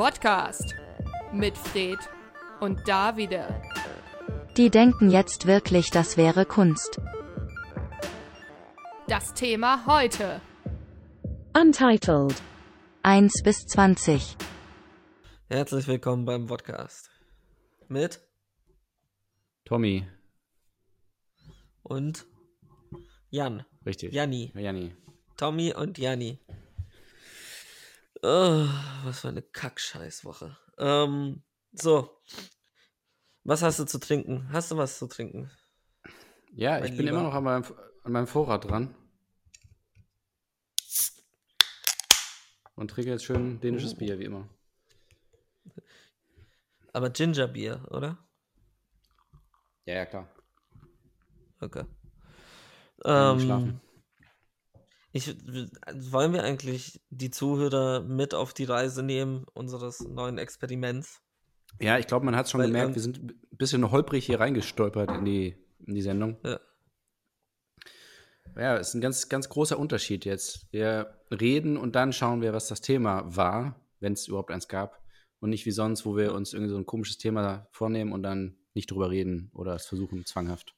Podcast 0.00 0.74
mit 1.30 1.58
Fred 1.58 1.98
und 2.60 2.88
Davide. 2.88 3.60
Die 4.56 4.70
denken 4.70 5.10
jetzt 5.10 5.46
wirklich, 5.46 5.90
das 5.90 6.16
wäre 6.16 6.46
Kunst. 6.46 6.98
Das 9.08 9.34
Thema 9.34 9.84
heute. 9.84 10.40
Untitled. 11.54 12.34
1 13.02 13.42
bis 13.44 13.66
20. 13.66 14.38
Herzlich 15.48 15.86
willkommen 15.86 16.24
beim 16.24 16.46
Podcast. 16.46 17.10
Mit 17.88 18.22
Tommy. 19.66 20.08
und 21.82 22.24
Jan. 23.28 23.66
Richtig. 23.84 24.14
Janni. 24.14 24.50
Janni. 24.54 24.96
Tommy 25.36 25.74
und 25.74 25.98
Janni. 25.98 26.38
Oh, 28.22 28.66
was 29.04 29.20
für 29.20 29.28
eine 29.28 29.42
Kackscheißwoche. 29.42 30.56
Ähm, 30.78 31.42
so. 31.72 32.20
Was 33.44 33.62
hast 33.62 33.78
du 33.78 33.84
zu 33.86 33.98
trinken? 33.98 34.48
Hast 34.52 34.70
du 34.70 34.76
was 34.76 34.98
zu 34.98 35.06
trinken? 35.06 35.50
Ja, 36.52 36.72
Mein 36.72 36.84
ich 36.84 36.90
bin 36.90 37.06
Lieber. 37.06 37.10
immer 37.18 37.22
noch 37.22 37.34
an 37.34 37.44
meinem, 37.44 37.64
an 38.04 38.12
meinem 38.12 38.26
Vorrat 38.26 38.64
dran. 38.68 38.94
Und 42.74 42.90
trinke 42.90 43.10
jetzt 43.10 43.24
schön 43.24 43.60
dänisches 43.60 43.94
Oh. 43.94 43.96
Bier, 43.96 44.18
wie 44.18 44.24
immer. 44.24 44.48
Aber 46.92 47.10
Gingerbier, 47.10 47.86
oder? 47.90 48.18
Ja, 49.84 49.94
ja, 49.94 50.06
klar. 50.06 50.28
Okay. 51.60 51.84
Ähm. 53.04 53.80
Ich, 55.12 55.36
wollen 55.92 56.32
wir 56.32 56.44
eigentlich 56.44 57.00
die 57.10 57.30
Zuhörer 57.30 58.00
mit 58.00 58.34
auf 58.34 58.54
die 58.54 58.64
Reise 58.64 59.02
nehmen 59.02 59.44
unseres 59.52 60.00
neuen 60.00 60.38
Experiments? 60.38 61.20
Ja, 61.80 61.98
ich 61.98 62.06
glaube, 62.06 62.24
man 62.24 62.36
hat 62.36 62.48
schon 62.48 62.60
Weil, 62.60 62.68
gemerkt, 62.68 62.90
ähm, 62.90 62.94
wir 62.94 63.02
sind 63.02 63.18
ein 63.18 63.56
bisschen 63.56 63.90
holprig 63.90 64.26
hier 64.26 64.40
reingestolpert 64.40 65.10
in 65.10 65.24
die, 65.24 65.56
in 65.86 65.94
die 65.94 66.02
Sendung. 66.02 66.36
Ja. 66.44 66.60
Ja, 68.56 68.76
es 68.76 68.88
ist 68.88 68.94
ein 68.94 69.00
ganz, 69.00 69.28
ganz 69.28 69.48
großer 69.48 69.78
Unterschied 69.78 70.24
jetzt. 70.24 70.66
Wir 70.72 71.14
reden 71.30 71.76
und 71.76 71.94
dann 71.94 72.12
schauen 72.12 72.42
wir, 72.42 72.52
was 72.52 72.68
das 72.68 72.80
Thema 72.80 73.24
war, 73.36 73.80
wenn 74.00 74.12
es 74.12 74.28
überhaupt 74.28 74.50
eins 74.50 74.68
gab. 74.68 75.00
Und 75.38 75.50
nicht 75.50 75.66
wie 75.66 75.70
sonst, 75.70 76.04
wo 76.04 76.16
wir 76.16 76.34
uns 76.34 76.52
irgendwie 76.52 76.70
so 76.70 76.76
ein 76.76 76.84
komisches 76.84 77.16
Thema 77.16 77.68
vornehmen 77.70 78.12
und 78.12 78.22
dann 78.22 78.56
nicht 78.74 78.90
drüber 78.90 79.10
reden 79.10 79.50
oder 79.54 79.74
es 79.74 79.86
versuchen, 79.86 80.26
zwanghaft 80.26 80.74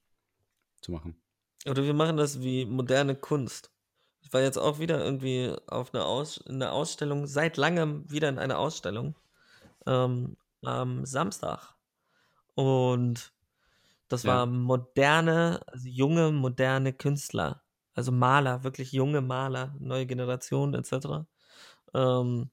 zu 0.80 0.92
machen. 0.92 1.16
Oder 1.66 1.84
wir 1.84 1.94
machen 1.94 2.16
das 2.16 2.42
wie 2.42 2.64
moderne 2.66 3.16
Kunst. 3.16 3.71
Ich 4.22 4.32
war 4.32 4.40
jetzt 4.40 4.58
auch 4.58 4.78
wieder 4.78 5.04
irgendwie 5.04 5.54
auf 5.66 5.92
einer 5.94 6.06
Aus 6.06 6.38
in 6.38 6.56
einer 6.56 6.72
Ausstellung, 6.72 7.26
seit 7.26 7.56
langem 7.56 8.10
wieder 8.10 8.28
in 8.28 8.38
einer 8.38 8.58
Ausstellung 8.58 9.16
ähm, 9.86 10.36
am 10.62 11.04
Samstag. 11.06 11.74
Und 12.54 13.32
das 14.08 14.24
Ja. 14.24 14.30
war 14.30 14.46
moderne, 14.46 15.62
also 15.66 15.88
junge, 15.88 16.32
moderne 16.32 16.92
Künstler. 16.92 17.62
Also 17.94 18.12
Maler, 18.12 18.64
wirklich 18.64 18.92
junge 18.92 19.20
Maler, 19.20 19.74
neue 19.78 20.06
Generation 20.06 20.74
etc. 20.74 21.26
Ähm, 21.94 22.50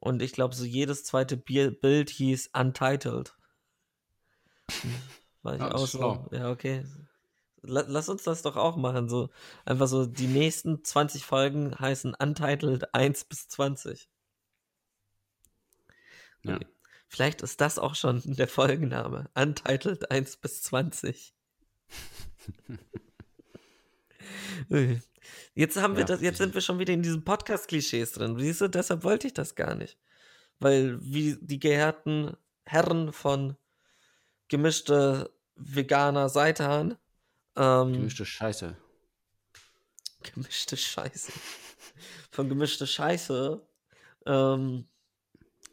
und 0.00 0.22
ich 0.22 0.32
glaube, 0.32 0.54
so 0.54 0.64
jedes 0.64 1.04
zweite 1.04 1.36
Bild 1.36 2.10
hieß 2.10 2.50
Untitled. 2.54 3.34
War 5.42 5.54
ich 5.56 5.62
Ja, 5.62 5.74
auch 5.74 5.86
so. 5.86 6.28
Ja, 6.32 6.50
okay. 6.50 6.84
La- 7.62 7.84
Lass 7.86 8.08
uns 8.08 8.22
das 8.22 8.42
doch 8.42 8.56
auch 8.56 8.76
machen. 8.76 9.08
So 9.08 9.30
einfach 9.64 9.88
so 9.88 10.06
die 10.06 10.26
nächsten 10.26 10.84
20 10.84 11.24
Folgen 11.24 11.78
heißen 11.78 12.14
Untitled 12.14 12.94
1 12.94 13.24
bis 13.24 13.48
20. 13.48 14.08
Ja. 16.42 16.56
Okay. 16.56 16.66
Vielleicht 17.08 17.40
ist 17.42 17.60
das 17.60 17.78
auch 17.78 17.94
schon 17.94 18.22
der 18.24 18.48
Folgenname. 18.48 19.30
Untitled 19.34 20.10
1 20.10 20.36
bis 20.38 20.62
20. 20.62 21.34
Ui. 24.70 25.00
Jetzt 25.54 25.76
haben 25.76 25.94
wir 25.94 26.00
Ja. 26.00 26.06
das, 26.06 26.20
jetzt 26.20 26.38
sind 26.38 26.54
wir 26.54 26.60
schon 26.60 26.78
wieder 26.78 26.92
in 26.92 27.02
diesen 27.02 27.24
Podcast-Klischees 27.24 28.12
drin. 28.12 28.38
Siehst 28.38 28.60
du, 28.60 28.68
deshalb 28.68 29.04
wollte 29.04 29.26
ich 29.26 29.34
das 29.34 29.54
gar 29.54 29.74
nicht. 29.74 29.98
Weil 30.58 30.98
wie 31.02 31.36
die 31.40 31.58
geehrten 31.60 32.36
Herren 32.64 33.12
von 33.12 33.56
gemischte 34.48 35.30
veganer 35.56 36.28
Seitan 36.28 36.96
ähm, 37.58 37.92
Gemischte 37.92 38.24
Scheiße. 38.24 38.76
gemischte 40.22 40.76
Scheiße. 40.76 41.32
Von 42.30 42.48
gemischte 42.48 42.86
Scheiße. 42.86 43.66
Ähm, 44.26 44.88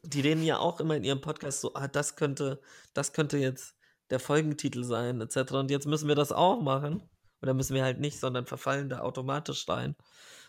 die 0.04 0.22
reden 0.22 0.44
ja 0.44 0.60
auch 0.60 0.80
immer 0.80 0.96
in 0.96 1.04
ihrem 1.04 1.22
Podcast 1.22 1.62
so, 1.62 1.74
ah, 1.74 1.88
das 1.88 2.16
könnte, 2.16 2.62
das 2.94 3.14
könnte 3.14 3.38
jetzt 3.38 3.76
der 4.10 4.20
Folgentitel 4.20 4.84
sein, 4.84 5.20
etc. 5.22 5.54
Und 5.54 5.72
jetzt 5.72 5.88
müssen 5.88 6.08
wir 6.08 6.16
das 6.16 6.32
auch 6.32 6.62
machen. 6.62 7.02
Oder 7.42 7.54
müssen 7.54 7.76
wir 7.76 7.84
halt 7.84 8.00
nicht, 8.00 8.20
sondern 8.20 8.46
verfallen 8.46 8.90
da 8.90 9.00
automatisch 9.00 9.68
rein, 9.68 9.96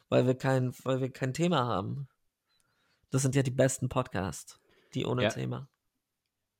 weil 0.08 0.26
wir 0.26 0.34
kein, 0.34 0.72
weil 0.84 1.00
wir 1.00 1.10
kein 1.10 1.34
Thema 1.34 1.66
haben. 1.66 2.08
Das 3.10 3.22
sind 3.22 3.34
ja 3.34 3.42
die 3.42 3.50
besten 3.50 3.88
Podcasts, 3.88 4.60
die 4.94 5.04
ohne 5.04 5.24
Ja. 5.24 5.28
Thema. 5.30 5.68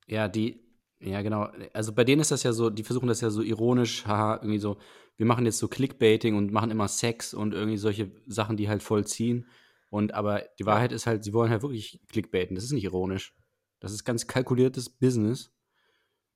Ja, 0.05 0.27
die, 0.27 0.66
ja, 0.99 1.21
genau. 1.21 1.49
Also 1.73 1.93
bei 1.93 2.03
denen 2.03 2.21
ist 2.21 2.31
das 2.31 2.43
ja 2.43 2.53
so, 2.53 2.69
die 2.69 2.83
versuchen 2.83 3.07
das 3.07 3.21
ja 3.21 3.29
so 3.29 3.41
ironisch, 3.41 4.05
haha, 4.05 4.35
irgendwie 4.35 4.59
so, 4.59 4.77
wir 5.15 5.25
machen 5.25 5.45
jetzt 5.45 5.59
so 5.59 5.67
Clickbaiting 5.67 6.35
und 6.35 6.51
machen 6.51 6.71
immer 6.71 6.87
Sex 6.87 7.33
und 7.33 7.53
irgendwie 7.53 7.77
solche 7.77 8.11
Sachen, 8.25 8.57
die 8.57 8.69
halt 8.69 8.83
voll 8.83 9.05
ziehen. 9.05 9.47
Und 9.89 10.13
aber 10.13 10.43
die 10.59 10.65
Wahrheit 10.65 10.91
ist 10.91 11.07
halt, 11.07 11.23
sie 11.23 11.33
wollen 11.33 11.49
halt 11.49 11.61
wirklich 11.61 12.01
Clickbaiten. 12.07 12.55
Das 12.55 12.63
ist 12.63 12.71
nicht 12.71 12.83
ironisch. 12.83 13.35
Das 13.79 13.91
ist 13.91 14.03
ganz 14.03 14.27
kalkuliertes 14.27 14.89
Business. 14.89 15.51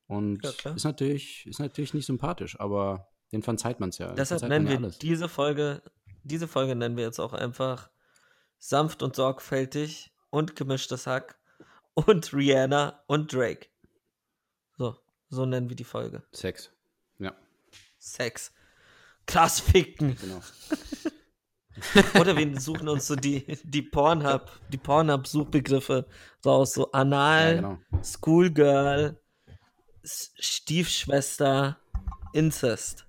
Und 0.07 0.43
Ja, 0.43 0.71
ist 0.71 0.83
natürlich, 0.83 1.45
ist 1.47 1.59
natürlich 1.59 1.93
nicht 1.93 2.05
sympathisch, 2.05 2.59
aber 2.59 3.07
den 3.31 3.43
verzeiht 3.43 3.79
man 3.79 3.89
es 3.89 3.97
ja. 3.97 4.13
Deshalb 4.13 4.43
nennen 4.43 4.67
wir 4.67 4.77
alles. 4.77 4.99
diese 4.99 5.29
Folge, 5.29 5.81
diese 6.23 6.47
Folge 6.47 6.75
nennen 6.75 6.97
wir 6.97 7.05
jetzt 7.05 7.19
auch 7.19 7.33
einfach 7.33 7.89
sanft 8.59 9.03
und 9.03 9.15
sorgfältig 9.15 10.13
und 10.29 10.55
gemischtes 10.55 11.07
Hack 11.07 11.39
und 11.93 12.33
Rihanna 12.33 13.03
und 13.07 13.33
Drake. 13.33 13.70
So, 15.31 15.45
nennen 15.45 15.69
wir 15.69 15.77
die 15.77 15.85
Folge. 15.85 16.23
Sex. 16.33 16.71
Ja, 17.17 17.33
Sex. 17.97 18.51
Krass 19.25 19.61
ficken. 19.61 20.17
genau. 20.19 20.41
Oder 22.19 22.35
wir 22.35 22.59
suchen 22.59 22.89
uns 22.89 23.07
so 23.07 23.15
die, 23.15 23.45
die 23.63 23.81
Pornhub, 23.81 24.51
die 24.69 24.77
Pornhub-Suchbegriffe 24.77 26.05
raus. 26.45 26.73
So 26.73 26.87
Ja, 26.87 26.99
Anal, 26.99 27.55
genau. 27.55 27.79
Schoolgirl, 28.03 29.21
Stiefschwester, 30.03 31.79
Incest. 32.33 33.07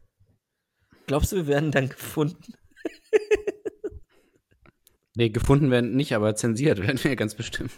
Glaubst 1.09 1.33
du, 1.33 1.37
wir 1.37 1.47
werden 1.49 1.73
dann 1.73 1.89
gefunden? 1.89 2.55
Nee, 5.15 5.29
gefunden 5.29 5.71
werden 5.71 5.95
nicht, 5.95 6.15
aber 6.15 6.35
zensiert 6.37 6.79
werden 6.79 7.05
wir 7.05 7.17
ganz 7.17 7.35
bestimmt. 7.35 7.71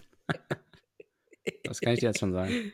das 1.65 1.81
kann 1.81 1.95
ich 1.95 1.99
dir 1.99 2.07
jetzt 2.07 2.21
schon 2.21 2.33
sagen. 2.33 2.73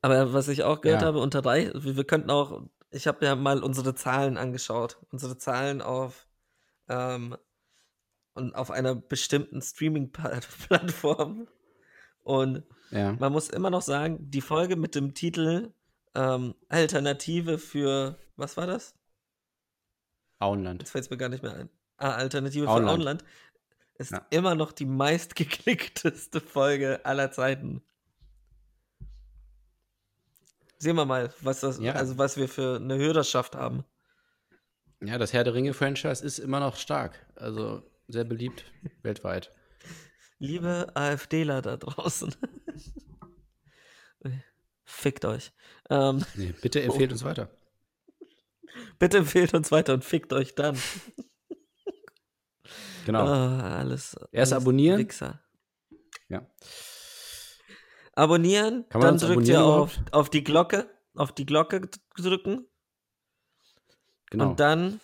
Aber 0.00 0.32
was 0.32 0.48
ich 0.48 0.62
auch 0.62 0.80
gehört 0.80 1.02
Ja. 1.02 1.06
habe, 1.08 1.20
unter 1.20 1.42
drei, 1.42 1.70
wir, 1.74 2.04
könnten 2.04 2.30
auch, 2.30 2.62
ich 2.90 3.06
habe 3.06 3.24
ja 3.24 3.34
mal 3.34 3.62
unsere 3.62 3.94
Zahlen 3.94 4.36
angeschaut, 4.36 4.98
unsere 5.10 5.38
Zahlen 5.38 5.82
auf, 5.82 6.26
ähm, 6.88 7.36
und 8.34 8.54
auf 8.54 8.70
einer 8.70 8.94
bestimmten 8.94 9.62
Streaming-Plattform. 9.62 11.46
Und 12.22 12.64
Ja. 12.90 13.12
man 13.12 13.32
muss 13.32 13.48
immer 13.48 13.70
noch 13.70 13.82
sagen, 13.82 14.30
die 14.30 14.40
Folge 14.40 14.76
mit 14.76 14.94
dem 14.94 15.14
Titel 15.14 15.72
ähm, 16.14 16.54
Alternative 16.68 17.58
für, 17.58 18.18
was 18.36 18.56
war 18.56 18.66
das? 18.66 18.94
Auenland. 20.38 20.82
Jetzt 20.82 20.90
fällt 20.90 21.04
es 21.04 21.10
mir 21.10 21.16
gar 21.16 21.28
nicht 21.28 21.42
mehr 21.42 21.54
ein. 21.54 21.70
Ah, 21.96 22.12
Alternative 22.12 22.66
für 22.66 22.70
Auenland. 22.70 23.24
Ist 23.96 24.10
Ja. 24.12 24.26
immer 24.30 24.54
noch 24.54 24.72
die 24.72 24.86
meistgeklickteste 24.86 26.40
Folge 26.40 27.04
aller 27.04 27.30
Zeiten. 27.30 27.82
Sehen 30.78 30.96
wir 30.96 31.04
mal, 31.04 31.32
was 31.40 31.60
das, 31.60 31.78
Ja. 31.78 31.92
also 31.92 32.18
was 32.18 32.36
wir 32.36 32.48
für 32.48 32.76
eine 32.76 32.96
Hörerschaft 32.98 33.54
haben. 33.54 33.84
Ja, 35.00 35.18
das 35.18 35.32
Herr 35.32 35.44
der 35.44 35.54
Ringe-Franchise 35.54 36.24
ist 36.24 36.38
immer 36.38 36.60
noch 36.60 36.76
stark. 36.76 37.26
Also 37.36 37.82
sehr 38.08 38.24
beliebt 38.24 38.64
weltweit. 39.02 39.50
Liebe 40.38 40.90
AfDler 40.94 41.62
da 41.62 41.76
draußen. 41.76 42.34
Fickt 44.84 45.24
euch. 45.24 45.52
Ähm, 45.90 46.24
Nee, 46.34 46.52
bitte 46.60 46.82
empfehlt 46.82 47.12
uns 47.12 47.24
weiter. 47.24 47.48
bitte 48.98 49.18
empfehlt 49.18 49.54
uns 49.54 49.70
weiter 49.70 49.94
und 49.94 50.04
fickt 50.04 50.32
euch 50.32 50.54
dann. 50.54 50.76
Genau. 53.06 53.26
Ah, 53.26 53.78
alles. 53.78 54.14
Erst 54.32 54.52
alles 54.52 54.62
abonnieren. 54.62 54.98
Wichser. 54.98 55.40
Ja. 56.28 56.46
Abonnieren, 58.14 58.84
dann 58.90 59.18
drückt 59.18 59.48
ihr 59.48 59.62
auf, 59.62 59.98
auf 60.12 60.30
die 60.30 60.44
Glocke, 60.44 60.88
auf 61.14 61.32
die 61.32 61.46
Glocke 61.46 61.88
drücken 62.16 62.66
Genau. 64.30 64.50
und 64.50 64.60
dann 64.60 65.00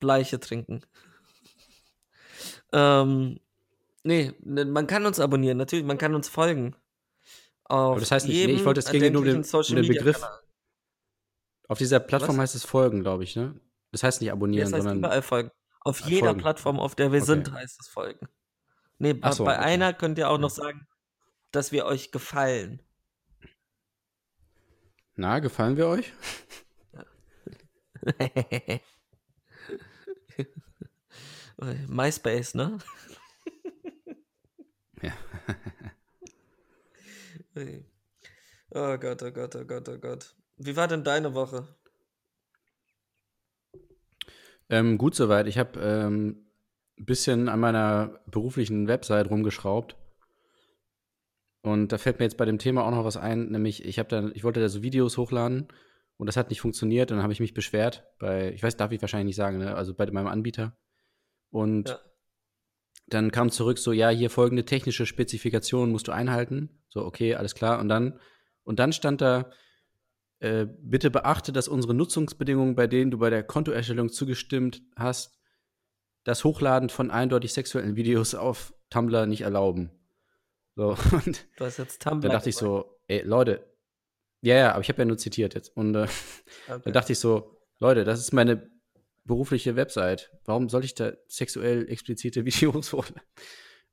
Bleiche 0.00 0.40
trinken. 0.40 0.82
Ähm, 2.72 3.40
nee, 4.04 4.32
ne, 4.40 4.64
man 4.64 4.86
kann 4.86 5.06
uns 5.06 5.20
abonnieren, 5.20 5.56
natürlich, 5.58 5.84
man 5.84 5.98
kann 5.98 6.14
uns 6.14 6.28
folgen. 6.28 6.74
Auf 7.64 7.92
Aber 7.92 8.00
das 8.00 8.10
heißt 8.10 8.26
nicht, 8.26 8.46
nee, 8.46 8.52
ich 8.52 8.64
wollte, 8.64 8.80
es 8.80 8.90
ging 8.90 9.12
nur 9.12 9.22
um 9.22 9.26
den, 9.26 9.36
um 9.36 9.42
den 9.42 9.42
Begriff. 9.42 10.16
Social-Media-Kanal. 10.16 10.40
Auf 11.68 11.78
dieser 11.78 12.00
Plattform 12.00 12.36
Was? 12.36 12.42
heißt 12.44 12.54
es 12.56 12.64
folgen, 12.64 13.00
glaube 13.00 13.24
ich, 13.24 13.36
ne? 13.36 13.60
Das 13.92 14.02
heißt 14.02 14.20
nicht 14.22 14.32
abonnieren, 14.32 14.64
das 14.70 14.72
heißt 14.72 14.82
sondern. 14.84 14.98
überall 14.98 15.22
folgen. 15.22 15.50
Auf 15.88 16.00
jeder 16.00 16.26
folgen. 16.26 16.40
Plattform, 16.40 16.80
auf 16.80 16.94
der 16.94 17.12
wir 17.12 17.22
Okay. 17.22 17.26
sind, 17.26 17.52
heißt 17.52 17.80
es 17.80 17.88
folgen. 17.88 18.28
Nee, 18.98 19.14
bei, 19.14 19.32
so, 19.32 19.44
bei 19.44 19.56
okay. 19.56 19.64
einer 19.64 19.94
könnt 19.94 20.18
ihr 20.18 20.28
auch 20.28 20.38
noch 20.38 20.50
sagen, 20.50 20.86
dass 21.50 21.72
wir 21.72 21.86
euch 21.86 22.10
gefallen. 22.10 22.82
Na, 25.14 25.38
gefallen 25.38 25.76
wir 25.76 25.88
euch? 25.88 26.12
MySpace, 31.88 32.54
ne? 32.54 32.78
Ja. 35.02 35.12
Oh 38.70 38.98
Gott, 38.98 39.22
oh 39.22 39.30
Gott, 39.32 39.56
oh 39.56 39.64
Gott, 39.64 39.88
oh 39.88 39.98
Gott. 39.98 40.36
Wie 40.58 40.76
war 40.76 40.86
denn 40.86 41.02
deine 41.02 41.34
Woche? 41.34 41.66
Ähm, 44.70 44.98
gut 44.98 45.14
soweit. 45.14 45.46
Ich 45.46 45.58
habe 45.58 45.80
ähm, 45.80 46.46
ein 46.98 47.04
bisschen 47.04 47.48
an 47.48 47.60
meiner 47.60 48.20
beruflichen 48.26 48.88
Website 48.88 49.30
rumgeschraubt. 49.30 49.96
Und 51.62 51.92
da 51.92 51.98
fällt 51.98 52.18
mir 52.18 52.24
jetzt 52.24 52.36
bei 52.36 52.44
dem 52.44 52.58
Thema 52.58 52.84
auch 52.84 52.90
noch 52.90 53.04
was 53.04 53.16
ein, 53.16 53.50
nämlich 53.50 53.84
ich 53.84 53.98
habe 53.98 54.08
da, 54.08 54.28
ich 54.34 54.44
wollte 54.44 54.60
da 54.60 54.68
so 54.68 54.82
Videos 54.82 55.18
hochladen 55.18 55.68
und 56.16 56.26
das 56.26 56.36
hat 56.36 56.50
nicht 56.50 56.60
funktioniert 56.60 57.10
und 57.10 57.16
dann 57.16 57.24
habe 57.24 57.32
ich 57.32 57.40
mich 57.40 57.52
beschwert 57.52 58.06
bei, 58.18 58.52
ich 58.52 58.62
weiß, 58.62 58.76
darf 58.76 58.92
ich 58.92 59.00
wahrscheinlich 59.02 59.26
nicht 59.26 59.36
sagen, 59.36 59.58
ne? 59.58 59.74
also 59.74 59.92
bei 59.92 60.08
meinem 60.10 60.28
Anbieter. 60.28 60.76
Und 61.50 61.88
Ja. 61.90 61.98
dann 63.08 63.32
kam 63.32 63.50
zurück 63.50 63.78
so, 63.78 63.92
ja, 63.92 64.08
hier 64.08 64.30
folgende 64.30 64.64
technische 64.64 65.04
Spezifikationen 65.04 65.90
musst 65.90 66.08
du 66.08 66.12
einhalten. 66.12 66.80
So, 66.88 67.04
okay, 67.04 67.34
alles 67.34 67.54
klar. 67.54 67.80
Und 67.80 67.88
dann, 67.88 68.20
und 68.62 68.78
dann 68.78 68.92
stand 68.92 69.20
da, 69.20 69.50
äh, 70.40 70.66
bitte 70.80 71.10
beachte, 71.10 71.52
dass 71.52 71.68
unsere 71.68 71.94
Nutzungsbedingungen, 71.94 72.74
bei 72.74 72.86
denen 72.86 73.10
du 73.10 73.18
bei 73.18 73.30
der 73.30 73.42
Kontoerstellung 73.42 74.10
zugestimmt 74.10 74.82
hast, 74.96 75.38
das 76.24 76.44
Hochladen 76.44 76.90
von 76.90 77.10
eindeutig 77.10 77.52
sexuellen 77.52 77.96
Videos 77.96 78.34
auf 78.34 78.74
Tumblr 78.90 79.26
nicht 79.26 79.42
erlauben. 79.42 79.90
So, 80.76 80.96
und 81.12 81.46
Du 81.56 81.64
hast 81.64 81.78
jetzt 81.78 82.02
Tumblr. 82.02 82.28
da 82.28 82.36
dachte 82.36 82.50
ich 82.50 82.56
so, 82.56 83.00
ey, 83.08 83.22
Leute, 83.22 83.64
ja, 84.40 84.54
ja, 84.54 84.72
aber 84.72 84.82
ich 84.82 84.88
habe 84.88 85.00
ja 85.02 85.06
nur 85.06 85.18
zitiert 85.18 85.54
jetzt. 85.54 85.76
Und 85.76 85.94
äh, 85.94 86.06
da 86.66 86.74
Okay. 86.76 86.92
dachte 86.92 87.12
ich 87.12 87.18
so, 87.18 87.58
Leute, 87.80 88.04
das 88.04 88.20
ist 88.20 88.32
meine 88.32 88.70
berufliche 89.24 89.74
Website. 89.76 90.30
Warum 90.44 90.68
soll 90.68 90.84
ich 90.84 90.94
da 90.94 91.12
sexuell 91.26 91.88
explizite 91.90 92.44
Videos 92.44 92.92
hochladen? 92.92 93.22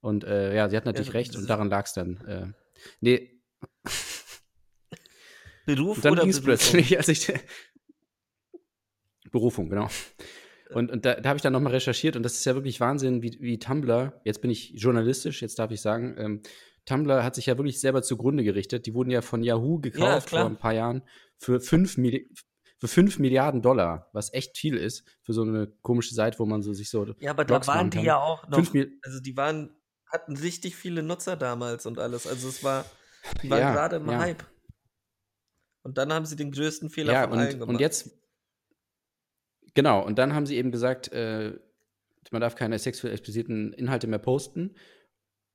Und 0.02 0.24
äh, 0.24 0.56
ja, 0.56 0.70
sie 0.70 0.78
hat 0.78 0.86
natürlich 0.86 1.08
Ja, 1.10 1.14
recht 1.14 1.36
und 1.36 1.50
daran 1.50 1.70
lag 1.70 1.86
es 1.88 1.94
dann. 1.94 2.18
Äh, 2.28 2.48
nee, 3.02 3.42
Beruf 5.66 5.98
und 5.98 6.06
dann 6.06 6.20
oder 6.20 6.42
plötzlich, 6.42 6.98
als 6.98 7.08
ich 7.08 7.34
Berufung, 9.32 9.70
genau. 9.70 9.90
Und, 10.72 10.92
und 10.92 11.06
da, 11.06 11.16
da 11.16 11.30
habe 11.30 11.38
ich 11.38 11.44
dann 11.44 11.54
nochmal 11.54 11.74
recherchiert 11.74 12.16
und 12.16 12.24
das 12.24 12.34
ist 12.34 12.46
ja 12.46 12.56
wirklich 12.56 12.80
Wahnsinn, 12.80 13.22
wie, 13.22 13.38
wie 13.40 13.60
Tumblr, 13.60 14.20
jetzt 14.24 14.42
bin 14.42 14.50
ich 14.50 14.72
journalistisch, 14.76 15.42
jetzt 15.42 15.60
darf 15.60 15.72
ich 15.72 15.82
sagen, 15.82 16.16
ähm, 16.18 16.42
Tumblr 16.86 17.24
hat 17.24 17.36
sich 17.36 17.48
ja 17.48 17.58
wirklich 17.58 17.80
selber 17.80 18.04
zugrunde 18.04 18.44
gerichtet. 18.44 18.86
Die 18.86 18.94
wurden 18.94 19.10
ja 19.10 19.22
von 19.22 19.44
Yahoo 19.44 19.80
gekauft 19.80 20.28
klar. 20.28 20.42
vor 20.44 20.50
ein 20.52 20.58
paar 20.58 20.74
Jahren 20.74 21.04
für 21.38 21.60
5, 21.60 21.98
Milli 21.98 22.30
für 22.78 22.88
5 22.88 23.20
Milliarden 23.20 23.62
Dollar, 23.62 24.10
was 24.14 24.34
echt 24.34 24.58
viel 24.58 24.76
ist 24.76 25.06
für 25.24 25.34
so 25.34 25.42
eine 25.44 25.68
komische 25.82 26.14
Seite, 26.14 26.40
wo 26.40 26.46
man 26.46 26.62
so 26.62 26.74
sich 26.74 26.90
so 26.90 27.06
Ja, 27.20 27.32
aber 27.32 27.46
da 27.46 27.56
Blogs 27.56 27.68
waren 27.68 27.78
machen 27.78 27.90
die 27.92 27.98
kann. 27.98 28.06
ja 28.06 28.18
auch 28.18 28.48
noch. 28.48 28.58
Also 29.02 29.20
die 29.22 29.38
waren, 29.38 29.76
hatten 30.12 30.36
richtig 30.38 30.76
viele 30.76 31.02
Nutzer 31.02 31.36
damals 31.36 31.86
und 31.86 32.00
alles. 32.00 32.28
Also 32.28 32.50
es 32.50 32.64
war, 32.64 32.86
die 33.42 33.50
waren 33.50 33.60
Ja, 33.60 33.74
gerade 33.74 33.96
im 33.96 34.10
ja. 34.10 34.20
Hype. 34.20 34.44
Und 35.86 36.00
dann 36.00 36.12
haben 36.12 36.26
sie 36.26 36.36
den 36.36 36.52
größten 36.52 36.90
Fehler 36.90 37.14
ja, 37.14 37.28
von 37.28 37.38
allen 37.38 37.46
und, 37.46 37.54
gemacht. 37.54 37.70
und 37.70 37.80
jetzt, 37.80 38.10
genau, 39.76 40.04
und 40.04 40.18
dann 40.18 40.34
haben 40.34 40.48
sie 40.48 40.58
eben 40.58 40.72
gesagt, 40.72 41.12
äh, 41.12 41.54
man 42.32 42.42
darf 42.42 42.56
keine 42.56 42.80
sexuell 42.80 43.14
expliziten 43.14 43.72
Inhalte 43.72 44.08
mehr 44.08 44.18
posten. 44.18 44.76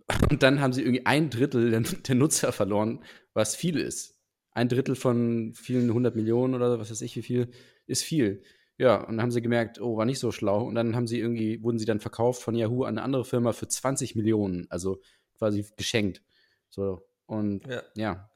Und 0.31 0.45
dann 0.45 0.61
haben 0.61 0.73
sie 0.73 0.83
irgendwie 0.83 1.05
ein 1.05 1.31
Drittel 1.31 1.71
der, 1.73 1.81
der 1.81 2.15
Nutzer 2.15 2.53
verloren, 2.53 3.03
was 3.35 3.57
viel 3.57 3.77
ist. 3.77 4.21
Ein 4.53 4.69
Drittel 4.69 4.95
von 4.95 5.53
vielen 5.55 5.93
hundert 5.93 6.15
Millionen 6.15 6.55
oder 6.55 6.79
was 6.79 6.93
weiß 6.93 7.03
ich, 7.03 7.17
wie 7.17 7.23
viel, 7.23 7.51
ist 7.87 8.05
viel. 8.05 8.45
Ja, 8.79 8.99
und 8.99 9.17
dann 9.17 9.23
haben 9.23 9.33
sie 9.33 9.43
gemerkt, 9.43 9.81
oh, 9.81 9.97
war 9.97 10.05
nicht 10.05 10.21
so 10.21 10.31
schlau. 10.31 10.63
Und 10.65 10.77
dann 10.77 10.95
haben 10.95 11.09
sie 11.09 11.19
irgendwie, 11.19 11.61
wurden 11.65 11.79
sie 11.79 11.87
dann 11.87 11.99
verkauft 11.99 12.41
von 12.41 12.55
Yahoo 12.55 12.85
an 12.85 12.99
eine 12.99 13.03
andere 13.03 13.25
Firma 13.25 13.53
für 13.53 13.67
20 13.67 14.15
Millionen, 14.15 14.69
also 14.71 15.01
quasi 15.37 15.67
geschenkt. 15.77 16.23
So, 16.69 17.05
und 17.27 17.67
ja. 17.67 17.83
ja. 17.97 18.31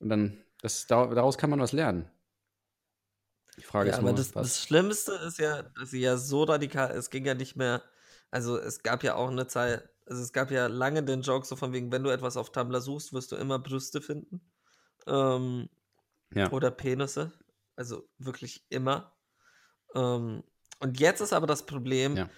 Und 0.00 0.08
dann, 0.08 0.42
das, 0.62 0.86
da- 0.86 1.06
daraus 1.06 1.38
kann 1.38 1.50
man 1.50 1.60
was 1.60 1.72
lernen. 1.72 2.10
Die 3.58 3.62
Frage 3.62 3.88
Ja, 3.88 3.94
ist 3.94 3.98
aber 4.00 4.08
nur, 4.10 4.16
das, 4.18 4.32
das 4.32 4.60
Schlimmste 4.62 5.12
ist 5.26 5.38
ja, 5.38 5.62
dass 5.62 5.90
sie 5.90 6.00
ja 6.00 6.16
so 6.16 6.44
radikal, 6.44 6.90
es 6.90 7.10
ging 7.10 7.24
ja 7.24 7.34
nicht 7.34 7.56
mehr, 7.56 7.82
also 8.30 8.58
es 8.58 8.82
gab 8.82 9.02
ja 9.02 9.14
auch 9.14 9.30
eine 9.30 9.46
Zeit, 9.46 9.88
also 10.04 10.22
es 10.22 10.32
gab 10.32 10.50
ja 10.50 10.66
lange 10.66 11.02
den 11.02 11.22
Joke 11.22 11.46
so 11.46 11.56
von 11.56 11.72
wegen, 11.72 11.90
wenn 11.90 12.02
du 12.02 12.10
etwas 12.10 12.36
auf 12.36 12.52
Tumblr 12.52 12.80
suchst, 12.80 13.12
wirst 13.12 13.32
du 13.32 13.36
immer 13.36 13.58
Brüste 13.58 14.00
finden. 14.02 14.40
Ähm, 15.06 15.68
ja. 16.34 16.50
oder 16.50 16.70
Penisse. 16.70 17.32
Also 17.76 18.08
wirklich 18.18 18.64
immer. 18.68 19.12
Ähm, 19.94 20.42
und 20.80 21.00
jetzt 21.00 21.20
ist 21.20 21.32
aber 21.32 21.46
das 21.46 21.64
Problem, 21.66 22.16
Ja. 22.16 22.30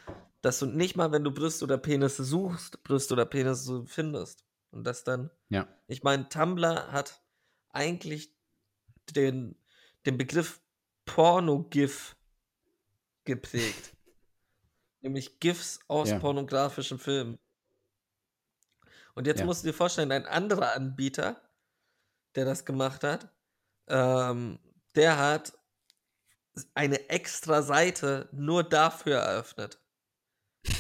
dass 0.43 0.59
du 0.59 0.67
nicht 0.67 0.97
mal, 0.97 1.11
wenn 1.12 1.25
du 1.25 1.31
Brüste 1.32 1.64
oder 1.64 1.79
Penisse 1.79 2.25
suchst, 2.25 2.82
Brüste 2.85 3.14
oder 3.14 3.25
Penisse 3.25 3.85
findest. 3.87 4.44
Und 4.71 4.85
das 4.85 5.05
dann, 5.05 5.31
ja. 5.49 5.67
ich 5.87 6.03
meine, 6.03 6.29
Tumblr 6.29 6.93
hat 6.93 7.23
eigentlich 7.70 8.35
den, 9.15 9.56
den 10.06 10.19
Begriff 10.19 10.61
Porno-GIF 11.05 12.17
geprägt. 13.25 13.97
Nämlich 15.00 15.38
GIFs 15.41 15.81
aus 15.88 16.11
Ja. 16.11 16.19
pornografischen 16.19 16.99
Filmen. 16.99 17.38
Und 19.15 19.26
jetzt 19.26 19.41
Ja. 19.41 19.47
musst 19.47 19.62
du 19.62 19.69
dir 19.69 19.75
vorstellen, 19.75 20.12
ein 20.12 20.26
anderer 20.26 20.75
Anbieter, 20.75 21.41
der 22.35 22.44
das 22.44 22.65
gemacht 22.65 23.03
hat, 23.05 23.32
ähm, 23.88 24.59
der 24.94 25.19
hat 25.19 25.53
eine 26.75 27.09
extra 27.09 27.62
Seite 27.62 28.29
nur 28.32 28.64
dafür 28.64 29.19
eröffnet. 29.19 29.81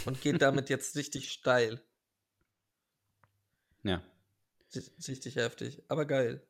Und 0.04 0.20
geht 0.20 0.42
damit 0.42 0.68
jetzt 0.68 0.96
richtig 0.96 1.30
steil. 1.32 1.80
Ja. 3.84 4.02
Ri- 4.72 5.08
Richtig 5.08 5.36
heftig. 5.36 5.82
Aber 5.88 6.04
geil. 6.04 6.46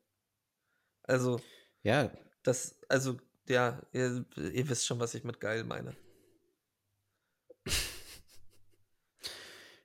Also, 1.09 1.41
Ja. 1.81 2.11
das, 2.43 2.79
also, 2.87 3.17
ja, 3.47 3.81
ihr, 3.93 4.25
ihr 4.35 4.69
wisst 4.69 4.85
schon, 4.85 4.99
was 4.99 5.15
ich 5.15 5.23
mit 5.23 5.39
geil 5.39 5.63
meine. 5.63 5.95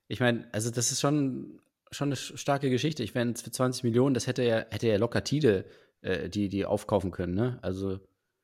Ich 0.07 0.21
meine, 0.21 0.53
also 0.53 0.71
das 0.71 0.93
ist 0.93 1.01
schon, 1.01 1.63
schon 1.91 2.09
eine 2.09 2.17
starke 2.17 2.69
Geschichte. 2.69 3.03
Ich 3.03 3.15
meine, 3.15 3.35
für 3.35 3.51
20 3.51 3.85
Millionen, 3.85 4.13
das 4.15 4.27
hätte 4.27 4.43
ja, 4.43 4.67
hätte 4.71 4.87
ja 4.87 4.99
locker 4.99 5.25
Tide, 5.25 5.65
äh, 6.03 6.29
die, 6.29 6.51
die 6.51 6.67
aufkaufen 6.67 7.11
können, 7.11 7.35
ne? 7.35 7.59
Also, 7.63 8.01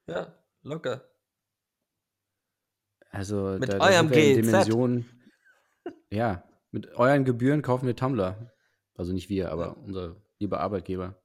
Ja, 0.08 0.34
locker. 0.62 1.06
also 3.10 3.58
Mit 3.60 3.68
da, 3.68 3.78
da 3.78 3.86
eurem. 3.86 4.10
Dimensionen. 4.10 5.06
Ja, 6.12 6.44
mit 6.72 6.88
euren 6.96 7.24
Gebühren 7.24 7.62
kaufen 7.62 7.86
wir 7.86 7.94
Tumblr. 7.94 8.52
Also 8.94 9.12
nicht 9.12 9.28
wir, 9.28 9.50
aber 9.52 9.76
unser 9.76 10.16
lieber 10.40 10.60
Arbeitgeber. 10.60 11.19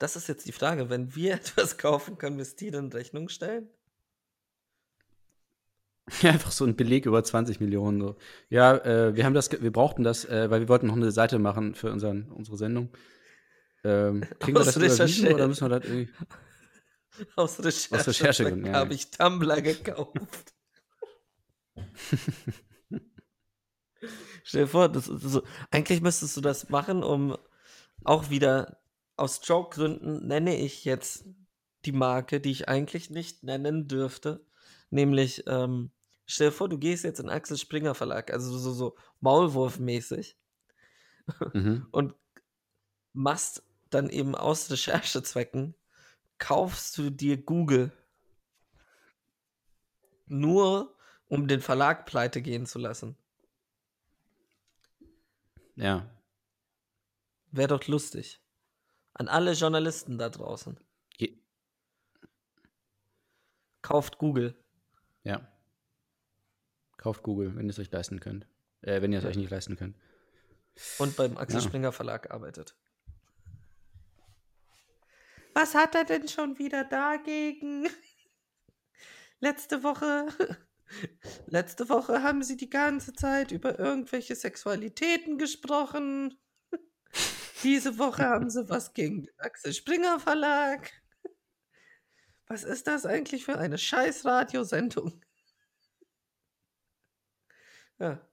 Das 0.00 0.16
ist 0.16 0.26
jetzt 0.28 0.46
die 0.48 0.52
Frage. 0.52 0.90
Wenn 0.90 1.14
wir 1.14 1.34
etwas 1.36 1.78
kaufen, 1.78 2.18
können 2.18 2.38
wir 2.38 2.42
es 2.42 2.56
dir 2.56 2.74
in 2.74 2.90
Rechnung 2.90 3.28
stellen? 3.28 3.68
Einfach 6.22 6.50
so 6.50 6.64
ein 6.64 6.74
Beleg 6.74 7.06
über 7.06 7.22
20 7.22 7.60
Millionen. 7.60 8.00
So. 8.00 8.16
Ja, 8.48 8.76
äh, 8.78 9.14
wir 9.14 9.24
haben 9.24 9.34
das, 9.34 9.52
wir 9.52 9.70
brauchten 9.70 10.02
das, 10.02 10.24
äh, 10.24 10.50
weil 10.50 10.60
wir 10.60 10.68
wollten 10.68 10.88
noch 10.88 10.96
eine 10.96 11.12
Seite 11.12 11.38
machen 11.38 11.76
für 11.76 11.92
unseren, 11.92 12.32
unsere 12.32 12.56
Sendung. 12.56 12.88
Ähm, 13.84 14.22
kriegen 14.40 14.56
wir 14.56 14.62
Aus 14.62 14.66
das 14.66 14.76
überwiesen 14.76 15.02
Recherche- 15.02 15.34
oder 15.34 15.46
müssen 15.46 15.70
wir 15.70 15.78
das 15.78 15.88
irgendwie? 15.88 16.12
Aus 17.36 17.62
Recherche, 17.62 18.06
Recherchegründen, 18.08 18.72
ja. 18.72 18.78
habe 18.80 18.94
ich 18.94 19.10
Tumblr 19.10 19.60
gekauft. 19.60 20.54
Stell 24.44 24.62
dir 24.62 24.68
vor, 24.68 24.88
das 24.88 25.06
ist 25.08 25.22
so, 25.22 25.42
eigentlich 25.70 26.00
müsstest 26.00 26.36
du 26.36 26.40
das 26.40 26.70
machen, 26.70 27.02
um 27.02 27.36
auch 28.02 28.30
wieder 28.30 28.79
aus 29.20 29.40
Joke-Gründen 29.44 30.26
nenne 30.26 30.56
ich 30.56 30.84
jetzt 30.84 31.26
die 31.84 31.92
Marke, 31.92 32.40
die 32.40 32.50
ich 32.50 32.68
eigentlich 32.68 33.10
nicht 33.10 33.42
nennen 33.42 33.86
dürfte. 33.86 34.44
Nämlich, 34.88 35.44
ähm, 35.46 35.90
stell 36.26 36.48
dir 36.48 36.52
vor, 36.52 36.68
du 36.68 36.78
gehst 36.78 37.04
jetzt 37.04 37.20
in 37.20 37.28
Axel 37.28 37.58
Springer 37.58 37.94
Verlag, 37.94 38.32
also 38.32 38.56
so, 38.56 38.72
so 38.72 38.96
Maulwurf-mäßig 39.20 40.36
Mhm. 41.54 41.86
und 41.92 42.14
machst 43.12 43.62
dann 43.90 44.08
eben 44.08 44.34
aus 44.34 44.70
Recherchezwecken, 44.70 45.74
kaufst 46.38 46.96
du 46.98 47.10
dir 47.10 47.36
Google. 47.36 47.92
Nur 50.26 50.96
um 51.28 51.46
den 51.46 51.60
Verlag 51.60 52.06
pleite 52.06 52.40
gehen 52.40 52.66
zu 52.66 52.78
lassen. 52.78 53.16
Ja. 55.76 56.08
Wäre 57.52 57.68
doch 57.68 57.86
lustig. 57.86 58.40
An 59.14 59.28
alle 59.28 59.52
Journalisten 59.52 60.18
da 60.18 60.28
draußen. 60.28 60.78
Je 61.16 61.38
Kauft 63.82 64.18
Google. 64.18 64.54
ja. 65.24 65.46
Kauft 66.96 67.22
Google, 67.22 67.56
wenn 67.56 67.64
ihr 67.64 67.70
es 67.70 67.78
euch 67.78 67.90
leisten 67.90 68.20
könnt. 68.20 68.46
Äh, 68.82 69.00
wenn 69.00 69.10
ihr 69.12 69.18
es 69.18 69.24
Ja. 69.24 69.30
euch 69.30 69.36
nicht 69.36 69.50
leisten 69.50 69.76
könnt. 69.76 69.96
Und 70.98 71.16
beim 71.16 71.36
Axel 71.38 71.60
Ja. 71.60 71.66
Springer 71.66 71.92
Verlag 71.92 72.30
arbeitet. 72.30 72.76
Was 75.54 75.74
hat 75.74 75.94
er 75.94 76.04
denn 76.04 76.28
schon 76.28 76.58
wieder 76.58 76.84
dagegen? 76.84 77.88
Letzte 79.40 79.82
Woche. 79.82 80.28
Letzte 81.46 81.88
Woche 81.88 82.22
haben 82.22 82.42
sie 82.42 82.56
die 82.56 82.70
ganze 82.70 83.12
Zeit 83.14 83.50
über 83.52 83.78
irgendwelche 83.78 84.34
Sexualitäten 84.34 85.38
gesprochen. 85.38 86.38
Diese 87.62 87.98
Woche 87.98 88.24
haben 88.24 88.50
sie 88.50 88.68
was 88.68 88.94
gegen 88.94 89.22
den 89.22 89.38
Axel 89.38 89.72
Springer 89.72 90.18
Verlag. 90.18 90.90
Was 92.46 92.64
ist 92.64 92.86
das 92.86 93.06
eigentlich 93.06 93.44
für 93.44 93.58
eine 93.58 93.78
scheiß 93.78 94.24
Radiosendung? 94.24 95.22
Ja. 97.98 98.26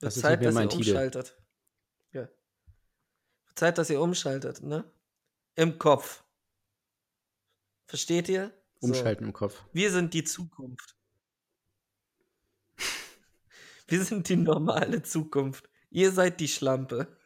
Das 0.00 0.16
ist 0.16 0.22
Zeit, 0.22 0.44
dass 0.44 0.54
ihr 0.54 0.68
Tide. 0.68 0.90
umschaltet. 0.90 1.36
Ja. 2.12 2.28
Zeit, 3.54 3.78
dass 3.78 3.90
ihr 3.90 4.00
umschaltet, 4.00 4.62
ne? 4.62 4.90
Im 5.54 5.78
Kopf. 5.78 6.24
Versteht 7.86 8.28
ihr? 8.28 8.52
So. 8.80 8.88
Umschalten 8.88 9.26
im 9.26 9.32
Kopf. 9.32 9.64
Wir 9.72 9.90
sind 9.92 10.12
die 10.12 10.24
Zukunft. 10.24 10.96
Wir 13.86 14.02
sind 14.04 14.28
die 14.28 14.36
normale 14.36 15.02
Zukunft. 15.02 15.70
Ihr 15.90 16.10
seid 16.10 16.40
die 16.40 16.48
Schlampe. 16.48 17.16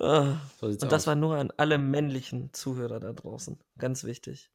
Ah, 0.00 0.40
So 0.58 0.66
Und 0.66 0.82
das 0.84 1.02
aus. 1.02 1.06
war 1.06 1.14
nur 1.14 1.36
an 1.36 1.52
alle 1.56 1.78
männlichen 1.78 2.52
Zuhörer 2.52 2.98
da 2.98 3.12
draußen. 3.12 3.58
Ganz 3.78 4.04
wichtig. 4.04 4.50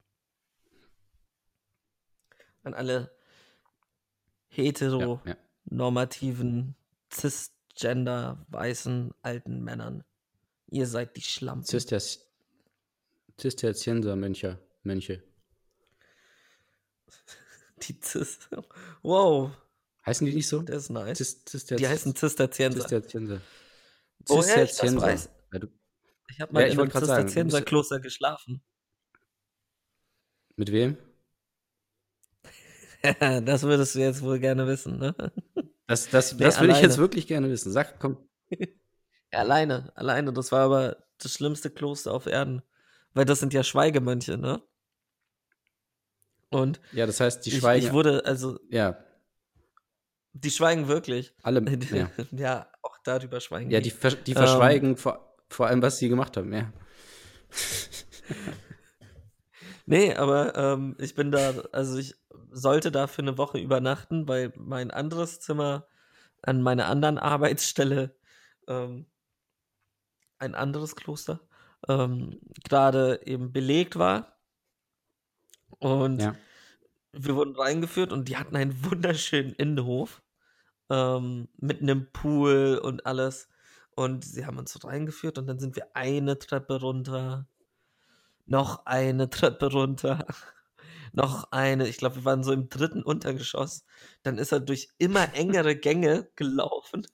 An 2.63 2.74
alle 2.74 3.12
hetero, 4.50 5.22
ja, 5.25 5.32
ja. 5.32 5.38
cisgender, 7.10 8.46
weißen, 8.50 9.13
alten 9.22 9.63
Männern. 9.63 10.04
Ihr 10.70 10.88
seid 10.88 11.16
die 11.16 11.22
Schlampen. 11.22 11.63
Zisterzienser 13.38 14.16
Mönche. 14.16 14.60
Mönche. 14.84 15.24
Die 17.84 17.98
Cis. 18.01 18.39
Wow, 19.04 19.51
Heißen 20.08 20.26
die 20.26 20.34
nicht 20.34 20.48
so? 20.48 20.62
der 20.62 20.78
ist 20.78 20.90
nice. 20.90 21.18
Zis- 21.18 21.44
Zister 21.46 21.76
Die 21.76 21.88
heißen 21.88 22.16
Zisterzienser. 22.16 22.80
Zisterzienser. 22.80 23.42
Woher 24.26 24.64
ich 24.64 24.76
das 24.76 24.96
weiß? 24.96 25.30
Ja, 25.54 25.60
du, 25.60 25.68
Ich 26.30 26.40
habe 26.42 26.54
mal 26.54 26.62
Ja, 26.62 26.68
ich 26.68 26.74
in 26.74 26.80
einem 26.80 26.92
Zisterzienserkloster 26.92 28.00
geschlafen. 28.00 28.64
mit 30.56 30.72
wem? 30.72 30.98
das 33.46 33.64
würdest 33.64 33.96
du 33.96 34.00
jetzt 34.00 34.22
wohl 34.22 34.40
gerne 34.40 34.66
wissen, 34.66 34.98
ne? 34.98 35.14
Das, 35.88 36.10
das, 36.10 36.34
Nee, 36.34 36.44
das 36.46 36.60
will 36.62 36.70
ich 36.72 36.82
jetzt 36.82 36.98
wirklich 36.98 37.28
gerne 37.28 37.50
wissen. 37.50 37.72
Sag, 37.72 38.00
komm. 38.00 38.18
Alleine, 39.32 39.92
alleine. 39.96 40.32
Das 40.32 40.52
war 40.54 40.62
aber 40.62 41.04
das 41.18 41.34
schlimmste 41.34 41.70
Kloster 41.70 42.14
auf 42.14 42.28
Erden. 42.28 42.62
Weil 43.14 43.26
das 43.26 43.40
sind 43.42 43.54
ja 43.54 43.62
Schweigemönche, 43.64 44.38
ne? 44.38 44.62
Und 46.50 46.80
Ja, 46.94 47.06
das 47.06 47.20
heißt, 47.20 47.46
die 47.46 47.50
ich, 47.50 47.58
schweigen. 47.60 47.86
ich 47.86 47.92
wurde, 47.92 48.24
also, 48.26 48.58
ja, 48.70 48.98
die 50.41 50.51
schweigen 50.51 50.88
wirklich. 50.88 51.34
alle. 51.44 51.62
Ja, 51.91 52.10
Ja, 52.32 52.67
auch 52.82 52.98
darüber 53.03 53.39
schweigen 53.39 53.70
ja 53.72 53.79
die, 53.79 53.91
ver- 53.91 54.15
die 54.15 54.32
Ähm, 54.32 54.38
verschweigen 54.38 54.98
vor, 54.98 55.36
vor 55.50 55.67
allem, 55.67 55.82
was 55.82 55.98
sie 55.98 56.10
gemacht 56.10 56.38
haben. 56.38 56.53
Ja. 56.53 56.72
Nee, 59.86 60.13
aber 60.15 60.53
ähm, 60.56 60.96
ich 61.00 61.15
bin 61.15 61.32
da, 61.32 61.51
also 61.72 61.98
ich 61.98 62.13
sollte 62.51 62.91
da 62.91 63.08
für 63.08 63.22
eine 63.22 63.38
Woche 63.38 63.58
übernachten, 63.58 64.27
weil 64.27 64.51
mein 64.58 64.91
anderes 64.91 65.39
Zimmer 65.39 65.88
an 66.41 66.62
meiner 66.62 66.88
anderen 66.88 67.17
Arbeitsstelle, 67.17 68.13
ähm, 68.67 69.06
ein 70.39 70.56
anderes 70.56 70.96
Kloster, 70.96 71.39
ähm, 71.88 72.39
gerade 72.63 73.22
eben 73.25 73.51
belegt 73.53 73.98
war. 73.98 74.38
Und 75.79 76.20
Ja. 76.22 76.36
wir 77.13 77.36
wurden 77.36 77.56
reingeführt 77.56 78.12
und 78.12 78.27
die 78.27 78.38
hatten 78.38 78.56
einen 78.56 78.84
wunderschönen 78.86 79.53
Innenhof 79.53 80.22
ähm, 80.89 81.48
mit 81.58 81.82
einem 81.82 82.12
Pool 82.12 82.79
und 82.84 83.06
alles. 83.06 83.50
Und 83.96 84.24
sie 84.25 84.46
haben 84.46 84.58
uns 84.60 84.84
reingeführt 84.84 85.38
und 85.39 85.48
dann 85.48 85.60
sind 85.60 85.75
wir 85.75 85.96
eine 85.96 86.38
Treppe 86.39 86.79
runter, 86.82 87.48
noch 88.46 88.86
eine 88.86 89.29
Treppe 89.29 89.72
runter, 89.72 90.25
noch 91.13 91.51
eine. 91.51 91.88
Ich 91.88 91.98
glaube, 91.98 92.17
wir 92.17 92.25
waren 92.25 92.44
so 92.44 92.51
im 92.53 92.70
dritten 92.70 93.03
Untergeschoss. 93.03 93.86
Dann 94.24 94.38
ist 94.38 94.51
er 94.51 94.60
durch 94.60 94.89
immer 94.98 95.34
engere 95.36 95.75
Gänge 95.75 96.29
gelaufen, 96.36 97.08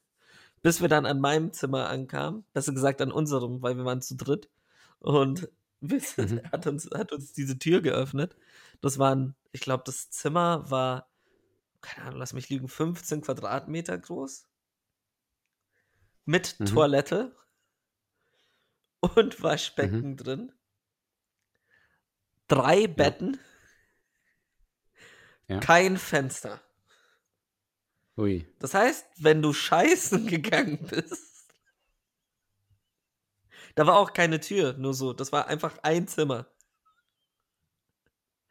bis 0.61 0.81
wir 0.81 0.89
dann 0.89 1.05
an 1.05 1.19
meinem 1.21 1.53
Zimmer 1.53 1.89
ankamen. 1.89 2.45
Besser 2.53 2.73
gesagt 2.73 3.01
an 3.01 3.11
unserem, 3.11 3.61
weil 3.61 3.77
wir 3.77 3.85
waren 3.85 4.01
zu 4.01 4.15
dritt. 4.15 4.49
Und 4.99 5.49
sind, 5.81 6.31
Mhm. 6.31 6.37
er 6.39 6.51
hat, 6.51 6.67
uns, 6.67 6.89
hat 6.93 7.11
uns 7.11 7.33
diese 7.33 7.59
Tür 7.59 7.81
geöffnet. 7.81 8.35
Das 8.81 8.99
waren, 8.99 9.35
ich 9.51 9.61
glaube, 9.61 9.83
das 9.85 10.09
Zimmer 10.11 10.69
war, 10.69 11.07
keine 11.83 12.07
Ahnung, 12.07 12.19
lass 12.19 12.33
mich 12.33 12.49
liegen, 12.49 12.67
15 12.67 13.21
Quadratmeter 13.21 13.97
groß. 13.97 14.47
Mit 16.25 16.59
Mhm. 16.59 16.65
Toilette 16.65 17.35
und 19.01 19.43
Waschbecken 19.43 20.11
Mhm. 20.11 20.17
drin. 20.17 20.51
Drei 22.47 22.87
Betten, 22.87 23.39
Ja. 25.47 25.59
kein 25.59 25.97
Fenster. 25.97 26.61
Ui. 28.17 28.47
Das 28.59 28.73
heißt, 28.73 29.05
wenn 29.17 29.41
du 29.41 29.53
scheißen 29.53 30.27
gegangen 30.27 30.85
bist, 30.87 31.53
da 33.75 33.87
war 33.87 33.97
auch 33.97 34.13
keine 34.13 34.39
Tür, 34.39 34.73
nur 34.73 34.93
so. 34.93 35.13
Das 35.13 35.31
war 35.31 35.47
einfach 35.47 35.77
ein 35.83 36.07
Zimmer. 36.07 36.47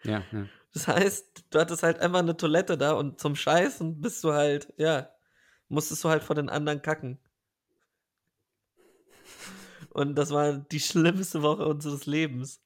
Ja, 0.05 0.23
ja. 0.33 0.47
Das 0.73 0.89
heißt, 0.89 1.45
du 1.51 1.59
hattest 1.59 1.83
halt 1.83 2.01
einfach 2.01 2.21
eine 2.21 2.37
Toilette 2.37 2.79
da 2.79 2.93
und 2.93 3.21
zum 3.21 3.37
Scheißen 3.37 4.01
bist 4.01 4.25
du 4.25 4.33
halt, 4.33 4.73
ja, 4.79 5.11
musstest 5.69 6.03
du 6.05 6.09
halt 6.09 6.23
vor 6.23 6.35
den 6.35 6.49
anderen 6.49 6.83
kacken. 6.83 7.19
Und 9.91 10.15
das 10.15 10.31
war 10.31 10.55
die 10.55 10.81
schlimmste 10.81 11.43
Woche 11.43 11.67
unseres 11.67 12.07
Lebens. 12.07 12.63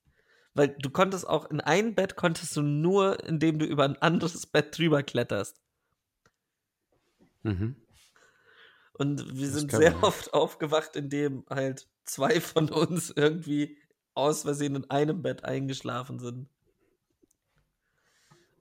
Weil 0.54 0.68
du 0.68 0.88
konntest 0.88 1.26
auch 1.26 1.50
in 1.50 1.60
ein 1.60 1.94
Bett 1.94 2.16
konntest 2.16 2.56
du 2.56 2.62
nur, 2.62 3.22
indem 3.24 3.58
du 3.58 3.66
über 3.66 3.84
ein 3.84 4.00
anderes 4.00 4.46
Bett 4.46 4.78
drüber 4.78 5.02
kletterst. 5.02 5.60
Mhm. 7.42 7.76
Und 8.94 9.36
wir 9.36 9.46
Das 9.46 9.54
sind 9.54 9.72
sehr 9.72 9.92
man. 9.92 10.04
oft 10.04 10.32
aufgewacht, 10.32 10.96
indem 10.96 11.44
halt 11.50 11.86
zwei 12.04 12.40
von 12.40 12.70
uns 12.70 13.10
irgendwie 13.10 13.76
aus 14.14 14.42
Versehen 14.42 14.76
in 14.76 14.90
einem 14.90 15.20
Bett 15.20 15.44
eingeschlafen 15.44 16.18
sind. 16.18 16.48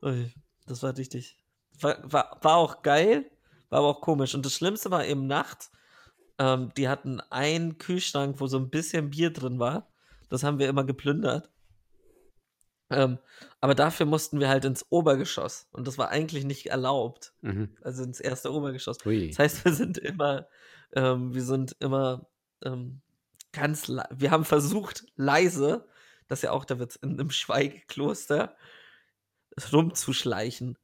Ui, 0.06 0.32
das 0.68 0.84
war 0.84 0.96
richtig. 0.96 1.38
War, 1.82 1.98
war, 2.04 2.40
war 2.42 2.56
auch 2.58 2.84
geil, 2.84 3.30
war 3.70 3.80
aber 3.80 3.88
auch 3.88 4.02
komisch. 4.02 4.36
Und 4.36 4.46
das 4.46 4.54
Schlimmste 4.54 4.92
war 4.92 5.06
eben 5.06 5.26
nachts. 5.26 5.72
Ähm, 6.38 6.72
die 6.78 6.88
hatten 6.88 7.22
einen 7.32 7.78
Kühlschrank, 7.80 8.40
wo 8.40 8.48
so 8.48 8.58
ein 8.58 8.70
bisschen 8.70 9.10
Bier 9.10 9.32
drin 9.32 9.60
war. 9.60 9.92
Das 10.30 10.44
haben 10.44 10.60
wir 10.60 10.70
immer 10.70 10.84
geplündert. 10.84 11.50
Ähm, 12.92 13.18
aber 13.62 13.74
dafür 13.74 14.06
mussten 14.06 14.40
wir 14.40 14.48
halt 14.48 14.64
ins 14.64 14.86
Obergeschoss. 14.90 15.68
Und 15.72 15.88
das 15.88 15.98
war 15.98 16.10
eigentlich 16.10 16.46
nicht 16.46 16.68
erlaubt. 16.68 17.34
Mhm. 17.42 17.76
Also 17.82 18.04
ins 18.04 18.20
erste 18.20 18.54
Obergeschoss. 18.54 19.04
Ui. 19.06 19.30
Das 19.30 19.40
heißt, 19.40 19.66
wir 19.66 19.74
sind 19.74 19.98
immer, 19.98 20.48
ähm, 20.94 21.34
wir 21.34 21.44
sind 21.44 21.76
immer 21.80 22.28
ähm, 22.64 23.02
ganz, 23.52 23.90
wir 23.90 24.30
haben 24.32 24.46
versucht, 24.46 25.06
leise, 25.16 25.88
das 26.28 26.40
ist 26.40 26.44
ja 26.44 26.52
auch 26.52 26.66
der 26.66 26.80
Witz, 26.80 26.96
in 26.96 27.12
einem 27.12 27.32
Schweigekloster 27.32 28.56
rumzuschleichen. 29.74 30.78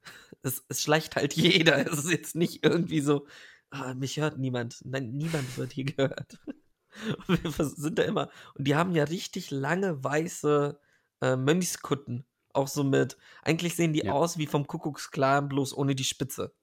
Es, 0.43 0.63
es 0.69 0.81
schleicht 0.81 1.15
halt 1.15 1.33
jeder. 1.35 1.85
Es 1.85 1.99
ist 1.99 2.11
jetzt 2.11 2.35
nicht 2.35 2.63
irgendwie 2.63 3.01
so, 3.01 3.27
ah, 3.69 3.93
mich 3.93 4.17
hört 4.17 4.37
niemand. 4.37 4.79
Nein, 4.85 5.11
niemand 5.11 5.57
wird 5.57 5.73
hier 5.73 5.85
gehört. 5.85 6.39
Und 7.27 7.43
wir 7.57 7.65
sind 7.65 7.99
da 7.99 8.03
immer, 8.03 8.29
und 8.55 8.67
die 8.67 8.75
haben 8.75 8.95
ja 8.95 9.03
richtig 9.05 9.51
lange 9.51 10.03
weiße 10.03 10.79
äh, 11.21 11.35
Mönchskutten. 11.35 12.25
Auch 12.53 12.67
so 12.67 12.83
mit, 12.83 13.17
eigentlich 13.43 13.75
sehen 13.75 13.93
die 13.93 14.01
Ja. 14.05 14.11
aus 14.11 14.37
wie 14.37 14.47
vom 14.47 14.67
Kuckucksklan, 14.67 15.47
bloß 15.47 15.73
ohne 15.75 15.95
die 15.95 16.03
Spitze. 16.03 16.53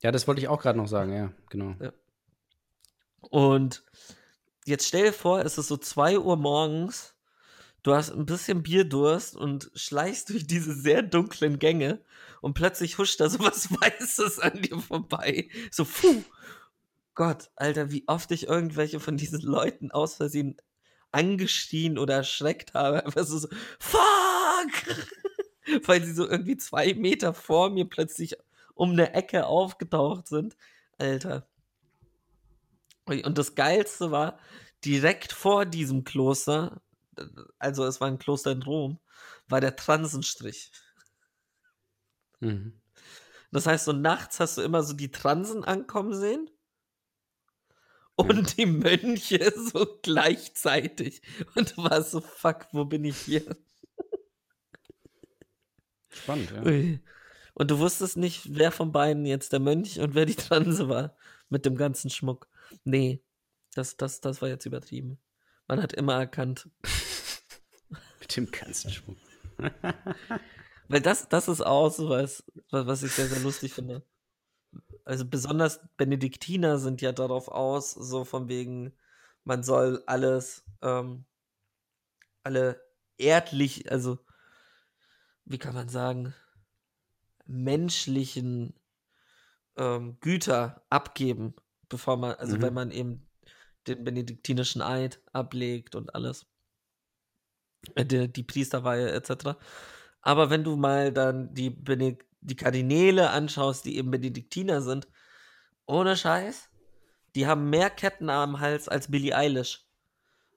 Ja, 0.00 0.10
das 0.10 0.26
wollte 0.26 0.40
ich 0.40 0.48
auch 0.48 0.62
gerade 0.62 0.78
noch 0.78 0.86
sagen, 0.86 1.12
ja, 1.12 1.32
genau. 1.50 1.74
Und 3.20 3.84
jetzt 4.64 4.86
stell 4.86 5.04
dir 5.06 5.12
vor, 5.12 5.40
es 5.40 5.58
ist 5.58 5.68
so 5.68 5.76
2 5.76 6.18
Uhr 6.18 6.36
morgens, 6.36 7.14
du 7.82 7.94
hast 7.94 8.10
ein 8.10 8.26
bisschen 8.26 8.62
Bierdurst 8.62 9.36
und 9.36 9.70
schleichst 9.74 10.30
durch 10.30 10.46
diese 10.46 10.74
sehr 10.74 11.02
dunklen 11.02 11.58
Gänge 11.58 12.02
und 12.40 12.54
plötzlich 12.54 12.98
huscht 12.98 13.20
da 13.20 13.28
so 13.28 13.40
was 13.40 13.70
Weißes 13.80 14.38
an 14.38 14.62
dir 14.62 14.78
vorbei. 14.78 15.48
So, 15.70 15.84
puh. 15.84 16.22
Gott, 17.14 17.50
Alter, 17.56 17.90
wie 17.90 18.04
oft 18.06 18.30
ich 18.30 18.46
irgendwelche 18.46 19.00
von 19.00 19.16
diesen 19.16 19.40
Leuten 19.40 19.90
aus 19.90 20.14
Versehen 20.14 20.56
angeschrien 21.10 21.98
oder 21.98 22.16
erschreckt 22.16 22.74
habe. 22.74 23.04
Einfach 23.04 23.24
so, 23.24 23.38
so 23.38 23.48
fuck! 23.78 24.96
Weil 25.86 26.04
sie 26.04 26.12
so 26.12 26.28
irgendwie 26.28 26.56
zwei 26.56 26.94
Meter 26.94 27.34
vor 27.34 27.70
mir 27.70 27.88
plötzlich 27.88 28.36
um 28.74 28.92
eine 28.92 29.14
Ecke 29.14 29.46
aufgetaucht 29.46 30.28
sind. 30.28 30.56
Alter. 30.98 31.48
Und 33.06 33.38
das 33.38 33.54
Geilste 33.54 34.10
war, 34.10 34.38
direkt 34.84 35.32
vor 35.32 35.66
diesem 35.66 36.04
Kloster, 36.04 36.80
also 37.58 37.84
es 37.84 38.00
war 38.00 38.08
ein 38.08 38.18
Kloster 38.18 38.52
in 38.52 38.62
Rom, 38.62 39.00
war 39.48 39.60
der 39.60 39.76
Transenstrich. 39.76 40.72
Mhm. 42.40 42.80
Das 43.50 43.66
heißt, 43.66 43.86
so 43.86 43.92
nachts 43.92 44.40
hast 44.40 44.58
du 44.58 44.62
immer 44.62 44.82
so 44.82 44.92
die 44.92 45.10
Transen 45.10 45.64
ankommen 45.64 46.14
sehen 46.14 46.50
und 48.16 48.58
die 48.58 48.66
Mönche 48.66 49.52
so 49.56 49.98
gleichzeitig. 50.02 51.22
Und 51.54 51.76
du 51.76 51.84
warst 51.84 52.10
so, 52.10 52.20
fuck, 52.20 52.66
wo 52.72 52.84
bin 52.84 53.04
ich 53.04 53.16
hier? 53.16 53.44
Spannend, 56.10 56.50
ja. 56.50 56.62
Und 57.54 57.70
du 57.70 57.78
wusstest 57.78 58.16
nicht, 58.16 58.56
wer 58.56 58.70
von 58.70 58.92
beiden 58.92 59.24
jetzt 59.24 59.52
der 59.52 59.60
Mönch 59.60 59.98
und 60.00 60.14
wer 60.14 60.26
die 60.26 60.34
Transe 60.34 60.88
war. 60.88 61.16
Mit 61.48 61.64
dem 61.64 61.76
ganzen 61.76 62.10
Schmuck. 62.10 62.48
Nee, 62.84 63.22
das, 63.74 63.96
das, 63.96 64.20
das 64.20 64.42
war 64.42 64.48
jetzt 64.48 64.66
übertrieben. 64.66 65.18
Man 65.66 65.82
hat 65.82 65.92
immer 65.92 66.14
erkannt. 66.14 66.68
Dem 68.34 68.50
ganzen 68.50 68.90
Schmuck. 68.90 69.16
Weil 70.88 71.00
das, 71.00 71.28
das 71.28 71.48
ist 71.48 71.60
auch 71.60 71.90
so 71.90 72.08
was, 72.08 72.44
was 72.70 73.02
ich 73.02 73.12
sehr, 73.12 73.26
sehr 73.26 73.40
lustig 73.40 73.72
finde. 73.72 74.02
Also 75.04 75.24
besonders 75.24 75.80
Benediktiner 75.96 76.78
sind 76.78 77.00
ja 77.00 77.12
darauf 77.12 77.48
aus, 77.48 77.92
so 77.92 78.24
von 78.24 78.48
wegen, 78.48 78.92
man 79.44 79.62
soll 79.62 80.02
alles, 80.06 80.64
ähm, 80.82 81.24
alle 82.42 82.80
erdlich, 83.16 83.90
also 83.90 84.18
wie 85.44 85.58
kann 85.58 85.74
man 85.74 85.88
sagen, 85.88 86.34
menschlichen 87.46 88.74
ähm, 89.76 90.18
Güter 90.20 90.84
abgeben, 90.90 91.54
bevor 91.88 92.16
man, 92.18 92.34
also 92.34 92.56
Mhm. 92.56 92.62
wenn 92.62 92.74
man 92.74 92.90
eben 92.90 93.26
den 93.86 94.04
benediktinischen 94.04 94.82
Eid 94.82 95.20
ablegt 95.32 95.94
und 95.94 96.14
alles. 96.14 96.46
Äh, 97.94 98.04
die, 98.04 98.32
die 98.32 98.42
Priesterweihe 98.42 99.10
etc. 99.12 99.56
Aber 100.20 100.50
wenn 100.50 100.64
du 100.64 100.76
mal 100.76 101.12
dann 101.12 101.54
die, 101.54 101.76
die 102.40 102.56
Kardinäle 102.56 103.30
anschaust, 103.30 103.84
die 103.84 103.96
eben 103.96 104.10
Benediktiner 104.10 104.82
sind, 104.82 105.08
ohne 105.86 106.16
Scheiß, 106.16 106.68
die 107.34 107.46
haben 107.46 107.70
mehr 107.70 107.90
Ketten 107.90 108.30
am 108.30 108.60
Hals 108.60 108.88
als 108.88 109.10
Billie 109.10 109.34
Eilish. 109.34 109.86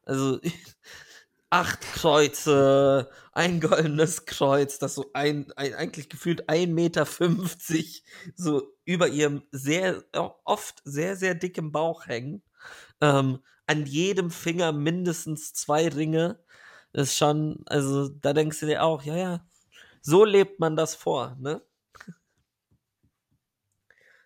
Also 0.04 0.40
acht 1.50 1.82
Kreuze, 1.82 3.10
ein 3.34 3.60
goldenes 3.60 4.26
Kreuz, 4.26 4.80
das 4.80 4.96
so 4.96 5.12
ein, 5.14 5.52
ein 5.56 5.74
eigentlich 5.74 6.10
gefühlt 6.10 6.50
1,50 6.50 6.68
Meter 6.68 7.06
so 8.36 8.74
über 8.86 9.10
ihrem 9.10 9.44
sehr 9.52 10.04
oft 10.46 10.82
sehr, 10.86 11.16
sehr 11.16 11.36
dicken 11.36 11.72
Bauch 11.72 12.08
hängen. 12.08 12.42
Ähm, 13.02 13.40
an 13.68 13.86
jedem 13.86 14.32
Finger 14.32 14.72
mindestens 14.72 15.54
zwei 15.54 15.88
Ringe. 15.88 16.40
Das 16.94 17.10
ist 17.10 17.18
schon, 17.18 17.64
also 17.68 18.10
da 18.10 18.34
denkst 18.34 18.60
du 18.60 18.66
dir 18.66 18.84
auch, 18.84 19.04
ja, 19.04 19.16
ja, 19.16 19.46
so 20.02 20.26
lebt 20.26 20.60
man 20.60 20.76
das 20.76 20.96
vor, 20.96 21.36
ne? 21.40 21.62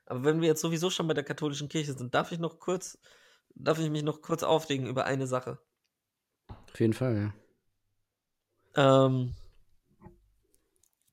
Aber 0.05 0.23
wenn 0.23 0.41
wir 0.41 0.47
jetzt 0.47 0.61
sowieso 0.61 0.89
schon 0.89 1.07
bei 1.07 1.13
der 1.13 1.23
katholischen 1.23 1.69
Kirche 1.69 1.93
sind, 1.93 2.13
darf 2.13 2.31
ich 2.31 2.39
noch 2.39 2.59
kurz, 2.59 2.97
darf 3.53 3.79
ich 3.79 3.89
mich 3.89 4.03
noch 4.03 4.21
kurz 4.21 4.43
aufregen 4.43 4.87
über 4.87 5.05
eine 5.05 5.27
Sache. 5.27 5.59
Auf 6.47 6.79
jeden 6.79 6.93
Fall, 6.93 7.33
ja. 8.75 9.05
Ähm, 9.05 9.35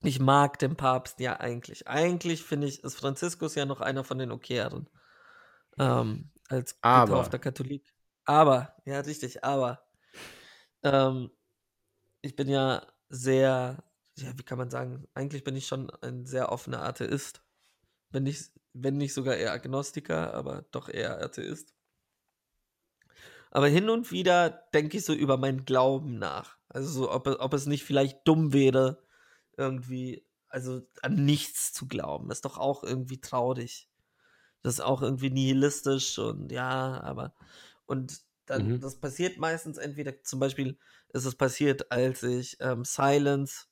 ich 0.01 0.19
mag 0.19 0.59
den 0.59 0.75
Papst 0.75 1.19
ja 1.19 1.39
eigentlich. 1.39 1.87
Eigentlich 1.87 2.43
finde 2.43 2.67
ich, 2.67 2.83
ist 2.83 2.95
Franziskus 2.95 3.55
ja 3.55 3.65
noch 3.65 3.79
einer 3.79 4.03
von 4.03 4.17
den 4.17 4.31
okayeren. 4.31 4.89
Ähm, 5.79 6.29
als 6.49 6.77
Aber. 6.81 7.05
getaufter 7.05 7.39
Katholik. 7.39 7.93
Aber, 8.25 8.75
ja, 8.85 8.99
richtig, 8.99 9.43
aber. 9.43 9.85
Ähm, 10.83 11.31
ich 12.23 12.35
bin 12.35 12.49
ja 12.49 12.87
sehr, 13.09 13.83
ja, 14.17 14.37
wie 14.37 14.43
kann 14.43 14.57
man 14.57 14.71
sagen, 14.71 15.07
eigentlich 15.13 15.43
bin 15.43 15.55
ich 15.55 15.67
schon 15.67 15.91
ein 16.01 16.25
sehr 16.25 16.51
offener 16.51 16.81
Atheist. 16.83 17.43
Wenn 18.09 18.23
nicht, 18.23 18.51
wenn 18.73 18.97
nicht 18.97 19.13
sogar 19.13 19.35
eher 19.35 19.51
Agnostiker, 19.51 20.33
aber 20.33 20.65
doch 20.71 20.89
eher 20.89 21.21
Atheist. 21.21 21.75
Aber 23.51 23.67
hin 23.67 23.89
und 23.89 24.11
wieder 24.11 24.49
denke 24.73 24.97
ich 24.97 25.05
so 25.05 25.13
über 25.13 25.37
meinen 25.37 25.65
Glauben 25.65 26.17
nach. 26.17 26.57
Also 26.69 26.89
so, 26.89 27.11
ob, 27.11 27.27
ob 27.27 27.53
es 27.53 27.67
nicht 27.67 27.83
vielleicht 27.83 28.27
dumm 28.27 28.53
wäre, 28.53 29.03
irgendwie, 29.57 30.25
also 30.47 30.81
an 31.01 31.25
nichts 31.25 31.73
zu 31.73 31.87
glauben. 31.87 32.31
Ist 32.31 32.45
doch 32.45 32.57
auch 32.57 32.83
irgendwie 32.83 33.19
traurig. 33.19 33.89
Das 34.61 34.75
ist 34.75 34.79
auch 34.79 35.01
irgendwie 35.01 35.29
nihilistisch 35.29 36.17
und 36.19 36.51
ja, 36.51 37.01
aber 37.01 37.35
und 37.85 38.23
dann, 38.45 38.69
Mhm. 38.69 38.79
das 38.79 38.99
passiert 38.99 39.37
meistens 39.37 39.77
entweder, 39.77 40.21
zum 40.23 40.39
Beispiel 40.39 40.77
ist 41.09 41.25
es 41.25 41.35
passiert, 41.35 41.91
als 41.91 42.23
ich 42.23 42.57
ähm, 42.59 42.85
Silence 42.85 43.65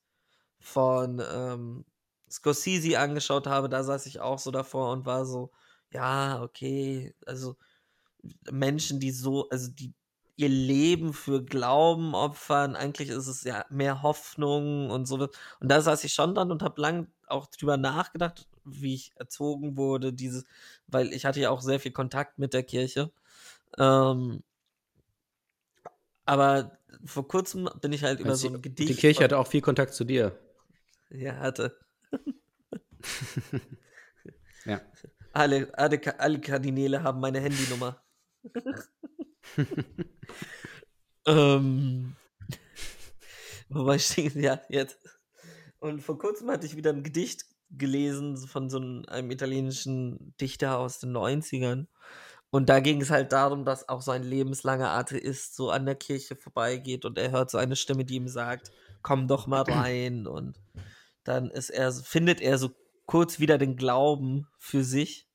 von 0.59 1.21
ähm, 1.31 1.85
Scorsese 2.29 2.99
angeschaut 2.99 3.47
habe, 3.47 3.69
da 3.69 3.83
saß 3.83 4.05
ich 4.07 4.19
auch 4.21 4.39
so 4.39 4.51
davor 4.51 4.91
und 4.93 5.05
war 5.05 5.25
so, 5.25 5.51
ja, 5.91 6.41
okay, 6.43 7.15
also 7.25 7.57
Menschen, 8.51 8.99
die 8.99 9.11
so, 9.11 9.49
also 9.49 9.71
die 9.71 9.93
ihr 10.37 10.49
Leben 10.49 11.13
für 11.13 11.43
Glauben 11.43 12.15
opfern, 12.15 12.75
eigentlich 12.75 13.09
ist 13.09 13.27
es 13.27 13.43
ja 13.43 13.65
mehr 13.69 14.01
Hoffnung 14.01 14.89
und 14.89 15.05
so. 15.05 15.15
Und 15.59 15.69
da 15.71 15.81
saß 15.81 16.03
ich 16.03 16.13
schon 16.13 16.33
dann 16.35 16.51
und 16.51 16.63
habe 16.63 16.81
lang 16.81 17.11
auch 17.27 17.47
drüber 17.47 17.77
nachgedacht, 17.77 18.47
wie 18.63 18.95
ich 18.95 19.11
erzogen 19.15 19.77
wurde, 19.77 20.13
dieses, 20.13 20.45
weil 20.87 21.13
ich 21.13 21.25
hatte 21.25 21.39
ja 21.41 21.49
auch 21.51 21.61
sehr 21.61 21.79
viel 21.79 21.91
Kontakt 21.91 22.39
mit 22.39 22.53
der 22.53 22.63
Kirche. 22.63 23.11
Ähm, 23.77 24.43
aber 26.25 26.77
vor 27.05 27.27
kurzem 27.27 27.69
bin 27.81 27.93
ich 27.93 28.03
halt 28.03 28.19
über 28.19 28.31
Also 28.31 28.49
so 28.49 28.55
ein 28.55 28.61
Gedicht. 28.61 28.89
die 28.89 28.95
Kirche 28.95 29.23
hatte 29.23 29.37
auch 29.37 29.47
viel 29.47 29.61
Kontakt 29.61 29.93
zu 29.93 30.03
dir. 30.03 30.37
Ja, 31.09 31.37
hatte. 31.37 31.77
Ja. 34.65 34.81
Alle, 35.33 35.71
alle, 35.77 36.19
alle 36.19 36.41
Kardinäle 36.41 37.03
haben 37.03 37.19
meine 37.19 37.39
Handynummer. 37.39 38.03
ähm, 41.25 42.15
wobei 43.69 43.97
stehen 43.97 44.39
ja 44.41 44.61
jetzt. 44.69 44.99
Und 45.79 46.01
vor 46.01 46.17
kurzem 46.17 46.49
hatte 46.51 46.65
ich 46.65 46.75
wieder 46.75 46.91
ein 46.91 47.03
Gedicht 47.03 47.45
gelesen 47.71 48.37
von 48.37 48.69
so 48.69 48.77
einem, 48.77 49.05
einem 49.07 49.31
italienischen 49.31 50.35
Dichter 50.39 50.77
aus 50.77 50.99
den 50.99 51.15
90ern. 51.15 51.87
Und 52.51 52.69
da 52.69 52.79
ging 52.81 53.01
es 53.01 53.09
halt 53.09 53.31
darum, 53.31 53.65
dass 53.65 53.89
auch 53.89 54.01
so 54.01 54.11
ein 54.11 54.23
lebenslanger 54.23 54.91
Atheist 54.91 55.55
so 55.55 55.71
an 55.71 55.85
der 55.85 55.95
Kirche 55.95 56.35
vorbeigeht 56.35 57.05
und 57.05 57.17
er 57.17 57.31
hört 57.31 57.51
so 57.51 57.57
eine 57.57 57.77
Stimme, 57.77 58.05
die 58.05 58.15
ihm 58.15 58.27
sagt, 58.27 58.71
komm 59.01 59.27
doch 59.27 59.47
mal 59.47 59.61
rein. 59.63 60.27
Und 60.27 60.61
dann 61.23 61.49
ist 61.51 61.69
er, 61.69 61.91
findet 61.93 62.41
er 62.41 62.57
so 62.57 62.71
kurz 63.05 63.39
wieder 63.39 63.57
den 63.57 63.77
Glauben 63.77 64.47
für 64.59 64.83
sich. 64.83 65.29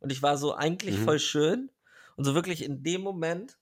Und 0.00 0.12
ich 0.12 0.22
war 0.22 0.38
so 0.38 0.54
eigentlich 0.54 0.98
Mhm. 0.98 1.04
voll 1.04 1.18
schön. 1.20 1.70
Und 2.16 2.24
so 2.24 2.34
wirklich 2.34 2.64
in 2.64 2.82
dem 2.82 3.02
Moment, 3.02 3.58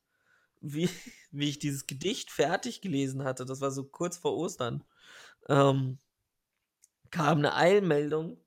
wie, 0.61 0.89
wie 1.33 1.49
ich 1.51 1.59
dieses 1.59 1.87
Gedicht 1.87 2.31
fertig 2.31 2.83
gelesen 2.83 3.25
hatte, 3.25 3.45
das 3.47 3.61
war 3.61 3.71
so 3.73 3.85
kurz 3.85 4.19
vor 4.19 4.37
Ostern, 4.37 4.85
ähm, 5.49 5.99
kam 7.11 7.39
eine 7.39 7.55
Eilmeldung, 7.55 8.39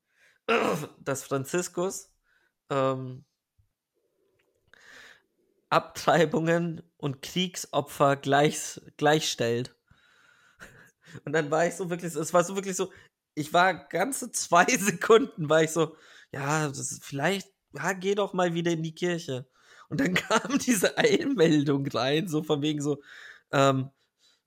dass 0.99 1.23
Franziskus 1.23 2.11
ähm, 2.69 3.25
Abtreibungen 5.73 6.83
und 6.97 7.21
Kriegsopfer 7.23 8.15
gleich, 8.15 8.79
gleichstellt. 8.97 9.75
Und 11.25 11.33
dann 11.33 11.49
war 11.49 11.65
ich 11.65 11.73
so 11.75 11.89
wirklich, 11.89 12.13
es 12.15 12.33
war 12.33 12.43
so 12.43 12.55
wirklich 12.55 12.75
so, 12.75 12.91
ich 13.35 13.53
war 13.53 13.73
ganze 13.73 14.31
zwei 14.31 14.65
Sekunden, 14.77 15.49
war 15.49 15.63
ich 15.63 15.71
so, 15.71 15.95
ja, 16.31 16.71
vielleicht, 17.01 17.49
ja, 17.73 17.93
geh 17.93 18.13
doch 18.13 18.33
mal 18.33 18.53
wieder 18.53 18.71
in 18.71 18.83
die 18.83 18.95
Kirche. 18.95 19.47
Und 19.89 19.99
dann 19.99 20.13
kam 20.13 20.59
diese 20.59 20.97
Eilmeldung 20.97 21.87
rein, 21.87 22.27
so 22.27 22.43
von 22.43 22.61
wegen 22.61 22.81
so, 22.81 23.01
ähm, 23.51 23.89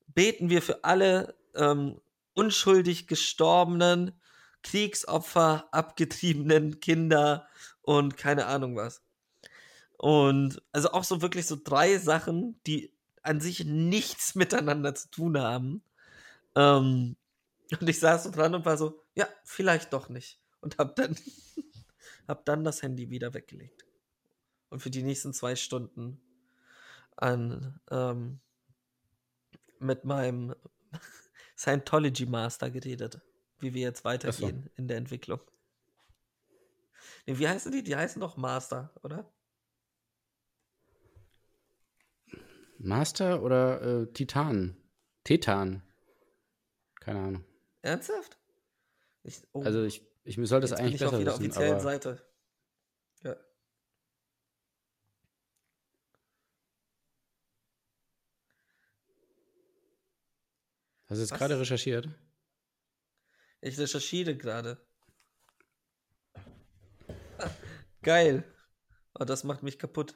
beten 0.06 0.48
wir 0.48 0.62
für 0.62 0.84
alle 0.84 1.36
ähm, 1.56 2.00
unschuldig 2.34 3.08
gestorbenen 3.08 4.20
Kriegsopfer, 4.62 5.68
abgetriebenen 5.72 6.80
Kinder 6.80 7.48
und 7.82 8.16
keine 8.16 8.46
Ahnung 8.46 8.76
was. 8.76 9.02
Und 9.98 10.62
also 10.72 10.90
auch 10.92 11.04
so 11.04 11.22
wirklich 11.22 11.46
so 11.46 11.56
drei 11.62 11.98
Sachen, 11.98 12.61
die 12.66 12.92
an 13.22 13.40
sich 13.40 13.64
nichts 13.64 14.35
miteinander 14.35 14.94
zu 14.94 15.11
tun 15.11 15.38
haben. 15.38 15.82
Ähm, 16.54 17.16
und 17.80 17.88
ich 17.88 17.98
saß 17.98 18.24
so 18.24 18.30
dran 18.30 18.54
und 18.54 18.64
war 18.64 18.76
so, 18.76 19.02
ja, 19.14 19.26
vielleicht 19.44 19.92
doch 19.92 20.09
nicht. 20.09 20.40
Und 20.61 20.78
hab 20.78 20.96
dann, 20.96 21.16
hab 22.28 22.44
dann 22.44 22.64
das 22.64 22.82
Handy 22.82 23.11
wieder 23.11 23.35
weggelegt. 23.35 23.85
Und 24.68 24.80
für 24.80 24.90
die 24.90 25.02
nächsten 25.02 25.32
zwei 25.32 25.56
Stunden 25.56 26.20
an, 27.16 27.80
ähm, 27.90 28.40
mit 29.78 30.04
meinem 30.04 30.54
Scientology 31.56 32.26
Master 32.26 32.70
geredet, 32.70 33.20
wie 33.59 33.74
wir 33.74 33.82
jetzt 33.82 34.04
weitergehen 34.04 34.70
in 34.76 34.88
der 34.88 34.98
Entwicklung. 34.98 35.40
Nee, 37.26 37.38
wie 37.38 37.48
heißen 37.48 37.72
die? 37.72 37.82
Die 37.82 37.96
heißen 37.96 38.20
doch 38.20 38.37
Master, 38.37 38.92
oder? 39.02 39.30
Master 42.78 43.42
oder 43.42 43.82
äh, 43.82 44.06
Titan? 44.12 44.76
Titan. 45.24 45.82
Keine 47.00 47.20
Ahnung. 47.20 47.44
Ernsthaft? 47.82 48.38
Ich, 49.22 49.42
oh, 49.52 49.62
Also 49.62 49.84
ich, 49.84 50.06
ich 50.24 50.36
sollte 50.36 50.62
das 50.62 50.70
jetzt 50.70 50.78
bin 50.78 50.86
eigentlich 50.86 51.00
ich 51.00 51.04
auf 51.04 51.10
besser 51.12 51.18
jeder 51.18 51.32
wissen, 51.32 51.42
offiziellen 51.44 51.72
aber 51.74 51.80
Seite. 51.80 52.22
Ja. 53.22 53.36
hast 61.08 61.16
du 61.18 61.22
jetzt 61.22 61.34
gerade 61.34 61.60
recherchiert? 61.60 62.08
Ich 63.60 63.78
recherchiere 63.78 64.36
gerade. 64.36 64.84
Geil. 68.02 68.44
Oh, 69.18 69.24
das 69.24 69.44
macht 69.44 69.62
mich 69.62 69.78
kaputt. 69.78 70.14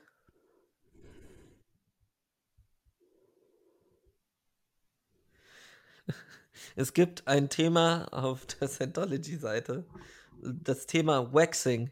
Es 6.76 6.92
gibt 6.92 7.26
ein 7.26 7.48
Thema 7.48 8.06
auf 8.12 8.46
der 8.46 8.68
Scientology-Seite. 8.68 9.84
Das 10.42 10.86
Thema 10.86 11.32
Waxing. 11.32 11.90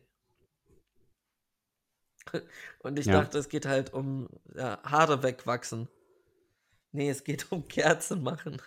Und 2.80 2.98
ich 2.98 3.06
Ja. 3.06 3.20
dachte, 3.20 3.38
es 3.38 3.48
geht 3.48 3.66
halt 3.66 3.92
um 3.92 4.28
ja, 4.54 4.80
Haare 4.82 5.22
wegwachsen. 5.22 5.88
Nee, 6.92 7.10
es 7.10 7.24
geht 7.24 7.50
um 7.52 7.66
Kerzen 7.68 8.22
machen. 8.22 8.60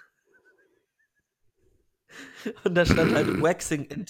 Und 2.64 2.76
da 2.76 2.86
stand 2.86 3.14
halt 3.14 3.28
Waxing, 3.42 4.06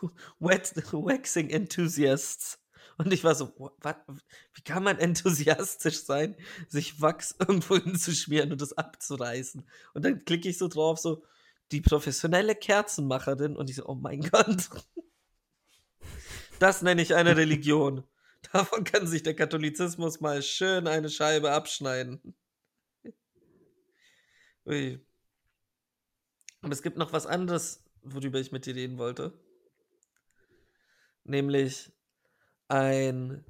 Waxing 0.40 1.50
Enthusiasts. 1.50 2.58
Und 2.98 3.12
ich 3.12 3.22
war 3.22 3.36
so, 3.36 3.54
was, 3.78 3.96
wie 4.54 4.62
kann 4.62 4.82
man 4.82 4.98
enthusiastisch 4.98 6.02
sein, 6.02 6.36
sich 6.66 7.00
Wachs 7.00 7.34
irgendwo 7.38 7.76
hinzuschmieren 7.76 8.50
und 8.52 8.60
das 8.60 8.72
abzureißen? 8.72 9.66
Und 9.94 10.04
dann 10.04 10.24
klicke 10.24 10.48
ich 10.48 10.58
so 10.58 10.66
drauf, 10.68 10.98
so, 10.98 11.22
die 11.70 11.80
professionelle 11.80 12.56
Kerzenmacherin. 12.56 13.56
Und 13.56 13.70
ich 13.70 13.76
so, 13.76 13.86
oh 13.86 13.94
mein 13.94 14.20
Gott. 14.30 14.68
Das 16.58 16.82
nenne 16.82 17.00
ich 17.02 17.14
eine 17.14 17.36
Religion. 17.36 18.04
Davon 18.52 18.84
kann 18.84 19.06
sich 19.06 19.22
der 19.22 19.34
Katholizismus 19.34 20.20
mal 20.20 20.42
schön 20.42 20.86
eine 20.88 21.08
Scheibe 21.08 21.52
abschneiden. 21.52 22.34
Ui. 24.66 25.00
Und 26.62 26.72
es 26.72 26.82
gibt 26.82 26.98
noch 26.98 27.12
was 27.12 27.26
anderes, 27.26 27.84
worüber 28.02 28.40
ich 28.40 28.50
mit 28.50 28.66
dir 28.66 28.74
reden 28.74 28.98
wollte. 28.98 29.38
Nämlich 31.22 31.92
ein 32.68 33.44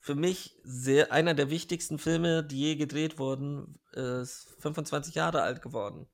für 0.00 0.14
mich 0.14 0.54
sehr 0.62 1.12
einer 1.12 1.34
der 1.34 1.48
wichtigsten 1.50 1.98
Filme, 1.98 2.44
die 2.44 2.60
je 2.60 2.76
gedreht 2.76 3.18
wurden, 3.18 3.78
ist 3.92 4.54
25 4.58 5.14
Jahre 5.14 5.42
alt 5.42 5.62
geworden. 5.62 6.06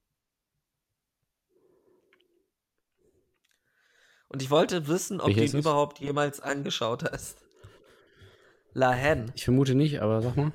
Und 4.29 4.43
ich 4.43 4.51
wollte 4.51 4.87
wissen, 4.87 5.21
ob 5.21 5.27
Welcher 5.27 5.41
du 5.41 5.57
ihn 5.57 5.59
überhaupt 5.59 5.99
jemals 5.99 6.41
angeschaut 6.41 7.03
hast. 7.03 7.45
La 8.73 8.93
Hen. 8.93 9.33
Ich 9.35 9.45
vermute 9.45 9.75
nicht, 9.75 10.01
aber 10.01 10.23
sag 10.23 10.37
mal. 10.37 10.53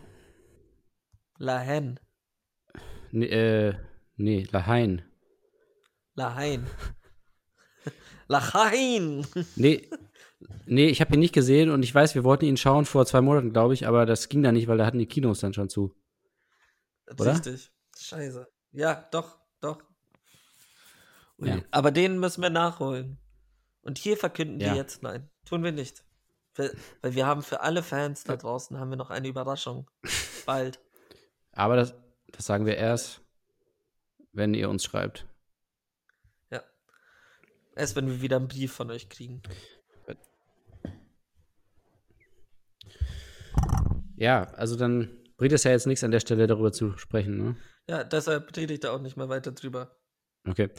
La 1.37 1.59
Hen. 1.59 1.99
Nee, 3.11 3.25
äh, 3.25 3.75
nee, 4.15 4.47
Lahain. 4.51 5.03
La 6.15 6.35
Hein. 6.35 6.65
La 8.27 8.53
Hein. 8.53 9.27
Nee, 9.57 9.89
nee, 10.65 10.87
ich 10.87 11.01
habe 11.01 11.13
ihn 11.13 11.19
nicht 11.19 11.33
gesehen 11.33 11.69
und 11.69 11.83
ich 11.83 11.93
weiß, 11.93 12.15
wir 12.15 12.23
wollten 12.23 12.45
ihn 12.45 12.57
schauen 12.57 12.85
vor 12.85 13.05
zwei 13.05 13.21
Monaten, 13.21 13.51
glaube 13.51 13.73
ich, 13.73 13.87
aber 13.87 14.05
das 14.05 14.29
ging 14.29 14.43
da 14.43 14.51
nicht, 14.51 14.67
weil 14.67 14.77
da 14.77 14.85
hatten 14.85 14.99
die 14.99 15.07
Kinos 15.07 15.39
dann 15.39 15.53
schon 15.53 15.69
zu. 15.69 15.95
Oder? 17.19 17.33
Richtig. 17.33 17.71
Scheiße. 17.97 18.47
Ja, 18.71 19.07
doch, 19.11 19.37
doch. 19.61 19.81
Ui. 21.39 21.49
Ja. 21.49 21.61
Aber 21.71 21.91
den 21.91 22.19
müssen 22.19 22.41
wir 22.41 22.49
nachholen. 22.49 23.17
Und 23.81 23.97
hier 23.97 24.17
verkünden 24.17 24.59
Ja. 24.59 24.71
wir 24.71 24.75
jetzt, 24.75 25.03
nein, 25.03 25.29
tun 25.45 25.63
wir 25.63 25.71
nicht. 25.71 26.03
Weil, 26.55 26.75
weil 27.01 27.15
wir 27.15 27.25
haben 27.25 27.43
für 27.43 27.61
alle 27.61 27.83
Fans 27.83 28.23
da 28.23 28.35
draußen 28.35 28.79
haben 28.79 28.89
wir 28.89 28.97
noch 28.97 29.09
eine 29.09 29.27
Überraschung. 29.27 29.89
Bald. 30.45 30.79
Aber 31.51 31.75
das, 31.75 31.93
das 32.27 32.45
sagen 32.45 32.65
wir 32.65 32.77
erst, 32.77 33.21
wenn 34.31 34.53
ihr 34.53 34.69
uns 34.69 34.83
schreibt. 34.83 35.27
Ja. 36.49 36.63
Erst 37.75 37.95
wenn 37.95 38.07
wir 38.07 38.21
wieder 38.21 38.37
einen 38.37 38.47
Brief 38.47 38.73
von 38.73 38.89
euch 38.91 39.09
kriegen. 39.09 39.41
Ja, 44.17 44.43
also 44.53 44.75
dann 44.75 45.09
bringt 45.37 45.53
es 45.53 45.63
ja 45.63 45.71
jetzt 45.71 45.87
nichts 45.87 46.03
an 46.03 46.11
der 46.11 46.19
Stelle 46.19 46.47
darüber 46.47 46.71
zu 46.71 46.97
sprechen, 46.97 47.37
ne? 47.37 47.55
Ja, 47.87 48.03
deshalb 48.03 48.55
rede 48.57 48.73
ich 48.73 48.79
da 48.79 48.91
auch 48.91 49.01
nicht 49.01 49.17
mehr 49.17 49.29
weiter 49.29 49.51
drüber. 49.51 49.95
Okay. 50.47 50.69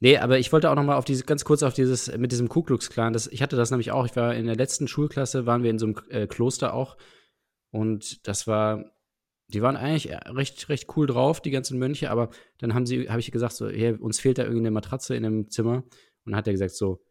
Nee, 0.00 0.16
aber 0.16 0.38
ich 0.38 0.52
wollte 0.52 0.70
auch 0.70 0.74
noch 0.74 0.82
mal 0.82 0.96
auf 0.96 1.04
diese, 1.04 1.24
ganz 1.24 1.44
kurz 1.44 1.62
auf 1.62 1.74
dieses, 1.74 2.14
mit 2.16 2.32
diesem 2.32 2.48
Ku 2.48 2.62
Klux 2.62 2.88
Klan, 2.88 3.12
das, 3.12 3.26
ich 3.26 3.42
hatte 3.42 3.56
das 3.56 3.70
nämlich 3.70 3.92
auch, 3.92 4.06
ich 4.06 4.16
war 4.16 4.34
in 4.34 4.46
der 4.46 4.56
letzten 4.56 4.88
Schulklasse, 4.88 5.44
waren 5.44 5.62
wir 5.62 5.70
in 5.70 5.78
so 5.78 5.86
einem 5.86 5.96
äh, 6.08 6.26
Kloster 6.26 6.72
auch 6.72 6.96
und 7.70 8.26
das 8.26 8.46
war, 8.46 8.84
die 9.48 9.60
waren 9.60 9.76
eigentlich 9.76 10.10
recht, 10.26 10.68
recht 10.70 10.96
cool 10.96 11.06
drauf, 11.06 11.42
die 11.42 11.50
ganzen 11.50 11.78
Mönche, 11.78 12.10
aber 12.10 12.30
dann 12.58 12.72
haben 12.72 12.86
sie, 12.86 13.10
habe 13.10 13.20
ich 13.20 13.30
gesagt 13.30 13.52
so, 13.52 13.68
hey, 13.68 13.92
uns 13.92 14.20
fehlt 14.20 14.38
da 14.38 14.42
irgendwie 14.42 14.60
eine 14.60 14.70
Matratze 14.70 15.14
in 15.14 15.22
dem 15.22 15.50
Zimmer 15.50 15.84
und 16.24 16.32
dann 16.32 16.36
hat 16.36 16.46
er 16.46 16.54
gesagt 16.54 16.72
so, 16.72 17.02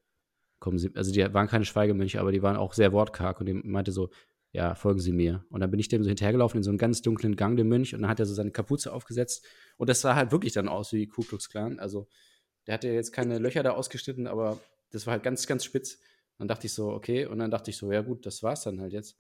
kommen 0.60 0.80
Sie, 0.80 0.90
also 0.96 1.12
die 1.12 1.34
waren 1.34 1.48
keine 1.48 1.66
Schweigemönche, 1.66 2.20
aber 2.20 2.32
die 2.32 2.42
waren 2.42 2.58
auch 2.58 2.74
sehr 2.74 2.92
wortkarg 2.92 3.40
und 3.40 3.46
die 3.46 3.54
meinte 3.54 3.92
so, 3.92 4.10
ja, 4.52 4.76
folgen 4.76 5.00
Sie 5.00 5.12
mir. 5.12 5.46
Und 5.50 5.60
dann 5.62 5.72
bin 5.72 5.80
ich 5.80 5.90
dem 5.90 6.04
so 6.04 6.10
hinterhergelaufen 6.10 6.58
in 6.58 6.64
so 6.64 6.72
einen 6.72 6.78
ganz 6.78 7.02
dunklen 7.02 7.36
Gang, 7.36 7.56
dem 7.56 7.70
Mönch, 7.70 7.94
und 7.94 8.02
dann 8.02 8.10
hat 8.10 8.20
er 8.20 8.26
so 8.26 8.34
seine 8.34 8.52
Kapuze 8.52 8.92
aufgesetzt. 8.94 9.46
Und 9.78 9.90
das 9.90 10.02
sah 10.02 10.16
halt 10.16 10.32
wirklich 10.32 10.54
dann 10.54 10.68
aus 10.68 10.92
wie 10.94 11.08
Ku 11.08 11.22
Klux 11.22 11.50
Klan. 11.50 11.80
Also, 11.80 12.08
der 12.68 12.76
hatte 12.76 12.88
jetzt 12.90 13.12
keine 13.12 13.40
Löcher 13.40 13.64
da 13.64 13.72
ausgeschnitten, 13.72 14.28
aber 14.28 14.60
das 14.92 15.06
war 15.06 15.14
halt 15.14 15.24
ganz, 15.24 15.46
ganz 15.48 15.64
spitz. 15.64 16.00
Dann 16.38 16.48
dachte 16.48 16.68
ich 16.68 16.74
so, 16.74 16.90
okay. 16.90 17.26
Und 17.26 17.40
dann 17.40 17.52
dachte 17.52 17.70
ich 17.70 17.78
so, 17.78 17.92
ja 17.92 18.02
gut, 18.02 18.26
das 18.26 18.44
war's 18.44 18.64
dann 18.64 18.82
halt 18.82 18.94
jetzt. 18.94 19.18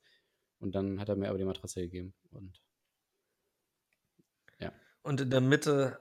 Und 0.59 0.75
dann 0.75 0.99
hat 0.99 1.09
er 1.09 1.15
mir 1.15 1.29
aber 1.29 1.37
die 1.37 1.45
Matratze 1.45 1.81
gegeben. 1.81 2.13
Und 2.31 2.61
Und 5.03 5.21
in 5.21 5.29
der 5.29 5.41
Mitte, 5.41 5.99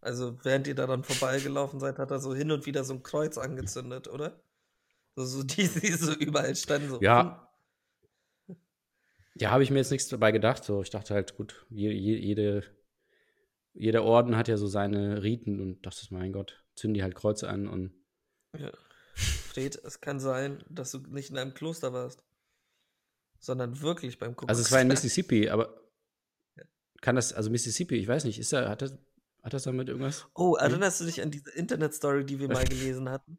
also 0.00 0.38
während 0.44 0.66
ihr 0.66 0.74
daran 0.74 1.04
vorbeigelaufen 1.04 1.80
seid, 1.80 1.98
hat 1.98 2.10
er 2.10 2.20
so 2.20 2.34
hin 2.34 2.50
und 2.50 2.66
wieder 2.66 2.84
so 2.84 2.94
ein 2.94 3.02
Kreuz 3.02 3.38
angezündet, 3.38 4.08
oder? 4.08 4.42
So, 5.16 5.24
so 5.24 5.42
die, 5.42 5.68
die 5.68 5.92
so 5.92 6.12
überall 6.12 6.56
standen. 6.56 6.88
So. 6.88 7.00
ja, 7.00 7.51
ja, 9.34 9.50
habe 9.50 9.62
ich 9.62 9.70
mir 9.70 9.78
jetzt 9.78 9.90
nichts 9.90 10.08
dabei 10.08 10.32
gedacht. 10.32 10.64
So, 10.64 10.82
ich 10.82 10.90
dachte 10.90 11.14
halt, 11.14 11.36
gut, 11.36 11.66
je, 11.70 11.90
je, 11.90 12.16
jede, 12.16 12.62
jeder 13.72 14.04
Orden 14.04 14.36
hat 14.36 14.48
ja 14.48 14.56
so 14.56 14.66
seine 14.66 15.22
Riten 15.22 15.60
und 15.60 15.86
dachte, 15.86 16.06
mein 16.10 16.32
Gott, 16.32 16.64
zünden 16.74 16.94
die 16.94 17.02
halt 17.02 17.14
Kreuze 17.14 17.48
an 17.48 17.66
und 17.66 17.92
Ja. 18.58 18.72
Fred, 19.14 19.76
es 19.84 20.00
kann 20.00 20.20
sein, 20.20 20.64
dass 20.70 20.92
du 20.92 20.98
nicht 20.98 21.30
in 21.30 21.36
einem 21.36 21.52
Kloster 21.52 21.92
warst, 21.92 22.24
sondern 23.38 23.80
wirklich 23.82 24.18
beim 24.18 24.30
Kuckuck. 24.30 24.48
Also 24.48 24.62
es 24.62 24.72
war 24.72 24.80
in 24.80 24.88
Mississippi, 24.88 25.50
aber 25.50 25.82
kann 27.02 27.16
das, 27.16 27.32
also 27.32 27.50
Mississippi, 27.50 27.96
ich 27.96 28.08
weiß 28.08 28.24
nicht, 28.24 28.38
ist 28.38 28.52
da, 28.52 28.68
hat 28.70 28.80
das, 28.80 28.96
hat 29.42 29.52
das 29.52 29.64
damit 29.64 29.88
irgendwas? 29.88 30.26
Oh, 30.34 30.54
erinnerst 30.54 31.00
du 31.00 31.04
dich 31.04 31.20
an 31.20 31.30
diese 31.30 31.50
Internet-Story, 31.50 32.24
die 32.24 32.38
wir 32.38 32.48
mal 32.48 32.64
gelesen 32.64 33.10
hatten? 33.10 33.38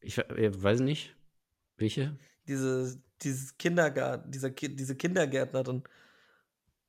Ich 0.00 0.16
äh, 0.18 0.62
weiß 0.62 0.80
nicht. 0.80 1.16
Welche? 1.76 2.16
Diese, 2.46 3.02
dieses 3.22 3.56
Kindergarten, 3.58 4.30
dieser, 4.30 4.50
Ki- 4.50 4.74
diese 4.76 4.96
Kindergärtnerin, 4.96 5.82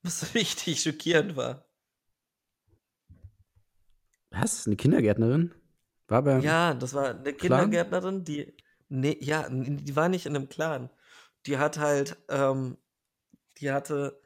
was 0.04 0.34
richtig 0.34 0.82
schockierend 0.82 1.36
war. 1.36 1.64
Was? 4.32 4.68
Eine 4.68 4.76
Kindergärtnerin? 4.76 5.54
War 6.08 6.22
bei. 6.24 6.40
Ja, 6.42 6.74
das 6.74 6.94
war 6.94 7.10
eine 7.10 7.34
Kindergärtnerin, 7.34 8.24
die. 8.24 8.54
Nee, 8.90 9.18
ja, 9.20 9.48
die 9.50 9.96
war 9.96 10.08
nicht 10.10 10.26
in 10.26 10.36
einem 10.36 10.48
Clan. 10.50 10.90
Die 11.46 11.58
hat 11.58 11.78
halt, 11.78 12.18
ähm, 12.30 12.78
die 13.58 13.72
hatte, 13.72 14.22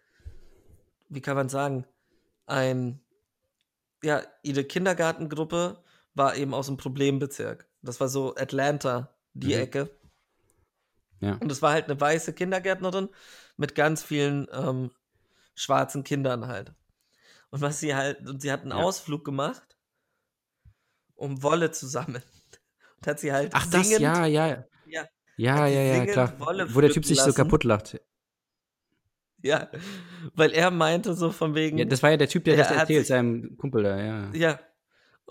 wie 1.09 1.21
kann 1.21 1.35
man 1.35 1.49
sagen, 1.49 1.85
ein, 2.47 3.01
ja, 4.03 4.21
ihre 4.43 4.63
Kindergartengruppe 4.63 5.83
war 6.13 6.35
eben 6.35 6.53
aus 6.53 6.67
dem 6.67 6.77
Problembezirk. 6.77 7.67
Das 7.81 7.99
war 7.99 8.09
so 8.09 8.35
Atlanta, 8.35 9.15
die 9.33 9.53
Mhm. 9.53 9.61
Ecke. 9.61 9.89
Ja. 11.21 11.35
Und 11.37 11.51
es 11.51 11.61
war 11.61 11.71
halt 11.71 11.85
eine 11.85 11.99
weiße 11.99 12.33
Kindergärtnerin 12.33 13.09
mit 13.57 13.73
ganz 13.75 14.03
vielen 14.03 14.47
ähm, 14.51 14.91
schwarzen 15.55 16.03
Kindern 16.03 16.47
halt. 16.47 16.73
Und 17.51 17.61
was 17.61 17.79
sie 17.79 17.95
halt, 17.95 18.27
und 18.27 18.41
sie 18.41 18.51
hat 18.51 18.61
einen 18.61 18.71
Ja. 18.71 18.77
Ausflug 18.77 19.23
gemacht, 19.23 19.77
um 21.15 21.43
Wolle 21.43 21.71
zu 21.71 21.87
sammeln. 21.87 22.23
Und 22.97 23.07
hat 23.07 23.19
sie 23.19 23.31
halt 23.33 23.51
Ach, 23.53 23.65
das, 23.67 23.87
singend, 23.87 24.01
ja, 24.01 24.25
ja. 24.25 24.65
Ja. 24.85 25.05
Ja, 25.37 25.67
sie 25.67 25.73
ja, 25.73 25.81
ja, 25.81 25.93
singend 25.93 26.11
klar. 26.11 26.39
Wolle 26.39 26.75
Wo 26.75 26.81
der 26.81 26.91
Typ 26.91 27.03
sich 27.05 27.17
so 27.19 27.25
lassen. 27.27 27.35
kaputt 27.37 27.63
lacht. 27.63 27.99
ja, 29.43 29.69
weil 30.35 30.51
er 30.51 30.69
meinte 30.69 31.13
so 31.15 31.31
von 31.31 31.55
wegen, 31.55 31.77
Ja, 31.79 31.85
das 31.85 32.03
war 32.03 32.11
ja 32.11 32.17
der 32.17 32.27
Typ, 32.29 32.43
der 32.43 32.55
Er 32.57 32.63
das 32.63 32.71
erzählt, 32.71 32.99
sich- 32.99 33.07
seinem 33.07 33.57
Kumpel 33.57 33.83
da, 33.83 33.99
ja. 33.99 34.31
Ja. 34.33 34.59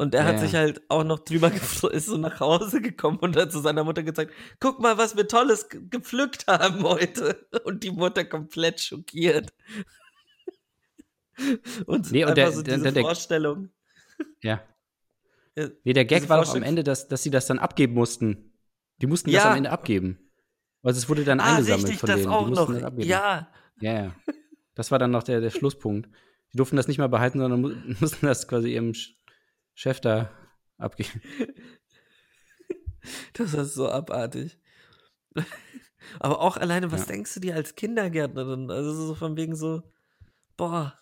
Und 0.01 0.15
er 0.15 0.23
Ja, 0.23 0.29
hat 0.29 0.41
sich 0.41 0.55
halt 0.55 0.81
auch 0.89 1.05
noch 1.05 1.19
drüber 1.19 1.51
gefreut, 1.51 1.93
ist 1.93 2.07
so 2.07 2.17
nach 2.17 2.41
Hause 2.41 2.81
gekommen 2.81 3.19
und 3.19 3.37
hat 3.37 3.53
zu 3.53 3.61
seiner 3.61 3.85
Mutter 3.85 4.03
gezeigt, 4.03 4.33
guck 4.59 4.81
mal, 4.81 4.97
was 4.97 5.15
wir 5.17 5.29
Tolles 5.29 5.69
ge- 5.69 5.83
gepflückt 5.91 6.47
haben 6.47 6.83
heute. 6.85 7.47
Und 7.65 7.85
die 7.85 7.91
Mutter 7.91 8.25
komplett 8.25 8.81
schockiert. 8.81 9.53
Und 11.87 12.11
Nee, 12.13 12.25
und 12.25 12.31
einfach 12.31 12.35
der- 12.35 12.53
so 12.53 12.63
der- 12.63 12.77
diese 12.79 12.93
der- 12.93 13.03
Vorstellung. 13.03 13.71
Ja. 14.43 14.63
Nee, 15.85 15.93
der 15.93 16.05
Gag 16.05 16.21
diese 16.21 16.29
war 16.29 16.43
doch 16.43 16.55
am 16.55 16.63
Ende, 16.63 16.85
dass, 16.85 17.09
dass 17.09 17.23
sie 17.23 17.31
das 17.31 17.47
dann 17.47 17.59
abgeben 17.59 17.95
mussten. 17.95 18.53
Die 19.03 19.07
mussten 19.07 19.31
das 19.33 19.43
Ja. 19.45 19.51
am 19.51 19.57
Ende 19.57 19.71
abgeben. 19.71 20.19
Also 20.83 20.99
es 20.99 21.09
wurde 21.09 21.25
dann 21.25 21.41
Ah, 21.41 21.57
eingesammelt 21.57 21.85
richtig, 21.85 22.01
von 22.01 22.09
das 22.09 22.21
denen. 22.21 22.33
auch 22.33 22.45
die 22.45 22.51
mussten 22.51 22.73
noch. 22.73 22.79
das 22.81 22.85
abgeben. 22.85 23.09
Ja, 23.09 23.49
Ja, 23.81 23.93
ja. 24.05 24.15
Das 24.75 24.91
war 24.91 24.99
dann 24.99 25.11
noch 25.11 25.23
der, 25.23 25.41
der 25.41 25.51
Schlusspunkt. 25.51 26.09
Die 26.53 26.57
durften 26.57 26.77
das 26.77 26.89
nicht 26.89 26.99
mehr 26.99 27.09
behalten, 27.09 27.39
sondern 27.39 27.61
mu 27.61 27.71
mussten 28.01 28.27
das 28.27 28.49
quasi 28.49 28.73
ihrem 28.75 28.95
Chef 29.75 30.01
da 30.01 30.31
abgeben. 30.79 31.21
das 33.35 33.55
ist 33.55 33.75
so 33.75 33.89
abartig. 33.89 34.59
Aber 36.19 36.41
auch 36.41 36.57
alleine, 36.57 36.91
was 36.93 37.03
Ja. 37.03 37.07
denkst 37.09 37.35
du 37.35 37.41
dir 37.41 37.55
als 37.55 37.75
Kindergärtnerin? 37.75 38.71
Also 38.71 38.93
so 38.95 39.15
von 39.15 39.37
wegen 39.37 39.55
so, 39.55 39.83
boah. 40.57 40.99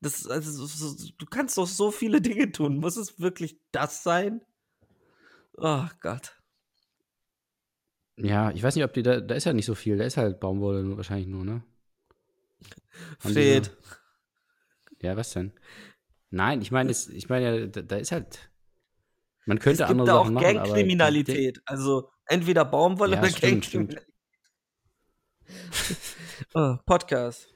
Das, 0.00 0.26
also 0.26 0.66
so, 0.66 1.10
du 1.16 1.26
kannst 1.26 1.56
doch 1.56 1.66
so 1.66 1.90
viele 1.90 2.20
Dinge 2.20 2.52
tun. 2.52 2.76
Muss 2.76 2.96
es 2.96 3.18
wirklich 3.18 3.58
das 3.72 4.02
sein? 4.02 4.42
Oh 5.56 5.86
Gott. 6.00 6.38
Ja, 8.16 8.50
ich 8.52 8.62
weiß 8.62 8.76
nicht, 8.76 8.84
ob 8.84 8.92
die 8.92 9.02
da, 9.02 9.20
da 9.20 9.34
ist 9.34 9.44
ja 9.44 9.52
nicht 9.52 9.66
so 9.66 9.74
viel. 9.74 9.96
Da 9.96 10.04
ist 10.04 10.16
halt 10.16 10.40
Baumwolle 10.40 10.96
wahrscheinlich 10.96 11.26
nur, 11.26 11.44
ne? 11.44 11.64
Fred. 13.18 13.76
Ja, 15.00 15.16
was 15.16 15.32
denn? 15.32 15.52
Nein, 16.34 16.60
ich 16.62 16.70
meine, 16.72 16.90
es- 16.90 17.08
ich 17.08 17.28
meine, 17.28 17.68
da, 17.68 17.82
da 17.82 17.96
ist 17.96 18.12
halt. 18.12 18.50
Man 19.46 19.58
Es 19.58 19.62
könnte 19.64 19.78
gibt 19.78 19.90
andere 19.90 20.06
da 20.06 20.14
auch 20.16 20.24
Sachen 20.24 20.34
machen, 20.34 20.46
aber 20.46 20.54
die- 20.58 20.64
Gangkriminalität. 20.70 21.60
Also 21.66 22.10
entweder 22.26 22.64
Baumwolle 22.64 23.14
Ja, 23.16 23.20
oder 23.20 23.30
stimmt, 23.30 23.64
stimmt. 23.66 23.94
Gangkriminalität. 23.94 24.14
Oh, 26.54 26.76
Podcast. 26.86 27.48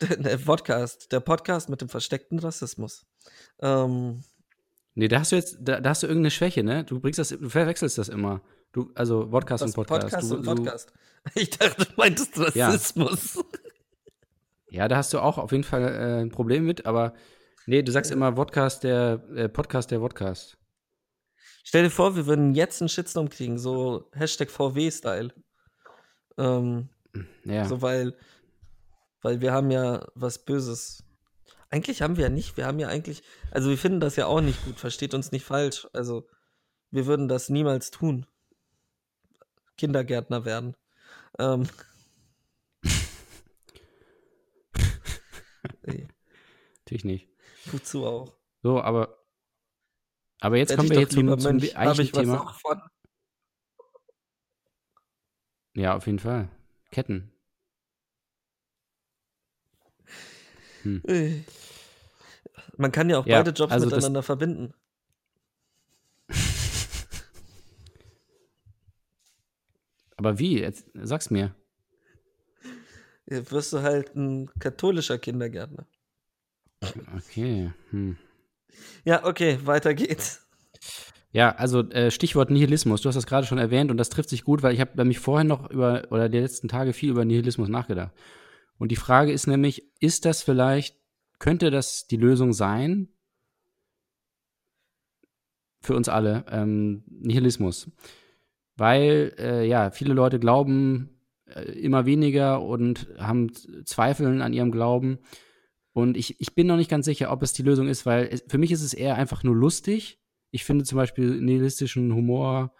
Der 0.00 0.38
Podcast. 0.38 1.10
Der 1.12 1.20
Podcast 1.20 1.68
mit 1.68 1.80
dem 1.80 1.88
versteckten 1.88 2.38
Rassismus. 2.38 3.06
Ähm, 3.60 4.22
Nee, 4.94 5.06
da 5.08 5.20
hast 5.20 5.30
du 5.32 5.36
jetzt, 5.36 5.58
da, 5.60 5.80
da 5.80 5.90
hast 5.90 6.02
du 6.02 6.08
irgendeine 6.08 6.30
Schwäche, 6.32 6.64
ne? 6.64 6.82
Du 6.84 6.98
bringst 6.98 7.18
das, 7.20 7.28
du 7.28 7.48
verwechselst 7.48 7.98
das 7.98 8.08
immer. 8.08 8.42
Du, 8.72 8.90
also 8.96 9.28
Podcast 9.28 9.62
und 9.64 9.74
Podcast. 9.74 10.02
Podcast 10.10 10.30
du, 10.30 10.36
und 10.36 10.44
du, 10.46 10.54
Podcast. 10.56 10.92
Ich 11.34 11.50
dachte, 11.50 11.84
du 11.84 11.92
meintest. 11.96 12.36
Rassismus. 12.38 13.34
Ja, 13.36 13.42
da 14.88 14.96
hast 14.96 15.12
du 15.12 15.20
auch 15.20 15.38
auf 15.38 15.52
jeden 15.52 15.64
Fall 15.64 15.82
äh, 15.82 16.20
ein 16.20 16.30
Problem 16.30 16.64
mit, 16.64 16.86
aber 16.86 17.14
nee, 17.66 17.82
du 17.82 17.92
sagst 17.92 18.10
immer 18.10 18.32
Podcast 18.32 18.84
der 18.84 19.22
äh, 19.34 19.48
Podcast 19.48 19.90
der 19.90 19.98
Podcast. 19.98 20.58
Stell 21.64 21.84
dir 21.84 21.90
vor, 21.90 22.16
wir 22.16 22.26
würden 22.26 22.54
jetzt 22.54 22.80
einen 22.80 22.88
Shitstorm 22.88 23.28
kriegen, 23.28 23.58
so 23.58 24.08
Hashtag 24.12 24.50
VW-Style. 24.50 25.32
Ähm, 26.38 26.88
Ja. 27.44 27.66
So, 27.66 27.82
weil, 27.82 28.16
weil 29.22 29.40
wir 29.40 29.52
haben 29.52 29.70
ja 29.70 30.06
was 30.14 30.44
Böses. 30.44 31.04
Eigentlich 31.70 32.00
haben 32.02 32.16
wir 32.16 32.24
ja 32.24 32.30
nicht, 32.30 32.56
wir 32.56 32.66
haben 32.66 32.78
ja 32.78 32.88
eigentlich, 32.88 33.22
also 33.50 33.68
wir 33.68 33.78
finden 33.78 34.00
das 34.00 34.16
ja 34.16 34.26
auch 34.26 34.40
nicht 34.40 34.64
gut, 34.64 34.78
versteht 34.78 35.14
uns 35.14 35.32
nicht 35.32 35.44
falsch. 35.44 35.86
Also, 35.92 36.26
wir 36.90 37.06
würden 37.06 37.28
das 37.28 37.48
niemals 37.50 37.90
tun. 37.90 38.26
Kindergärtner 39.76 40.44
werden. 40.44 40.76
Ähm. 41.38 41.68
Natürlich 46.88 47.04
nicht. 47.04 47.28
wozu 47.66 48.06
auch? 48.06 48.32
So, 48.62 48.80
aber 48.80 49.18
aber 50.40 50.56
jetzt 50.56 50.74
kommen 50.74 50.88
wir 50.88 51.00
jetzt 51.00 51.12
zum, 51.12 51.26
lieber 51.26 51.36
zum 51.36 51.60
eigentlichen 51.74 52.18
Thema. 52.18 52.56
Ja, 55.74 55.94
auf 55.96 56.06
jeden 56.06 56.18
Fall. 56.18 56.48
Ketten. 56.90 57.30
Ey. 61.04 61.44
Man 62.78 62.90
kann 62.90 63.10
ja 63.10 63.18
auch 63.18 63.26
Ja, 63.26 63.36
beide 63.38 63.50
Jobs 63.50 63.70
also 63.70 63.84
miteinander 63.84 64.22
verbinden. 64.22 64.72
Aber 70.16 70.38
wie? 70.38 70.58
Jetzt, 70.60 70.86
sag's 70.94 71.28
mir. 71.28 71.54
Ja, 73.26 73.50
wirst 73.50 73.74
du 73.74 73.82
halt 73.82 74.16
ein 74.16 74.50
katholischer 74.58 75.18
Kindergärtner. 75.18 75.86
Okay. 77.16 77.72
Hm. 77.90 78.16
Ja, 79.04 79.24
okay, 79.24 79.58
weiter 79.64 79.94
geht's. 79.94 80.46
Ja, 81.30 81.54
also 81.56 81.82
äh, 81.90 82.10
Stichwort 82.10 82.50
Nihilismus. 82.50 83.02
Du 83.02 83.08
hast 83.08 83.16
das 83.16 83.26
gerade 83.26 83.46
schon 83.46 83.58
erwähnt 83.58 83.90
und 83.90 83.96
das 83.96 84.08
trifft 84.08 84.30
sich 84.30 84.44
gut, 84.44 84.62
weil 84.62 84.74
ich 84.74 84.80
habe 84.80 84.96
nämlich 84.96 85.18
vorhin 85.18 85.46
noch 85.46 85.70
über 85.70 86.04
oder 86.10 86.28
die 86.28 86.38
letzten 86.38 86.68
Tage 86.68 86.92
viel 86.92 87.10
über 87.10 87.24
Nihilismus 87.24 87.68
nachgedacht. 87.68 88.12
Und 88.78 88.90
die 88.92 88.96
Frage 88.96 89.32
ist 89.32 89.46
nämlich, 89.46 89.84
ist 90.00 90.24
das 90.24 90.42
vielleicht, 90.42 90.96
könnte 91.38 91.70
das 91.70 92.06
die 92.06 92.16
Lösung 92.16 92.52
sein 92.52 93.08
für 95.80 95.94
uns 95.94 96.08
alle, 96.08 96.44
ähm, 96.50 97.04
Nihilismus? 97.08 97.90
Weil 98.76 99.34
äh, 99.38 99.66
ja, 99.66 99.90
viele 99.90 100.14
Leute 100.14 100.38
glauben 100.38 101.20
äh, 101.46 101.72
immer 101.72 102.06
weniger 102.06 102.62
und 102.62 103.08
haben 103.18 103.52
Zweifeln 103.84 104.40
an 104.40 104.52
ihrem 104.52 104.70
Glauben. 104.70 105.18
Und 105.92 106.16
ich, 106.16 106.40
ich 106.40 106.54
bin 106.54 106.66
noch 106.66 106.76
nicht 106.76 106.90
ganz 106.90 107.06
sicher, 107.06 107.32
ob 107.32 107.42
es 107.42 107.52
die 107.52 107.62
Lösung 107.62 107.88
ist, 107.88 108.06
weil 108.06 108.28
es, 108.30 108.44
für 108.48 108.58
mich 108.58 108.70
ist 108.72 108.82
es 108.82 108.94
eher 108.94 109.16
einfach 109.16 109.42
nur 109.42 109.56
lustig. 109.56 110.20
Ich 110.50 110.64
finde 110.64 110.84
zum 110.84 110.96
Beispiel 110.96 111.40
nihilistischen 111.40 112.14
Humor 112.14 112.72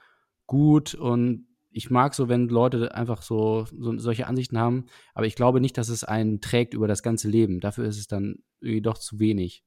gut 0.47 0.95
und 0.95 1.47
ich 1.71 1.91
mag 1.91 2.15
so, 2.15 2.29
wenn 2.29 2.49
Leute 2.49 2.95
einfach 2.95 3.23
so, 3.23 3.67
so 3.79 3.99
solche 3.99 4.27
Ansichten 4.27 4.59
haben, 4.59 4.87
aber 5.15 5.27
ich 5.27 5.35
glaube 5.35 5.61
nicht, 5.61 5.77
dass 5.77 5.89
es 5.89 6.03
einen 6.05 6.41
trägt 6.41 6.75
über 6.75 6.89
das 6.89 7.03
ganze 7.03 7.29
Leben. 7.29 7.61
Dafür 7.61 7.85
ist 7.87 7.99
es 7.99 8.07
dann 8.07 8.43
irgendwie 8.61 8.83
doch 8.83 8.99
zu 8.99 9.19
wenig. 9.19 9.65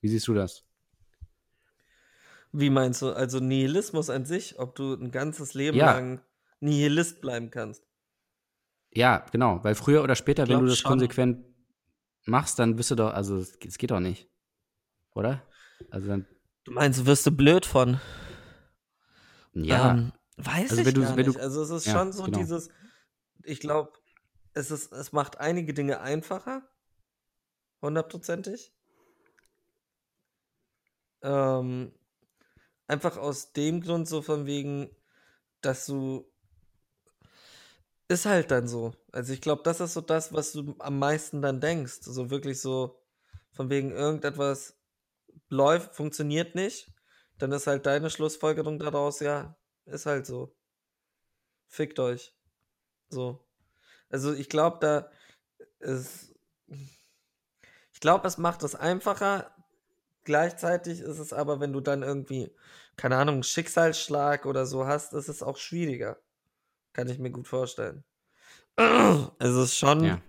Wie 0.00 0.08
siehst 0.08 0.26
du 0.28 0.34
das? 0.34 0.64
Wie 2.52 2.70
meinst 2.70 3.02
du? 3.02 3.12
Also 3.12 3.40
Nihilismus 3.40 4.10
an 4.10 4.24
sich, 4.24 4.58
ob 4.58 4.74
du 4.74 4.94
ein 4.94 5.10
ganzes 5.10 5.54
Leben 5.54 5.76
Ja. 5.78 5.92
lang 5.94 6.20
Nihilist 6.60 7.20
bleiben 7.20 7.50
kannst? 7.50 7.84
Ja, 8.94 9.24
genau, 9.32 9.60
weil 9.62 9.74
früher 9.74 10.02
oder 10.02 10.14
später, 10.14 10.48
wenn 10.48 10.60
du 10.60 10.66
das 10.66 10.78
schon. 10.78 10.90
konsequent 10.90 11.46
machst, 12.26 12.58
dann 12.58 12.76
bist 12.76 12.90
du 12.90 12.94
doch, 12.94 13.12
also 13.12 13.36
es, 13.38 13.58
geht 13.58 13.90
doch 13.90 14.00
nicht. 14.00 14.28
Oder? 15.14 15.42
Also 15.90 16.08
dann, 16.08 16.26
Du 16.64 16.72
meinst, 16.72 17.04
wirst 17.06 17.26
du 17.26 17.30
blöd 17.32 17.66
von? 17.66 18.00
ja, 19.54 19.92
Ähm, 19.92 20.12
weiß 20.36 20.70
Also 20.70 20.82
ich 20.82 20.94
du- 20.94 21.00
gar 21.02 21.16
wenn 21.16 21.26
du- 21.26 21.32
nicht. 21.32 21.40
also 21.40 21.62
es 21.62 21.70
ist 21.70 21.86
ja, 21.86 21.92
schon 21.94 22.12
so 22.12 22.24
genau. 22.24 22.38
dieses, 22.38 22.70
ich 23.44 23.60
glaube, 23.60 23.92
es 24.54 24.70
ist, 24.70 24.92
es 24.92 25.12
macht 25.12 25.38
einige 25.38 25.74
Dinge 25.74 26.00
einfacher, 26.00 26.62
hundertprozentig. 27.80 28.72
Ähm, 31.22 31.92
einfach 32.86 33.16
aus 33.16 33.52
dem 33.52 33.80
Grund 33.80 34.08
so 34.08 34.22
von 34.22 34.46
wegen, 34.46 34.90
dass 35.60 35.86
du 35.86 36.31
ist 38.12 38.26
halt 38.26 38.50
dann 38.50 38.68
so. 38.68 38.92
Also 39.10 39.32
ich 39.32 39.40
glaube, 39.40 39.62
das 39.64 39.80
ist 39.80 39.94
so 39.94 40.00
das, 40.00 40.32
was 40.32 40.52
du 40.52 40.76
am 40.78 40.98
meisten 40.98 41.42
dann 41.42 41.60
denkst. 41.60 41.98
So 42.02 42.30
wirklich 42.30 42.60
so 42.60 43.02
von 43.50 43.70
wegen 43.70 43.90
irgendetwas 43.90 44.76
läuft, 45.48 45.94
funktioniert 45.94 46.54
nicht. 46.54 46.92
Dann 47.38 47.52
ist 47.52 47.66
halt 47.66 47.86
deine 47.86 48.10
Schlussfolgerung 48.10 48.78
daraus, 48.78 49.20
ja, 49.20 49.56
ist 49.86 50.06
halt 50.06 50.26
so. 50.26 50.54
Fickt 51.66 51.98
euch. 51.98 52.34
So. 53.08 53.44
Also 54.10 54.32
ich 54.32 54.48
glaube, 54.48 54.78
da 54.80 55.10
ist. 55.80 56.34
Ich 57.92 58.00
glaube, 58.00 58.26
es 58.28 58.38
macht 58.38 58.62
es 58.62 58.74
einfacher. 58.74 59.54
Gleichzeitig 60.24 61.00
ist 61.00 61.18
es 61.18 61.32
aber, 61.32 61.60
wenn 61.60 61.72
du 61.72 61.80
dann 61.80 62.02
irgendwie, 62.02 62.50
keine 62.96 63.16
Ahnung, 63.16 63.42
Schicksalsschlag 63.42 64.46
oder 64.46 64.66
so 64.66 64.86
hast, 64.86 65.12
ist 65.14 65.28
es 65.28 65.42
auch 65.42 65.56
schwieriger. 65.56 66.18
Kann 66.92 67.08
ich 67.08 67.18
mir 67.18 67.30
gut 67.30 67.48
vorstellen. 67.48 68.04
Es 69.38 69.54
ist 69.54 69.76
schon. 69.76 70.04
ja, 70.04 70.20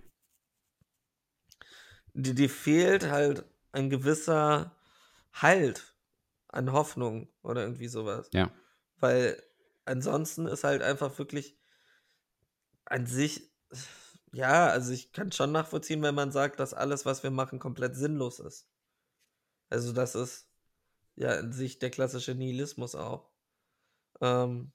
Die, 2.13 2.35
die 2.35 2.49
fehlt 2.49 3.09
halt 3.09 3.45
ein 3.71 3.89
gewisser 3.89 4.75
Halt 5.33 5.95
an 6.49 6.71
Hoffnung 6.71 7.27
oder 7.41 7.63
irgendwie 7.63 7.87
sowas. 7.87 8.29
ja, 8.33 8.51
Weil 8.99 9.41
ansonsten 9.85 10.45
ist 10.45 10.63
halt 10.63 10.83
einfach 10.83 11.17
wirklich 11.17 11.57
an 12.85 13.05
sich, 13.05 13.49
Ja, 14.33 14.67
also 14.67 14.91
ich 14.93 15.11
kann 15.13 15.31
schon 15.31 15.51
nachvollziehen, 15.51 16.01
wenn 16.03 16.15
man 16.15 16.31
sagt, 16.31 16.59
dass 16.59 16.73
alles, 16.73 17.05
was 17.05 17.23
wir 17.23 17.31
machen, 17.31 17.59
komplett 17.59 17.95
sinnlos 17.95 18.39
ist. 18.39 18.67
Also 19.69 19.91
das 19.93 20.15
ist 20.15 20.47
ja 21.15 21.35
in 21.35 21.51
sich 21.51 21.79
der 21.79 21.91
klassische 21.91 22.35
Nihilismus 22.35 22.95
auch. 22.95 23.31
Ähm, 24.21 24.71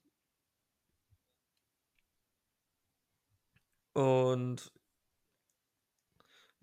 und 3.93 4.71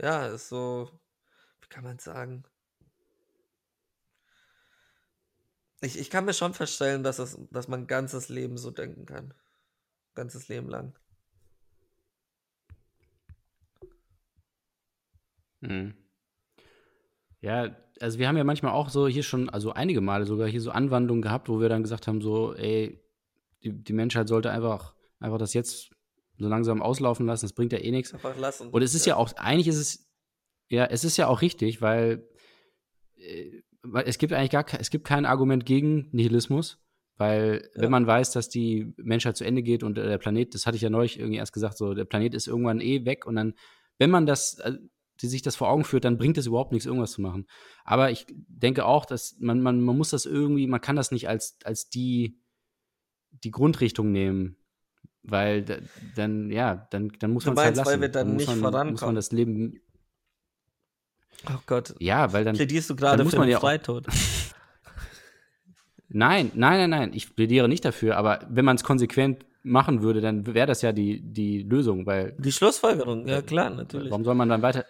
ja, 0.00 0.26
ist 0.26 0.48
so, 0.48 0.90
wie 1.60 1.68
kann 1.68 1.84
man 1.84 1.98
sagen? 1.98 2.44
Ich, 5.80 5.98
ich 5.98 6.10
kann 6.10 6.24
mir 6.24 6.34
schon 6.34 6.54
vorstellen, 6.54 7.02
dass, 7.02 7.18
es, 7.18 7.38
dass 7.50 7.68
man 7.68 7.86
ganzes 7.86 8.28
Leben 8.28 8.56
so 8.56 8.70
denken 8.70 9.06
kann. 9.06 9.34
Ganzes 10.14 10.48
Leben 10.48 10.68
lang. 10.68 10.94
Mhm. 15.60 15.94
Ja, 17.40 17.76
also 18.00 18.18
wir 18.18 18.28
haben 18.28 18.36
ja 18.36 18.44
manchmal 18.44 18.72
auch 18.72 18.88
so 18.88 19.06
hier 19.06 19.22
schon, 19.22 19.48
also 19.50 19.72
einige 19.72 20.00
Male 20.00 20.26
sogar 20.26 20.48
hier 20.48 20.60
so 20.60 20.70
Anwandlungen 20.70 21.22
gehabt, 21.22 21.48
wo 21.48 21.60
wir 21.60 21.68
dann 21.68 21.82
gesagt 21.82 22.06
haben, 22.06 22.20
so, 22.20 22.54
ey, 22.54 23.00
die, 23.62 23.72
die 23.72 23.92
Menschheit 23.92 24.28
sollte 24.28 24.50
einfach, 24.50 24.94
einfach 25.20 25.38
das 25.38 25.54
jetzt 25.54 25.90
so 26.38 26.48
langsam 26.48 26.82
auslaufen 26.82 27.26
lassen, 27.26 27.46
das 27.46 27.52
bringt 27.52 27.72
ja 27.72 27.78
eh 27.78 27.90
nichts. 27.90 28.12
Einfach 28.14 28.36
lassen. 28.36 28.68
Und 28.68 28.82
es 28.82 28.94
ist 28.94 29.06
ja. 29.06 29.14
ja 29.14 29.16
auch, 29.16 29.32
eigentlich 29.36 29.68
ist 29.68 29.76
es, 29.76 30.10
ja, 30.68 30.84
es 30.84 31.04
ist 31.04 31.16
ja 31.16 31.28
auch 31.28 31.42
richtig, 31.42 31.80
weil 31.80 32.28
äh, 33.16 33.62
es 34.04 34.18
gibt 34.18 34.32
eigentlich 34.32 34.50
gar 34.50 34.66
es 34.78 34.90
gibt 34.90 35.06
kein 35.06 35.26
Argument 35.26 35.64
gegen 35.64 36.08
Nihilismus, 36.12 36.78
weil 37.16 37.70
ja. 37.74 37.82
wenn 37.82 37.90
man 37.90 38.06
weiß, 38.06 38.32
dass 38.32 38.48
die 38.48 38.92
Menschheit 38.96 39.36
zu 39.36 39.44
Ende 39.44 39.62
geht 39.62 39.82
und 39.82 39.96
der 39.96 40.18
Planet, 40.18 40.54
das 40.54 40.66
hatte 40.66 40.76
ich 40.76 40.82
ja 40.82 40.90
neulich 40.90 41.18
irgendwie 41.18 41.38
erst 41.38 41.52
gesagt, 41.52 41.78
so 41.78 41.94
der 41.94 42.04
Planet 42.04 42.34
ist 42.34 42.48
irgendwann 42.48 42.80
eh 42.80 43.04
weg 43.04 43.26
und 43.26 43.36
dann, 43.36 43.54
wenn 43.98 44.10
man 44.10 44.26
das, 44.26 44.58
äh, 44.58 44.72
die 45.22 45.28
sich 45.28 45.42
das 45.42 45.56
vor 45.56 45.70
Augen 45.70 45.84
führt, 45.84 46.04
dann 46.04 46.18
bringt 46.18 46.36
es 46.36 46.46
überhaupt 46.46 46.72
nichts, 46.72 46.86
irgendwas 46.86 47.12
zu 47.12 47.22
machen. 47.22 47.46
Aber 47.84 48.10
ich 48.10 48.26
denke 48.28 48.84
auch, 48.84 49.06
dass 49.06 49.36
man, 49.38 49.62
man, 49.62 49.80
man 49.80 49.96
muss 49.96 50.10
das 50.10 50.26
irgendwie, 50.26 50.66
man 50.66 50.80
kann 50.80 50.96
das 50.96 51.10
nicht 51.10 51.28
als, 51.28 51.56
als 51.64 51.88
die, 51.88 52.38
die 53.30 53.50
Grundrichtung 53.50 54.12
nehmen. 54.12 54.56
Weil 55.28 55.64
dann, 56.14 56.50
ja, 56.50 56.86
dann, 56.90 57.10
dann 57.18 57.32
muss 57.32 57.46
man 57.46 57.56
es 57.56 57.64
halt 57.64 57.76
lassen. 57.76 57.90
weil 57.90 58.00
wir 58.00 58.08
dann, 58.08 58.28
dann 58.28 58.36
nicht 58.36 58.48
man, 58.48 58.58
vorankommen. 58.58 58.92
Muss 58.92 59.00
man 59.02 59.14
das 59.14 59.32
Leben. 59.32 59.80
Oh 61.48 61.58
Gott. 61.66 61.94
Ja, 61.98 62.32
weil 62.32 62.44
dann. 62.44 62.56
Plädierst 62.56 62.90
du 62.90 62.96
gerade 62.96 63.24
für 63.24 63.36
den 63.36 63.48
ja 63.48 63.60
Freitod? 63.60 64.06
nein, 66.08 66.50
nein, 66.54 66.78
nein, 66.78 66.90
nein. 66.90 67.10
Ich 67.14 67.34
plädiere 67.34 67.68
nicht 67.68 67.84
dafür, 67.84 68.16
aber 68.16 68.46
wenn 68.48 68.64
man 68.64 68.76
es 68.76 68.84
konsequent 68.84 69.44
machen 69.66 70.02
würde, 70.02 70.20
dann 70.20 70.46
wäre 70.46 70.66
das 70.66 70.82
ja 70.82 70.92
die, 70.92 71.20
die 71.20 71.62
Lösung, 71.62 72.06
weil. 72.06 72.34
Die 72.38 72.52
Schlussfolgerung, 72.52 73.26
ja 73.26 73.42
klar, 73.42 73.70
natürlich. 73.70 74.10
Warum 74.10 74.24
soll 74.24 74.34
man 74.34 74.48
dann 74.48 74.62
weiter. 74.62 74.86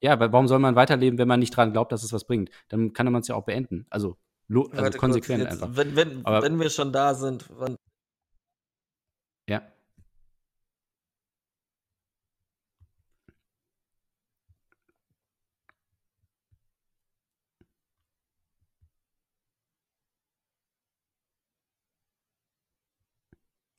Ja, 0.00 0.20
weil 0.20 0.32
warum 0.32 0.46
soll 0.46 0.60
man 0.60 0.76
weiterleben, 0.76 1.18
wenn 1.18 1.26
man 1.26 1.40
nicht 1.40 1.56
dran 1.56 1.72
glaubt, 1.72 1.90
dass 1.90 2.04
es 2.04 2.12
was 2.12 2.24
bringt? 2.24 2.50
Dann 2.68 2.92
kann 2.92 3.10
man 3.10 3.22
es 3.22 3.28
ja 3.28 3.34
auch 3.34 3.44
beenden. 3.44 3.86
Also, 3.90 4.16
also 4.48 4.70
Warte, 4.72 4.98
konsequent 4.98 5.42
kurz, 5.42 5.52
jetzt, 5.52 5.62
einfach. 5.62 5.76
Wenn, 5.76 5.96
wenn, 5.96 6.24
Aber, 6.24 6.42
wenn 6.42 6.60
wir 6.60 6.70
schon 6.70 6.92
da 6.92 7.14
sind, 7.14 7.46
wann. 7.58 7.76
Ja. 9.48 9.62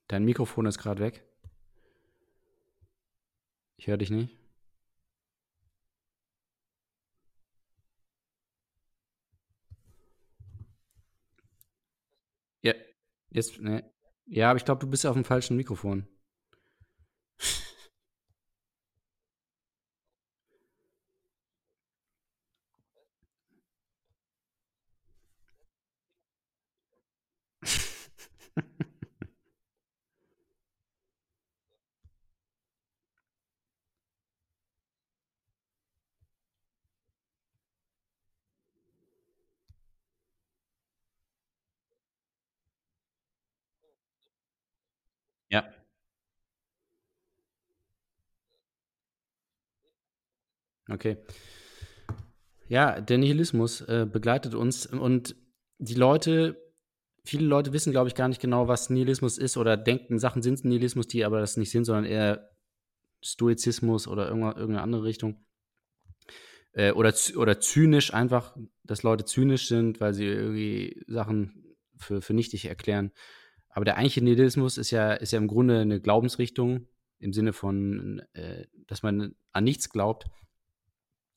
Dein 0.09 0.25
Mikrofon 0.25 0.65
ist 0.65 0.79
gerade 0.79 1.01
weg. 1.01 1.23
Ich 3.77 3.87
höre 3.87 3.97
dich 3.97 4.09
nicht. 4.09 4.35
Ja, 12.61 12.73
jetzt, 13.31 13.59
ne. 13.61 13.83
Ja, 14.25 14.49
aber 14.51 14.57
ich 14.57 14.65
glaube, 14.65 14.79
du 14.81 14.87
bist 14.89 15.05
auf 15.05 15.15
dem 15.15 15.25
falschen 15.25 15.57
Mikrofon. 15.57 16.07
Ja. 45.49 45.73
Okay. 50.89 51.17
Ja, 52.67 53.01
der 53.01 53.17
Nihilismus 53.17 53.81
äh, 53.81 54.07
begleitet 54.11 54.53
uns 54.53 54.85
und 54.85 55.35
die 55.79 55.95
Leute, 55.95 56.57
viele 57.23 57.45
Leute 57.45 57.73
wissen, 57.73 57.91
glaube 57.91 58.09
ich, 58.09 58.15
gar 58.15 58.27
nicht 58.27 58.41
genau, 58.41 58.67
was 58.67 58.89
Nihilismus 58.89 59.37
ist 59.37 59.57
oder 59.57 59.77
denken, 59.77 60.19
Sachen 60.19 60.41
sind 60.41 60.63
Nihilismus, 60.65 61.07
die 61.07 61.25
aber 61.25 61.39
das 61.39 61.57
nicht 61.57 61.71
sind, 61.71 61.85
sondern 61.85 62.05
eher 62.05 62.51
Stoizismus 63.23 64.07
oder 64.07 64.27
irgendeine 64.29 64.81
andere 64.81 65.03
Richtung. 65.03 65.43
Äh, 66.73 66.91
oder, 66.91 67.13
oder 67.35 67.59
zynisch 67.59 68.13
einfach, 68.13 68.55
dass 68.83 69.03
Leute 69.03 69.25
zynisch 69.25 69.67
sind, 69.67 69.99
weil 69.99 70.13
sie 70.13 70.25
irgendwie 70.25 71.03
Sachen 71.07 71.75
für, 71.97 72.21
für 72.21 72.33
nichtig 72.33 72.65
erklären. 72.65 73.11
Aber 73.69 73.85
der 73.85 73.97
eigentliche 73.97 74.23
Nihilismus 74.23 74.77
ist 74.77 74.91
ja, 74.91 75.13
ist 75.13 75.31
ja 75.31 75.39
im 75.39 75.47
Grunde 75.47 75.79
eine 75.79 75.99
Glaubensrichtung 75.99 76.87
im 77.19 77.33
Sinne 77.33 77.53
von, 77.53 78.21
äh, 78.33 78.65
dass 78.87 79.03
man 79.03 79.35
an 79.51 79.63
nichts 79.63 79.89
glaubt. 79.89 80.25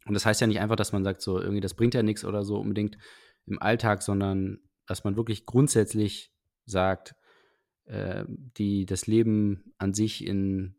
Und 0.06 0.14
das 0.14 0.26
heißt 0.26 0.40
ja 0.40 0.46
nicht 0.46 0.60
einfach, 0.60 0.76
dass 0.76 0.92
man 0.92 1.04
sagt, 1.04 1.22
so 1.22 1.40
irgendwie, 1.40 1.60
das 1.60 1.74
bringt 1.74 1.94
ja 1.94 2.02
nichts 2.02 2.24
oder 2.24 2.44
so 2.44 2.58
unbedingt 2.58 2.98
im 3.46 3.60
Alltag, 3.60 4.02
sondern 4.02 4.58
dass 4.86 5.04
man 5.04 5.16
wirklich 5.16 5.46
grundsätzlich 5.46 6.32
sagt, 6.64 7.14
äh, 7.84 8.24
die, 8.28 8.86
das 8.86 9.06
Leben 9.06 9.74
an 9.78 9.94
sich 9.94 10.26
in, 10.26 10.76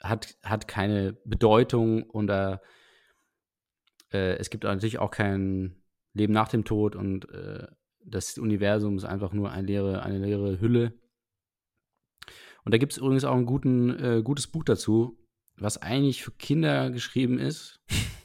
hat, 0.00 0.36
hat 0.42 0.68
keine 0.68 1.14
Bedeutung 1.24 2.08
oder 2.10 2.62
äh, 4.12 4.36
es 4.36 4.50
gibt 4.50 4.64
natürlich 4.64 4.98
auch 4.98 5.10
kein 5.10 5.76
Leben 6.14 6.32
nach 6.32 6.48
dem 6.48 6.64
Tod 6.64 6.96
und 6.96 7.28
äh, 7.30 7.66
das 8.04 8.36
Universum 8.38 8.96
ist 8.96 9.04
einfach 9.04 9.32
nur 9.32 9.50
eine 9.50 9.66
leere, 9.66 10.02
eine 10.02 10.18
leere 10.18 10.60
Hülle. 10.60 10.92
Und 12.64 12.72
da 12.72 12.78
gibt 12.78 12.92
es 12.92 12.98
übrigens 12.98 13.24
auch 13.24 13.36
ein 13.36 13.46
guten, 13.46 13.90
äh, 13.90 14.22
gutes 14.22 14.46
Buch 14.46 14.64
dazu, 14.64 15.18
was 15.56 15.80
eigentlich 15.80 16.22
für 16.22 16.32
Kinder 16.32 16.90
geschrieben 16.90 17.38
ist 17.38 17.80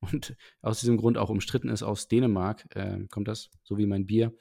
und 0.00 0.36
aus 0.62 0.80
diesem 0.80 0.96
Grund 0.96 1.18
auch 1.18 1.30
umstritten 1.30 1.68
ist 1.68 1.82
aus 1.82 2.08
Dänemark, 2.08 2.64
äh, 2.74 3.06
kommt 3.10 3.28
das, 3.28 3.50
so 3.62 3.78
wie 3.78 3.86
mein 3.86 4.06
Bier. 4.06 4.34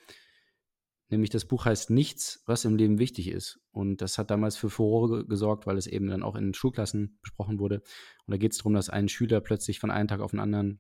Nämlich 1.10 1.32
das 1.32 1.46
Buch 1.46 1.66
heißt 1.66 1.90
Nichts, 1.90 2.44
was 2.46 2.66
im 2.66 2.76
Leben 2.76 3.00
wichtig 3.00 3.30
ist. 3.30 3.60
Und 3.72 3.98
das 3.98 4.18
hat 4.18 4.30
damals 4.30 4.58
für 4.58 4.70
Furore 4.70 5.26
gesorgt, 5.26 5.66
weil 5.66 5.78
es 5.78 5.88
eben 5.88 6.08
dann 6.08 6.22
auch 6.22 6.36
in 6.36 6.54
Schulklassen 6.54 7.18
besprochen 7.22 7.60
wurde. 7.60 7.82
Und 8.26 8.32
da 8.32 8.38
geht 8.38 8.52
es 8.52 8.60
darum, 8.60 8.74
dass 8.74 8.90
ein 8.90 9.10
Schüler 9.10 9.42
plötzlich 9.42 9.80
von 9.80 9.90
einem 9.90 10.08
Tag 10.08 10.20
auf 10.20 10.32
den 10.32 10.40
anderen 10.40 10.80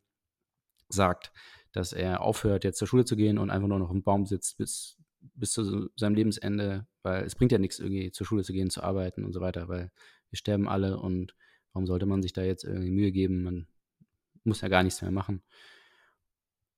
sagt, 0.87 1.31
dass 1.71 1.93
er 1.93 2.21
aufhört, 2.21 2.63
jetzt 2.63 2.77
zur 2.77 2.87
Schule 2.87 3.05
zu 3.05 3.15
gehen 3.15 3.37
und 3.37 3.49
einfach 3.49 3.67
nur 3.67 3.79
noch 3.79 3.91
im 3.91 4.03
Baum 4.03 4.25
sitzt 4.27 4.57
bis, 4.57 4.97
bis 5.19 5.51
zu 5.51 5.89
seinem 5.95 6.15
Lebensende, 6.15 6.87
weil 7.01 7.23
es 7.23 7.35
bringt 7.35 7.51
ja 7.51 7.57
nichts, 7.57 7.79
irgendwie 7.79 8.11
zur 8.11 8.25
Schule 8.25 8.43
zu 8.43 8.53
gehen, 8.53 8.69
zu 8.69 8.83
arbeiten 8.83 9.23
und 9.23 9.33
so 9.33 9.41
weiter, 9.41 9.67
weil 9.67 9.91
wir 10.29 10.37
sterben 10.37 10.67
alle 10.67 10.99
und 10.99 11.35
warum 11.73 11.87
sollte 11.87 12.05
man 12.05 12.21
sich 12.21 12.33
da 12.33 12.43
jetzt 12.43 12.63
irgendwie 12.63 12.91
Mühe 12.91 13.11
geben? 13.11 13.43
Man 13.43 13.67
muss 14.43 14.61
ja 14.61 14.67
gar 14.67 14.83
nichts 14.83 15.01
mehr 15.01 15.11
machen. 15.11 15.41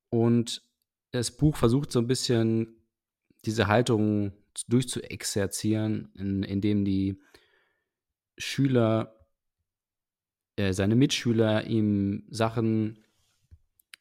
Und 0.09 0.64
das 1.12 1.32
Buch 1.32 1.57
versucht 1.57 1.91
so 1.91 1.99
ein 1.99 2.07
bisschen 2.07 2.76
diese 3.45 3.68
Haltung 3.68 4.34
durchzuexerzieren, 4.68 6.12
in, 6.16 6.43
indem 6.43 6.86
die 6.86 7.22
Schüler, 8.38 9.16
äh, 10.55 10.74
seine 10.74 10.95
Mitschüler 10.95 11.66
ihm 11.66 12.24
Sachen 12.30 12.99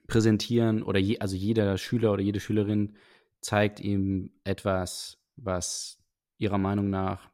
präsentieren 0.07 0.83
oder 0.83 0.99
je, 0.99 1.19
also 1.21 1.37
jeder 1.37 1.79
Schüler 1.79 2.13
oder 2.13 2.23
jede 2.23 2.41
Schülerin 2.41 2.97
zeigt 3.41 3.81
ihm 3.81 4.33
etwas, 4.45 5.19
was 5.37 5.99
ihrer 6.39 6.59
Meinung 6.59 6.91
nach 6.91 7.31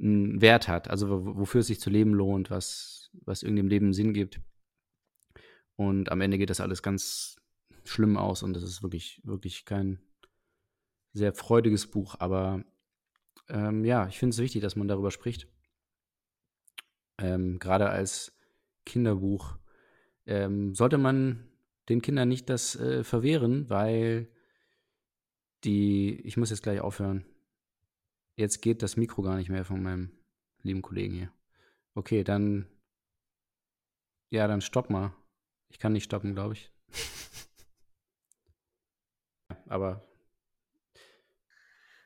einen 0.00 0.40
Wert 0.40 0.68
hat, 0.68 0.88
also 0.88 1.36
wofür 1.36 1.60
es 1.60 1.66
sich 1.66 1.80
zu 1.80 1.90
leben 1.90 2.14
lohnt, 2.14 2.50
was, 2.50 3.10
was 3.24 3.42
irgendeinem 3.42 3.68
Leben 3.68 3.92
Sinn 3.92 4.14
gibt. 4.14 4.40
Und 5.80 6.12
am 6.12 6.20
Ende 6.20 6.36
geht 6.36 6.50
das 6.50 6.60
alles 6.60 6.82
ganz 6.82 7.36
schlimm 7.84 8.18
aus 8.18 8.42
und 8.42 8.52
das 8.52 8.62
ist 8.62 8.82
wirklich, 8.82 9.18
wirklich 9.24 9.64
kein 9.64 9.98
sehr 11.14 11.32
freudiges 11.32 11.90
Buch, 11.90 12.16
aber 12.18 12.62
ähm, 13.48 13.86
ja, 13.86 14.06
ich 14.06 14.18
finde 14.18 14.34
es 14.34 14.40
wichtig, 14.40 14.60
dass 14.60 14.76
man 14.76 14.88
darüber 14.88 15.10
spricht. 15.10 15.48
ähm, 17.16 17.58
gerade 17.58 17.88
als 17.88 18.36
Kinderbuch, 18.84 19.56
ähm, 20.26 20.74
sollte 20.74 20.98
man 20.98 21.48
den 21.88 22.02
Kindern 22.02 22.28
nicht 22.28 22.50
das 22.50 22.76
äh, 22.76 23.02
verwehren, 23.02 23.70
weil 23.70 24.28
die, 25.64 26.20
ich 26.26 26.36
muss 26.36 26.50
jetzt 26.50 26.62
gleich 26.62 26.82
aufhören. 26.82 27.24
Jetzt 28.36 28.60
geht 28.60 28.82
das 28.82 28.98
Mikro 28.98 29.22
gar 29.22 29.36
nicht 29.36 29.48
mehr 29.48 29.64
von 29.64 29.82
meinem 29.82 30.10
lieben 30.62 30.82
Kollegen 30.82 31.14
hier. 31.14 31.32
Okay, 31.94 32.22
dann, 32.22 32.66
ja, 34.28 34.46
dann 34.46 34.60
stopp 34.60 34.90
mal. 34.90 35.14
Ich 35.70 35.78
kann 35.78 35.92
nicht 35.92 36.04
stoppen, 36.04 36.34
glaube 36.34 36.54
ich. 36.54 36.70
Aber 39.68 40.04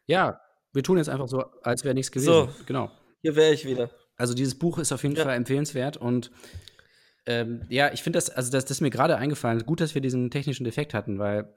ja, 0.06 0.40
wir 0.72 0.82
tun 0.82 0.98
jetzt 0.98 1.08
einfach 1.08 1.28
so, 1.28 1.40
als 1.62 1.84
wäre 1.84 1.94
nichts 1.94 2.12
gewesen. 2.12 2.26
So. 2.26 2.48
Genau. 2.66 2.90
Hier 3.22 3.36
wäre 3.36 3.54
ich 3.54 3.64
wieder. 3.64 3.90
Also 4.16 4.34
dieses 4.34 4.58
Buch 4.58 4.78
ist 4.78 4.92
auf 4.92 5.02
jeden 5.02 5.16
Ja. 5.16 5.24
Fall 5.24 5.34
empfehlenswert 5.36 5.96
und 5.96 6.30
ähm, 7.26 7.64
ja, 7.70 7.90
ich 7.92 8.02
finde 8.02 8.18
das, 8.18 8.28
also 8.28 8.52
das, 8.52 8.64
das 8.66 8.72
ist 8.78 8.80
mir 8.82 8.90
gerade 8.90 9.16
eingefallen, 9.16 9.64
gut, 9.64 9.80
dass 9.80 9.94
wir 9.94 10.02
diesen 10.02 10.30
technischen 10.30 10.64
Defekt 10.64 10.92
hatten, 10.92 11.18
weil 11.18 11.54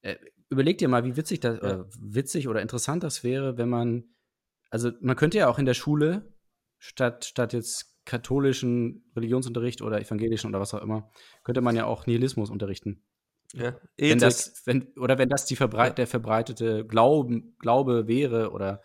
äh, 0.00 0.16
überleg 0.48 0.78
dir 0.78 0.88
mal, 0.88 1.04
wie 1.04 1.16
witzig 1.16 1.40
das, 1.40 1.56
Ja. 1.58 1.62
oder 1.62 1.88
witzig 2.00 2.48
oder 2.48 2.62
interessant 2.62 3.02
das 3.02 3.22
wäre, 3.22 3.58
wenn 3.58 3.68
man, 3.68 4.04
also 4.70 4.90
man 5.02 5.16
könnte 5.16 5.36
ja 5.38 5.48
auch 5.48 5.58
in 5.58 5.66
der 5.66 5.74
Schule 5.74 6.34
statt, 6.78 7.26
statt 7.26 7.52
jetzt 7.52 7.91
katholischen 8.04 9.04
Religionsunterricht 9.16 9.82
oder 9.82 10.00
evangelischen 10.00 10.48
oder 10.50 10.60
was 10.60 10.74
auch 10.74 10.82
immer, 10.82 11.10
könnte 11.44 11.60
man 11.60 11.76
ja 11.76 11.84
auch 11.86 12.06
Nihilismus 12.06 12.50
unterrichten. 12.50 13.02
Ja. 13.54 13.74
Wenn 13.96 14.06
Ethik. 14.08 14.20
das, 14.20 14.62
wenn, 14.64 14.88
oder 14.96 15.18
wenn 15.18 15.28
das 15.28 15.44
die 15.46 15.56
verbrei 15.56 15.88
Ja. 15.88 15.92
der 15.92 16.06
verbreitete 16.06 16.86
Glauben, 16.86 17.54
Glaube 17.58 18.08
wäre 18.08 18.50
oder 18.50 18.80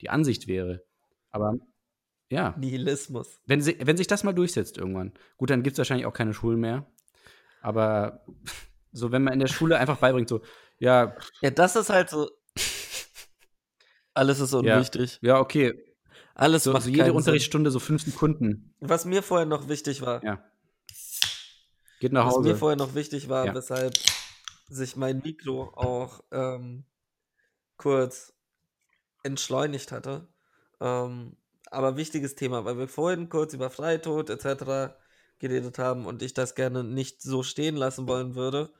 die 0.00 0.10
Ansicht 0.10 0.46
wäre. 0.46 0.82
Aber 1.30 1.54
ja, 2.30 2.54
Nihilismus. 2.58 3.40
wenn, 3.46 3.60
si- 3.60 3.76
wenn 3.82 3.96
sich 3.96 4.06
das 4.06 4.24
mal 4.24 4.32
durchsetzt 4.32 4.78
irgendwann, 4.78 5.12
gut, 5.36 5.50
dann 5.50 5.62
gibt 5.62 5.74
es 5.74 5.78
wahrscheinlich 5.78 6.06
auch 6.06 6.12
keine 6.14 6.32
Schulen 6.34 6.60
mehr. 6.60 6.86
Aber 7.60 8.24
so, 8.92 9.12
wenn 9.12 9.22
man 9.24 9.34
in 9.34 9.40
der 9.40 9.48
Schule 9.48 9.76
einfach 9.78 9.98
beibringt, 9.98 10.28
so, 10.28 10.40
ja, 10.78 11.14
Ja, 11.42 11.50
das 11.50 11.76
ist 11.76 11.90
halt 11.90 12.08
so. 12.10 12.30
Alles 14.14 14.40
ist 14.40 14.52
unwichtig. 14.54 15.18
ja, 15.22 15.38
okay, 15.40 15.74
Alles 16.34 16.64
so, 16.64 16.72
macht 16.72 16.84
so 16.84 16.88
jede 16.90 17.04
keinen 17.04 17.16
Unterrichtsstunde 17.16 17.70
so 17.70 17.78
fünf 17.78 18.04
Sekunden, 18.04 18.74
Sinn. 18.80 18.88
Was 18.88 19.04
mir 19.04 19.22
vorher 19.22 19.46
noch 19.46 19.68
wichtig 19.68 20.00
war, 20.02 20.22
ja. 20.24 20.42
Geht 22.00 22.12
nach 22.12 22.26
was 22.26 22.38
mir 22.38 22.50
Hause. 22.50 22.56
vorher 22.56 22.76
noch 22.76 22.94
wichtig 22.94 23.28
war, 23.28 23.46
Ja. 23.46 23.54
weshalb 23.54 23.94
sich 24.68 24.96
mein 24.96 25.18
Mikro 25.18 25.72
auch 25.74 26.24
ähm, 26.32 26.84
kurz 27.76 28.32
entschleunigt 29.22 29.92
hatte. 29.92 30.26
Ähm, 30.80 31.36
aber 31.70 31.96
wichtiges 31.96 32.34
Thema, 32.34 32.64
weil 32.64 32.76
wir 32.78 32.88
vorhin 32.88 33.28
kurz 33.28 33.54
über 33.54 33.70
Freitod 33.70 34.30
etc. 34.30 34.94
geredet 35.38 35.78
haben 35.78 36.06
und 36.06 36.22
ich 36.22 36.34
das 36.34 36.54
gerne 36.54 36.82
nicht 36.84 37.22
so 37.22 37.42
stehen 37.42 37.76
lassen 37.76 38.08
wollen 38.08 38.34
würde. 38.34 38.72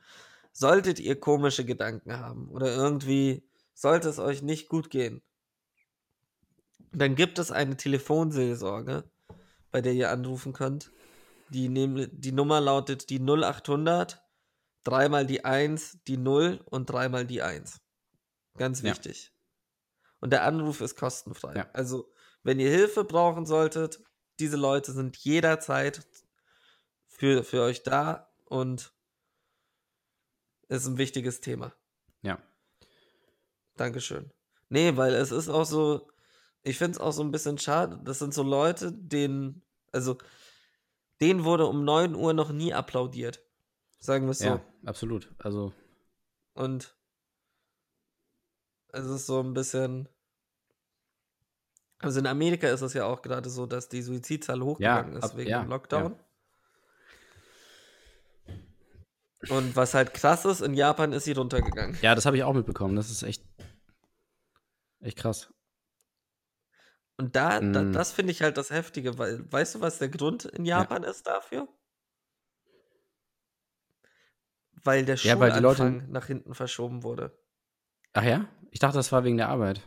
Solltet 0.51 0.99
ihr 0.99 1.19
komische 1.19 1.65
Gedanken 1.65 2.17
haben 2.19 2.49
oder 2.49 2.75
irgendwie 2.75 3.47
sollte 3.73 4.09
es 4.09 4.19
euch 4.19 4.41
nicht 4.41 4.67
gut 4.69 4.89
gehen, 4.89 5.21
dann 6.93 7.15
gibt 7.15 7.39
es 7.39 7.51
eine 7.51 7.75
Telefonseelsorge, 7.77 9.09
bei 9.71 9.81
der 9.81 9.93
ihr 9.93 10.11
anrufen 10.11 10.53
könnt. 10.53 10.91
Die, 11.49 11.69
nehm, 11.69 12.07
die 12.11 12.31
Nummer 12.31 12.61
lautet 12.61 13.09
die 13.09 13.19
0800, 13.19 14.23
dreimal 14.83 15.25
die 15.25 15.45
1, 15.45 15.99
die 16.07 16.17
0 16.17 16.61
und 16.65 16.89
dreimal 16.89 17.25
die 17.25 17.41
1. 17.41 17.81
Ganz 18.57 18.81
Ja. 18.81 18.91
wichtig. 18.91 19.31
Und 20.19 20.31
der 20.31 20.43
Anruf 20.43 20.81
ist 20.81 20.95
kostenfrei. 20.95 21.55
Ja. 21.55 21.69
Also, 21.73 22.11
wenn 22.43 22.59
ihr 22.59 22.69
Hilfe 22.69 23.03
brauchen 23.03 23.45
solltet, 23.45 24.01
diese 24.39 24.57
Leute 24.57 24.91
sind 24.93 25.17
jederzeit 25.17 26.07
für, 27.07 27.43
für 27.43 27.61
euch 27.61 27.83
da 27.83 28.31
und 28.45 28.93
ist 30.69 30.87
ein 30.87 30.97
wichtiges 30.97 31.41
Thema. 31.41 31.73
Ja. 32.21 32.41
Dankeschön. 33.75 34.31
Nee, 34.69 34.95
weil 34.97 35.13
es 35.13 35.31
ist 35.31 35.49
auch 35.49 35.65
so, 35.65 36.09
ich 36.63 36.77
finde 36.77 36.93
es 36.93 36.99
auch 36.99 37.11
so 37.11 37.21
ein 37.23 37.31
bisschen 37.31 37.57
schade. 37.57 37.99
Das 38.03 38.19
sind 38.19 38.33
so 38.33 38.43
Leute, 38.43 38.91
denen, 38.91 39.61
also, 39.91 40.17
denen 41.21 41.43
wurde 41.43 41.65
um 41.67 41.83
9 41.83 42.15
Uhr 42.15 42.33
noch 42.33 42.51
nie 42.51 42.73
applaudiert. 42.73 43.41
Sagen 43.99 44.25
wir 44.25 44.31
es 44.31 44.39
so. 44.39 44.45
Ja, 44.45 44.61
absolut. 44.85 45.33
Also, 45.39 45.73
Und 46.53 46.95
es 48.89 49.05
ist 49.05 49.25
so 49.25 49.41
ein 49.41 49.53
bisschen. 49.53 50.07
Also 51.99 52.19
in 52.19 52.27
Amerika 52.27 52.67
ist 52.67 52.81
es 52.81 52.93
ja 52.93 53.05
auch 53.05 53.21
gerade 53.21 53.49
so, 53.49 53.65
dass 53.65 53.87
die 53.87 54.01
Suizidzahl 54.01 54.61
hochgegangen 54.61 55.15
ist 55.15 55.23
ab- 55.23 55.37
wegen 55.37 55.49
ja, 55.49 55.61
dem 55.61 55.69
Lockdown. 55.69 56.19
Und 59.49 59.75
was 59.75 59.93
halt 59.93 60.13
krass 60.13 60.45
ist, 60.45 60.61
in 60.61 60.73
Japan 60.73 61.11
ist 61.13 61.25
sie 61.25 61.33
runtergegangen. 61.33 61.97
ja, 62.01 62.15
das 62.15 62.25
habe 62.25 62.37
ich 62.37 62.43
auch 62.43 62.53
mitbekommen. 62.53 62.95
Das 62.95 63.09
ist 63.09 63.23
echt, 63.23 63.43
echt 65.01 65.17
krass. 65.17 65.52
Und 67.17 67.35
da, 67.35 67.59
da 67.59 67.83
Mm. 67.83 67.93
das 67.93 68.11
finde 68.11 68.31
ich 68.31 68.41
halt 68.41 68.57
das 68.57 68.69
Heftige, 68.71 69.17
weil, 69.17 69.51
weißt 69.51 69.75
du, 69.75 69.81
was 69.81 69.99
der 69.99 70.09
Grund 70.09 70.45
in 70.45 70.65
Japan 70.65 71.03
ist 71.03 71.27
dafür? 71.27 71.67
Weil 74.83 75.05
der 75.05 75.15
Ja, 75.17 75.35
die 75.35 75.59
Leute- 75.59 75.77
Schulanfang 75.77 76.11
nach 76.11 76.25
hinten 76.25 76.55
verschoben 76.55 77.03
wurde. 77.03 77.37
Ach 78.13 78.23
ja? 78.23 78.47
Ich 78.71 78.79
dachte, 78.79 78.97
das 78.97 79.11
war 79.11 79.23
wegen 79.23 79.37
der 79.37 79.49
Arbeit. 79.49 79.81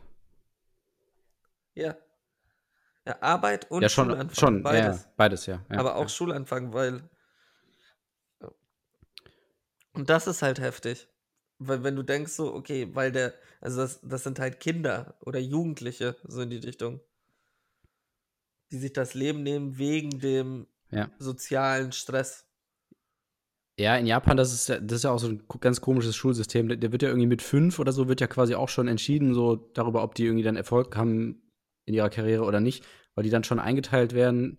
Ja. 1.75 1.97
Ja, 3.05 3.21
Arbeit 3.21 3.71
und 3.71 3.83
ja, 3.83 3.89
schon, 3.89 4.09
Schulanfang, 4.09 4.35
schon, 4.35 4.63
beides. 4.63 5.03
Ja, 5.05 5.13
beides, 5.17 5.47
ja. 5.47 5.65
ja 5.71 5.79
aber 5.79 5.97
auch 5.97 6.03
ja. 6.03 6.09
Schulanfang, 6.09 6.73
weil. 6.73 7.09
Und 9.93 10.11
das 10.11 10.27
ist 10.27 10.43
halt 10.43 10.61
heftig. 10.61 11.09
Weil 11.59 11.83
wenn 11.83 11.97
du 11.97 12.03
denkst 12.03 12.33
so, 12.33 12.55
okay, 12.55 12.95
weil 12.95 13.13
der, 13.13 13.33
also 13.61 13.81
das, 13.81 14.01
das 14.03 14.25
sind 14.25 14.39
halt 14.39 14.61
Kinder 14.61 15.17
oder 15.21 15.39
Jugendliche, 15.39 16.17
so 16.25 16.43
in 16.43 16.51
die 16.51 16.59
Richtung, 16.59 17.01
die 18.71 18.79
sich 18.79 18.93
das 18.93 19.15
Leben 19.15 19.43
nehmen 19.43 19.79
wegen 19.79 20.19
dem 20.19 20.67
Ja. 20.91 21.11
sozialen 21.19 21.93
Stress. 21.93 22.45
Ja, 23.79 23.97
in 23.97 24.07
Japan, 24.07 24.37
das 24.39 24.55
ist, 24.55 24.69
ja- 24.69 24.81
das 24.81 24.99
ist 24.99 25.03
ja 25.05 25.11
auch 25.11 25.19
so 25.19 25.29
ein 25.29 25.43
ganz 25.61 25.81
komisches 25.83 26.17
Schulsystem. 26.17 26.69
Der, 26.69 26.77
der 26.79 26.93
wird 26.93 27.03
ja 27.03 27.09
irgendwie 27.09 27.27
mit 27.27 27.43
fünf 27.43 27.79
oder 27.79 27.93
so, 27.93 28.09
wird 28.09 28.21
ja 28.23 28.27
quasi 28.27 28.55
auch 28.55 28.71
schon 28.71 28.89
entschieden, 28.89 29.35
so 29.35 29.57
darüber, 29.75 30.03
ob 30.03 30.15
die 30.15 30.25
irgendwie 30.25 30.43
dann 30.45 30.57
Erfolg 30.57 30.97
haben 30.97 31.43
in 31.85 31.93
ihrer 31.95 32.09
Karriere 32.09 32.45
oder 32.45 32.61
nicht, 32.61 32.85
weil 33.15 33.25
die 33.25 33.31
dann 33.31 33.45
schon 33.45 33.59
eingeteilt 33.61 34.15
werden 34.15 34.59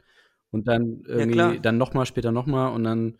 und 0.51 0.68
dann 0.68 1.01
irgendwie, 1.08 1.60
dann 1.60 1.78
nochmal, 1.80 2.05
später 2.05 2.32
nochmal 2.32 2.74
und 2.74 2.84
dann, 2.84 3.18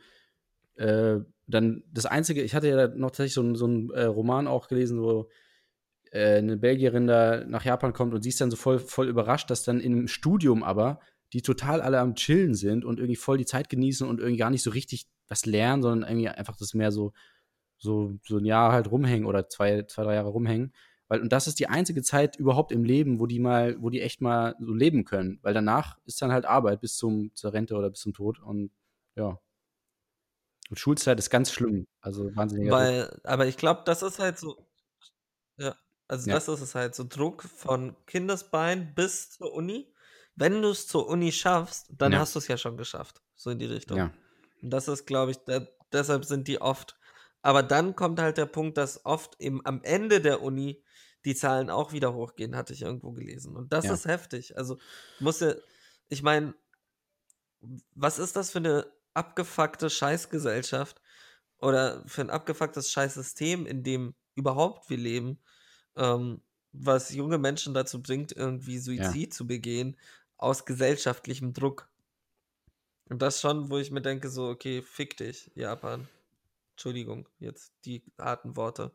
äh, 0.76 1.20
dann 1.48 1.84
das 1.92 2.06
Einzige, 2.06 2.44
ich 2.44 2.54
hatte 2.54 2.70
ja 2.70 2.88
noch 2.90 3.10
tatsächlich 3.10 3.34
so, 3.34 3.42
einen- 3.42 3.56
so 3.56 3.66
einen 3.66 3.90
äh, 3.92 4.04
Roman 4.04 4.48
auch 4.48 4.68
gelesen, 4.68 5.02
wo 5.02 5.30
äh, 6.12 6.38
eine 6.38 6.58
Belgierin 6.58 7.08
da 7.08 7.44
nach 7.46 7.66
Japan 7.66 7.94
kommt 7.94 8.14
und 8.14 8.22
sie 8.22 8.30
ist 8.30 8.42
dann 8.42 8.52
so 8.52 8.58
voll, 8.58 8.80
voll 8.80 9.08
überrascht, 9.08 9.50
dass 9.50 9.64
dann 9.64 9.80
im 9.80 10.08
Studium 10.08 10.64
aber 10.64 11.00
die 11.34 11.42
total 11.42 11.82
alle 11.82 12.00
am 12.00 12.16
Chillen 12.16 12.56
sind 12.56 12.86
und 12.86 13.00
irgendwie 13.00 13.16
voll 13.16 13.38
die 13.38 13.46
Zeit 13.46 13.70
genießen 13.70 14.08
und 14.08 14.20
irgendwie 14.20 14.38
gar 14.38 14.50
nicht 14.50 14.64
so 14.64 14.70
richtig 14.72 15.08
was 15.28 15.46
lernen, 15.46 15.82
sondern 15.82 16.10
irgendwie 16.10 16.30
einfach 16.30 16.56
das 16.56 16.74
mehr 16.74 16.92
so, 16.92 17.14
so, 17.78 18.18
so 18.26 18.38
ein 18.38 18.46
Jahr 18.46 18.72
halt 18.72 18.90
rumhängen 18.90 19.26
oder 19.26 19.50
zwei, 19.50 19.84
zwei, 19.84 20.04
drei 20.04 20.16
Jahre 20.16 20.30
rumhängen. 20.30 20.74
Weil, 21.10 21.22
und 21.22 21.32
das 21.32 21.48
ist 21.48 21.60
die 21.60 21.68
einzige 21.68 22.02
Zeit 22.02 22.38
überhaupt 22.38 22.72
im 22.72 22.84
Leben, 22.84 23.20
wo 23.20 23.28
die 23.28 23.40
mal, 23.40 23.82
wo 23.82 23.90
die 23.90 24.02
echt 24.02 24.22
mal 24.22 24.56
so 24.60 24.74
leben 24.74 25.06
können. 25.06 25.40
Weil 25.42 25.54
danach 25.54 25.98
ist 26.06 26.22
dann 26.22 26.32
halt 26.32 26.46
Arbeit 26.46 26.82
bis 26.82 26.98
zum, 26.98 27.34
zur 27.34 27.54
Rente 27.54 27.76
oder 27.76 27.90
bis 27.90 28.02
zum 28.02 28.14
Tod. 28.14 28.40
Und 28.40 28.72
ja. 29.16 29.40
Und 30.70 30.80
Schulzeit 30.80 31.18
ist 31.18 31.30
ganz 31.30 31.52
schlimm. 31.52 31.88
Also 32.02 32.36
wahnsinniger 32.36 32.72
Druck. 32.72 32.80
Weil, 32.80 33.22
aber 33.24 33.48
ich 33.48 33.56
glaube, 33.56 33.84
das 33.86 34.02
ist 34.04 34.20
halt 34.20 34.38
so. 34.38 34.58
Ja, 35.58 35.76
also 36.08 36.30
Ja. 36.30 36.36
das 36.36 36.48
ist 36.48 36.62
es 36.62 36.76
halt, 36.76 36.96
so 36.96 37.04
Druck 37.08 37.44
von 37.44 37.96
Kindesbein 38.06 38.94
bis 38.96 39.32
zur 39.32 39.54
Uni. 39.54 39.94
Wenn 40.36 40.62
du 40.62 40.70
es 40.70 40.88
zur 40.88 41.08
Uni 41.08 41.32
schaffst, 41.32 41.88
dann 41.90 42.14
Ja. 42.14 42.20
hast 42.20 42.36
du 42.36 42.40
es 42.40 42.48
ja 42.48 42.58
schon 42.58 42.78
geschafft. 42.78 43.22
So 43.36 43.50
in 43.50 43.60
die 43.60 43.66
Richtung. 43.66 43.98
Ja. 43.98 44.14
Und 44.62 44.70
das 44.70 44.88
ist, 44.88 45.06
glaube 45.06 45.32
ich, 45.32 45.38
da, 45.46 45.68
deshalb 45.92 46.26
sind 46.26 46.48
die 46.48 46.62
oft. 46.62 46.98
Aber 47.42 47.64
dann 47.64 47.96
kommt 47.96 48.20
halt 48.20 48.38
der 48.38 48.46
Punkt, 48.46 48.78
dass 48.78 49.06
oft 49.06 49.36
im, 49.40 49.66
am 49.66 49.82
Ende 49.84 50.22
der 50.22 50.42
Uni 50.42 50.84
die 51.26 51.36
Zahlen 51.36 51.70
auch 51.70 51.92
wieder 51.92 52.14
hochgehen, 52.14 52.56
hatte 52.56 52.74
ich 52.74 52.82
irgendwo 52.84 53.12
gelesen. 53.12 53.56
Und 53.56 53.74
das 53.74 53.86
Ja. 53.86 53.94
ist 53.94 54.06
heftig. 54.06 54.58
Also 54.58 54.78
muss 55.20 55.40
ja, 55.40 55.54
ich 56.10 56.24
meine, 56.24 56.54
was 57.96 58.20
ist 58.20 58.36
das 58.36 58.52
für 58.52 58.60
eine 58.60 58.92
abgefuckte 59.14 59.90
Scheißgesellschaft 59.90 61.02
oder 61.60 62.04
für 62.08 62.22
ein 62.22 62.30
abgefucktes 62.30 62.92
Scheißsystem, 62.92 63.66
in 63.66 63.84
dem 63.84 64.16
überhaupt 64.36 64.90
wir 64.90 64.98
leben, 64.98 65.42
ähm, 65.98 66.42
was 66.72 67.14
junge 67.14 67.38
Menschen 67.38 67.74
dazu 67.74 68.02
bringt, 68.02 68.32
irgendwie 68.32 68.78
Suizid 68.78 69.34
zu 69.34 69.48
begehen, 69.48 69.98
aus 70.38 70.66
gesellschaftlichem 70.66 71.54
Druck. 71.54 71.90
Und 73.10 73.22
das 73.22 73.42
schon, 73.42 73.70
wo 73.70 73.78
ich 73.78 73.92
mir 73.92 74.02
denke, 74.02 74.30
so, 74.30 74.50
okay, 74.50 74.82
fick 74.82 75.18
dich, 75.18 75.52
Japan. 75.56 76.08
Entschuldigung, 76.72 77.28
jetzt 77.40 77.74
die 77.86 78.04
harten 78.20 78.56
Worte. 78.56 78.92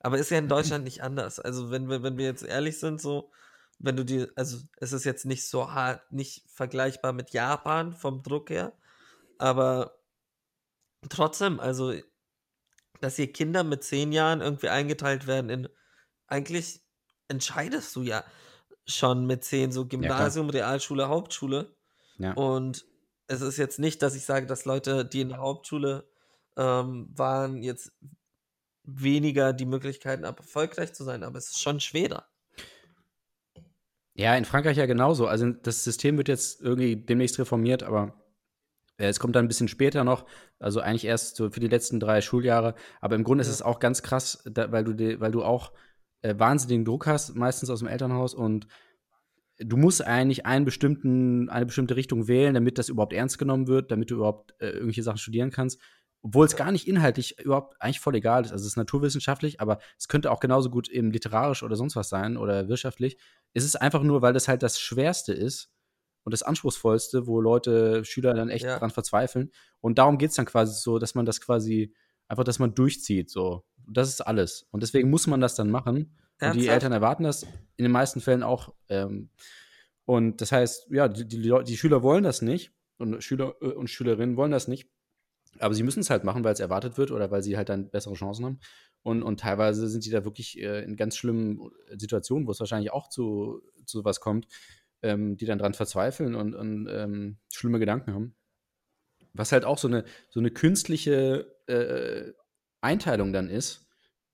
Aber 0.00 0.18
ist 0.18 0.30
ja 0.30 0.38
in 0.38 0.48
Deutschland 0.48 0.84
nicht 0.84 1.02
anders. 1.02 1.38
Also, 1.38 1.70
wenn 1.70 1.88
wir, 1.88 2.02
wenn 2.02 2.18
wir 2.18 2.24
jetzt 2.24 2.42
ehrlich 2.42 2.78
sind, 2.78 3.00
so, 3.00 3.30
wenn 3.78 3.96
du 3.96 4.04
die, 4.04 4.26
also 4.36 4.58
es 4.78 4.92
ist 4.92 5.04
jetzt 5.04 5.26
nicht 5.26 5.48
so 5.48 5.72
hart, 5.72 6.10
nicht 6.12 6.44
vergleichbar 6.48 7.12
mit 7.12 7.30
Japan 7.30 7.92
vom 7.92 8.22
Druck 8.22 8.50
her, 8.50 8.72
aber 9.38 9.98
trotzdem, 11.08 11.60
also 11.60 11.92
dass 13.00 13.16
hier 13.16 13.32
Kinder 13.32 13.64
mit 13.64 13.84
zehn 13.84 14.12
Jahren 14.12 14.40
irgendwie 14.40 14.68
eingeteilt 14.68 15.26
werden 15.26 15.50
in, 15.50 15.68
eigentlich 16.26 16.80
entscheidest 17.28 17.94
du 17.96 18.02
ja 18.02 18.24
schon 18.86 19.26
mit 19.26 19.44
zehn, 19.44 19.72
so 19.72 19.86
Gymnasium, 19.86 20.50
Realschule, 20.50 21.08
Hauptschule. 21.08 21.74
Ja. 22.18 22.32
Und 22.34 22.84
es 23.26 23.40
ist 23.40 23.56
jetzt 23.56 23.78
nicht, 23.78 24.02
dass 24.02 24.14
ich 24.14 24.24
sage, 24.24 24.46
dass 24.46 24.64
Leute, 24.64 25.04
die 25.04 25.22
in 25.22 25.30
der 25.30 25.38
Hauptschule 25.38 26.06
ähm, 26.56 27.08
waren, 27.14 27.62
jetzt 27.62 27.92
weniger 28.84 29.52
die 29.52 29.64
Möglichkeiten 29.64 30.26
haben, 30.26 30.36
erfolgreich 30.36 30.92
zu 30.92 31.04
sein, 31.04 31.22
aber 31.22 31.38
es 31.38 31.50
ist 31.50 31.60
schon 31.62 31.80
schwerer. 31.80 32.26
Ja, 34.12 34.36
in 34.36 34.44
Frankreich 34.44 34.76
ja 34.76 34.86
genauso. 34.86 35.26
Also 35.26 35.50
das 35.50 35.82
System 35.82 36.16
wird 36.18 36.28
jetzt 36.28 36.60
irgendwie 36.60 36.96
demnächst 36.96 37.38
reformiert, 37.38 37.82
aber 37.82 38.14
äh, 38.96 39.08
es 39.08 39.18
kommt 39.18 39.34
dann 39.34 39.46
ein 39.46 39.48
bisschen 39.48 39.68
später 39.68 40.04
noch, 40.04 40.26
also 40.60 40.80
eigentlich 40.80 41.04
erst 41.04 41.36
so 41.36 41.50
für 41.50 41.60
die 41.60 41.68
letzten 41.68 41.98
drei 41.98 42.20
Schuljahre. 42.20 42.74
Aber 43.00 43.16
im 43.16 43.24
Grunde 43.24 43.42
Ja. 43.42 43.48
ist 43.48 43.54
es 43.54 43.62
auch 43.62 43.80
ganz 43.80 44.02
krass, 44.02 44.42
da, 44.44 44.70
weil, 44.70 44.84
du 44.84 45.20
weil 45.20 45.32
du 45.32 45.42
auch 45.42 45.72
äh, 46.24 46.38
wahnsinnigen 46.38 46.84
Druck 46.84 47.06
hast, 47.06 47.36
meistens 47.36 47.70
aus 47.70 47.80
dem 47.80 47.88
Elternhaus 47.88 48.34
und 48.34 48.66
du 49.58 49.76
musst 49.76 50.02
eigentlich 50.04 50.46
einen 50.46 50.64
bestimmten, 50.64 51.48
eine 51.48 51.66
bestimmte 51.66 51.96
Richtung 51.96 52.26
wählen, 52.26 52.54
damit 52.54 52.78
das 52.78 52.88
überhaupt 52.88 53.12
ernst 53.12 53.38
genommen 53.38 53.68
wird, 53.68 53.90
damit 53.90 54.10
du 54.10 54.16
überhaupt 54.16 54.54
äh, 54.58 54.70
irgendwelche 54.70 55.02
Sachen 55.02 55.18
studieren 55.18 55.50
kannst. 55.50 55.80
Obwohl 56.22 56.46
es 56.46 56.56
gar 56.56 56.72
nicht 56.72 56.88
inhaltlich 56.88 57.38
überhaupt 57.38 57.76
eigentlich 57.80 58.00
voll 58.00 58.14
egal 58.14 58.44
ist. 58.44 58.52
Also 58.52 58.62
es 58.62 58.68
ist 58.72 58.76
naturwissenschaftlich, 58.78 59.60
aber 59.60 59.78
es 59.98 60.08
könnte 60.08 60.30
auch 60.30 60.40
genauso 60.40 60.70
gut 60.70 60.88
eben 60.88 61.10
literarisch 61.12 61.62
oder 61.62 61.76
sonst 61.76 61.94
was 61.96 62.08
sein 62.08 62.38
oder 62.38 62.66
wirtschaftlich. 62.68 63.18
Es 63.52 63.62
ist 63.62 63.76
einfach 63.76 64.02
nur, 64.02 64.22
weil 64.22 64.32
das 64.32 64.48
halt 64.48 64.62
das 64.62 64.80
Schwerste 64.80 65.34
ist 65.34 65.70
und 66.24 66.32
das 66.32 66.42
Anspruchsvollste, 66.42 67.26
wo 67.26 67.42
Leute, 67.42 68.04
Schüler 68.06 68.32
dann 68.32 68.48
echt 68.48 68.64
Ja. 68.64 68.78
dran 68.78 68.90
verzweifeln. 68.90 69.52
Und 69.80 69.98
darum 69.98 70.16
geht 70.16 70.30
es 70.30 70.36
dann 70.36 70.46
quasi 70.46 70.80
so, 70.80 70.98
dass 70.98 71.14
man 71.14 71.26
das 71.26 71.42
quasi, 71.42 71.94
einfach, 72.26 72.44
dass 72.44 72.58
man 72.58 72.74
durchzieht. 72.74 73.30
So. 73.30 73.62
Das 73.86 74.08
ist 74.08 74.20
alles. 74.20 74.66
Und 74.70 74.82
deswegen 74.82 75.10
muss 75.10 75.26
man 75.26 75.40
das 75.40 75.54
dann 75.54 75.70
machen. 75.70 75.96
Und 75.96 76.06
die 76.40 76.44
Ernsthaft? 76.44 76.68
Eltern 76.68 76.92
erwarten 76.92 77.24
das 77.24 77.44
in 77.76 77.84
den 77.84 77.92
meisten 77.92 78.20
Fällen 78.20 78.42
auch. 78.42 78.74
Ähm, 78.88 79.30
und 80.04 80.40
das 80.40 80.52
heißt, 80.52 80.88
ja, 80.90 81.08
die, 81.08 81.26
die, 81.26 81.52
die 81.64 81.76
Schüler 81.76 82.02
wollen 82.02 82.24
das 82.24 82.42
nicht 82.42 82.72
und 82.98 83.22
Schüler 83.22 83.54
äh, 83.60 83.66
und 83.66 83.88
Schülerinnen 83.88 84.36
wollen 84.36 84.50
das 84.50 84.68
nicht. 84.68 84.90
Aber 85.58 85.74
sie 85.74 85.84
müssen 85.84 86.00
es 86.00 86.10
halt 86.10 86.24
machen, 86.24 86.42
weil 86.42 86.52
es 86.52 86.60
erwartet 86.60 86.98
wird 86.98 87.12
oder 87.12 87.30
weil 87.30 87.42
sie 87.42 87.56
halt 87.56 87.68
dann 87.68 87.90
bessere 87.90 88.14
Chancen 88.14 88.44
haben. 88.44 88.60
Und, 89.02 89.22
und 89.22 89.40
teilweise 89.40 89.86
sind 89.88 90.02
sie 90.02 90.10
da 90.10 90.24
wirklich 90.24 90.60
äh, 90.60 90.82
in 90.82 90.96
ganz 90.96 91.16
schlimmen 91.16 91.70
Situationen, 91.90 92.46
wo 92.46 92.50
es 92.50 92.60
wahrscheinlich 92.60 92.90
auch 92.90 93.08
zu, 93.08 93.62
zu 93.84 93.98
sowas 93.98 94.20
kommt, 94.20 94.48
ähm, 95.02 95.36
die 95.36 95.46
dann 95.46 95.58
dran 95.58 95.74
verzweifeln 95.74 96.34
und, 96.34 96.54
und 96.54 96.88
ähm, 96.90 97.38
schlimme 97.52 97.78
Gedanken 97.78 98.14
haben. 98.14 98.34
Was 99.32 99.52
halt 99.52 99.64
auch 99.64 99.78
so 99.78 99.88
eine, 99.88 100.04
so 100.30 100.40
eine 100.40 100.50
künstliche 100.50 101.54
äh, 101.66 102.32
Einteilung 102.84 103.32
dann 103.32 103.48
ist, 103.48 103.88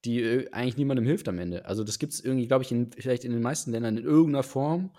die 0.05 0.23
äh, 0.23 0.51
eigentlich 0.53 0.77
niemandem 0.77 1.07
hilft 1.07 1.29
am 1.29 1.39
Ende. 1.39 1.67
Also 1.67 1.85
das 1.85 1.99
gibt 1.99 2.13
es 2.13 2.21
irgendwie, 2.21 2.47
glaube 2.49 2.65
ich, 2.65 2.73
in, 2.73 2.93
vielleicht 2.93 3.25
in 3.25 3.33
den 3.33 3.43
meisten 3.43 3.71
Ländern 3.73 3.99
in 3.99 4.05
irgendeiner 4.05 4.43
Form, 4.43 4.93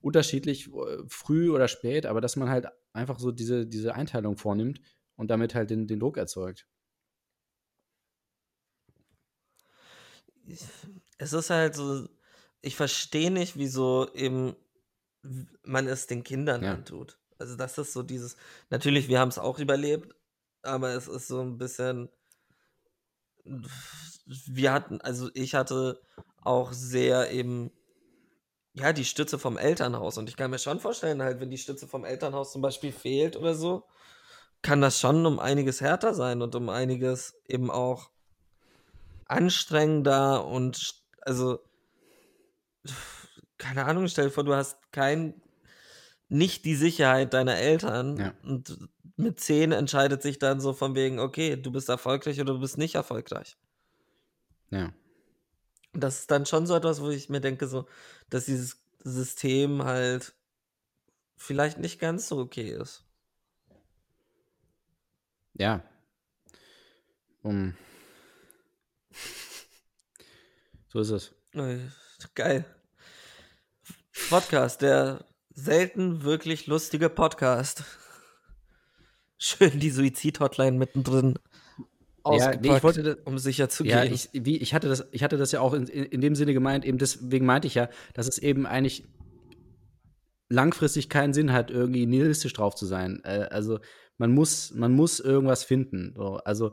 unterschiedlich, 0.00 0.68
äh, 0.68 0.98
früh 1.08 1.50
oder 1.50 1.68
spät, 1.68 2.06
aber 2.06 2.20
dass 2.20 2.36
man 2.36 2.48
halt 2.50 2.66
einfach 2.92 3.18
so 3.18 3.32
diese, 3.32 3.66
diese 3.66 3.94
Einteilung 3.94 4.36
vornimmt 4.36 4.80
und 5.16 5.30
damit 5.30 5.54
halt 5.54 5.70
den, 5.70 5.86
den 5.86 6.00
Druck 6.00 6.16
erzeugt. 6.16 6.66
Es 11.18 11.32
ist 11.32 11.50
halt 11.50 11.74
so, 11.74 12.08
ich 12.60 12.76
verstehe 12.76 13.30
nicht, 13.30 13.56
wieso 13.56 14.12
eben 14.14 14.56
man 15.62 15.86
es 15.86 16.06
den 16.06 16.22
Kindern 16.22 16.62
Ja. 16.62 16.72
antut. 16.72 17.18
Also 17.38 17.56
das 17.56 17.78
ist 17.78 17.92
so 17.92 18.02
dieses, 18.02 18.36
natürlich, 18.70 19.08
wir 19.08 19.18
haben 19.18 19.28
es 19.28 19.38
auch 19.38 19.58
überlebt, 19.58 20.14
aber 20.62 20.90
es 20.94 21.08
ist 21.08 21.28
so 21.28 21.40
ein 21.40 21.58
bisschen, 21.58 22.08
wir 23.44 24.72
hatten, 24.72 25.00
also 25.00 25.30
ich 25.34 25.54
hatte 25.54 26.00
auch 26.42 26.72
sehr 26.72 27.30
eben, 27.30 27.70
ja, 28.72 28.92
die 28.92 29.04
Stütze 29.04 29.38
vom 29.38 29.56
Elternhaus 29.56 30.18
und 30.18 30.28
ich 30.28 30.36
kann 30.36 30.50
mir 30.50 30.58
schon 30.58 30.80
vorstellen, 30.80 31.22
halt, 31.22 31.40
wenn 31.40 31.50
die 31.50 31.58
Stütze 31.58 31.86
vom 31.86 32.04
Elternhaus 32.04 32.52
zum 32.52 32.62
Beispiel 32.62 32.92
fehlt 32.92 33.36
oder 33.36 33.54
so, 33.54 33.84
kann 34.62 34.80
das 34.80 34.98
schon 34.98 35.24
um 35.26 35.38
einiges 35.38 35.80
härter 35.80 36.14
sein 36.14 36.42
und 36.42 36.54
um 36.54 36.68
einiges 36.68 37.40
eben 37.46 37.70
auch 37.70 38.10
anstrengender 39.26 40.46
und 40.46 41.02
also 41.20 41.60
keine 43.58 43.84
Ahnung, 43.84 44.08
stell 44.08 44.26
dir 44.26 44.30
vor, 44.30 44.44
du 44.44 44.54
hast 44.54 44.92
kein 44.92 45.40
nicht 46.28 46.64
die 46.64 46.74
Sicherheit 46.74 47.32
deiner 47.34 47.56
Eltern 47.56 48.16
Ja. 48.16 48.34
und 48.42 48.76
mit 49.16 49.40
zehn 49.40 49.72
entscheidet 49.72 50.22
sich 50.22 50.38
dann 50.38 50.60
so 50.60 50.72
von 50.72 50.94
wegen, 50.94 51.18
okay, 51.18 51.56
du 51.56 51.70
bist 51.70 51.88
erfolgreich 51.88 52.40
oder 52.40 52.54
du 52.54 52.60
bist 52.60 52.78
nicht 52.78 52.96
erfolgreich. 52.96 53.56
Ja. 54.70 54.92
Das 55.92 56.20
ist 56.20 56.30
dann 56.30 56.46
schon 56.46 56.66
so 56.66 56.74
etwas, 56.74 57.00
wo 57.00 57.10
ich 57.10 57.28
mir 57.28 57.40
denke, 57.40 57.68
so, 57.68 57.86
dass 58.28 58.46
dieses 58.46 58.78
System 59.04 59.84
halt 59.84 60.34
vielleicht 61.36 61.78
nicht 61.78 62.00
ganz 62.00 62.28
so 62.28 62.38
okay 62.38 62.70
ist. 62.70 63.04
Ja. 65.54 65.82
Um. 67.42 67.76
So 70.88 71.00
ist 71.00 71.10
es. 71.10 71.34
Geil. 72.36 72.64
Podcast, 74.30 74.80
der 74.80 75.24
selten 75.52 76.22
wirklich 76.22 76.68
lustige 76.68 77.08
Podcast. 77.08 77.82
Schön 79.38 79.78
die 79.78 79.90
Suizid-Hotline 79.90 80.78
mittendrin. 80.78 81.34
Ja, 82.26 82.54
nee, 82.56 82.76
ich 82.76 82.82
wollte 82.82 83.02
das- 83.02 83.18
um 83.24 83.38
sicher 83.38 83.68
zu 83.68 83.84
Ja, 83.84 84.02
gehen. 84.02 84.14
ich, 84.14 84.30
wie, 84.32 84.56
ich, 84.56 84.72
hatte 84.72 84.88
das, 84.88 85.06
ich 85.12 85.22
hatte 85.22 85.36
das 85.36 85.52
ja 85.52 85.60
auch 85.60 85.74
in, 85.74 85.86
in, 85.86 86.04
in 86.04 86.20
dem 86.22 86.34
Sinne 86.34 86.54
gemeint, 86.54 86.84
eben 86.86 86.96
deswegen 86.96 87.44
meinte 87.44 87.66
ich 87.66 87.74
ja, 87.74 87.88
dass 88.14 88.26
es 88.28 88.38
eben 88.38 88.64
eigentlich 88.66 89.04
langfristig 90.48 91.08
keinen 91.08 91.34
Sinn 91.34 91.52
hat, 91.52 91.70
irgendwie 91.70 92.06
nihilistisch 92.06 92.52
drauf 92.54 92.74
zu 92.74 92.86
sein. 92.86 93.20
Äh, 93.24 93.48
also 93.50 93.78
man 94.16 94.30
muss, 94.32 94.72
man 94.72 94.92
muss 94.92 95.20
irgendwas 95.20 95.64
finden. 95.64 96.14
So. 96.16 96.36
Also 96.36 96.72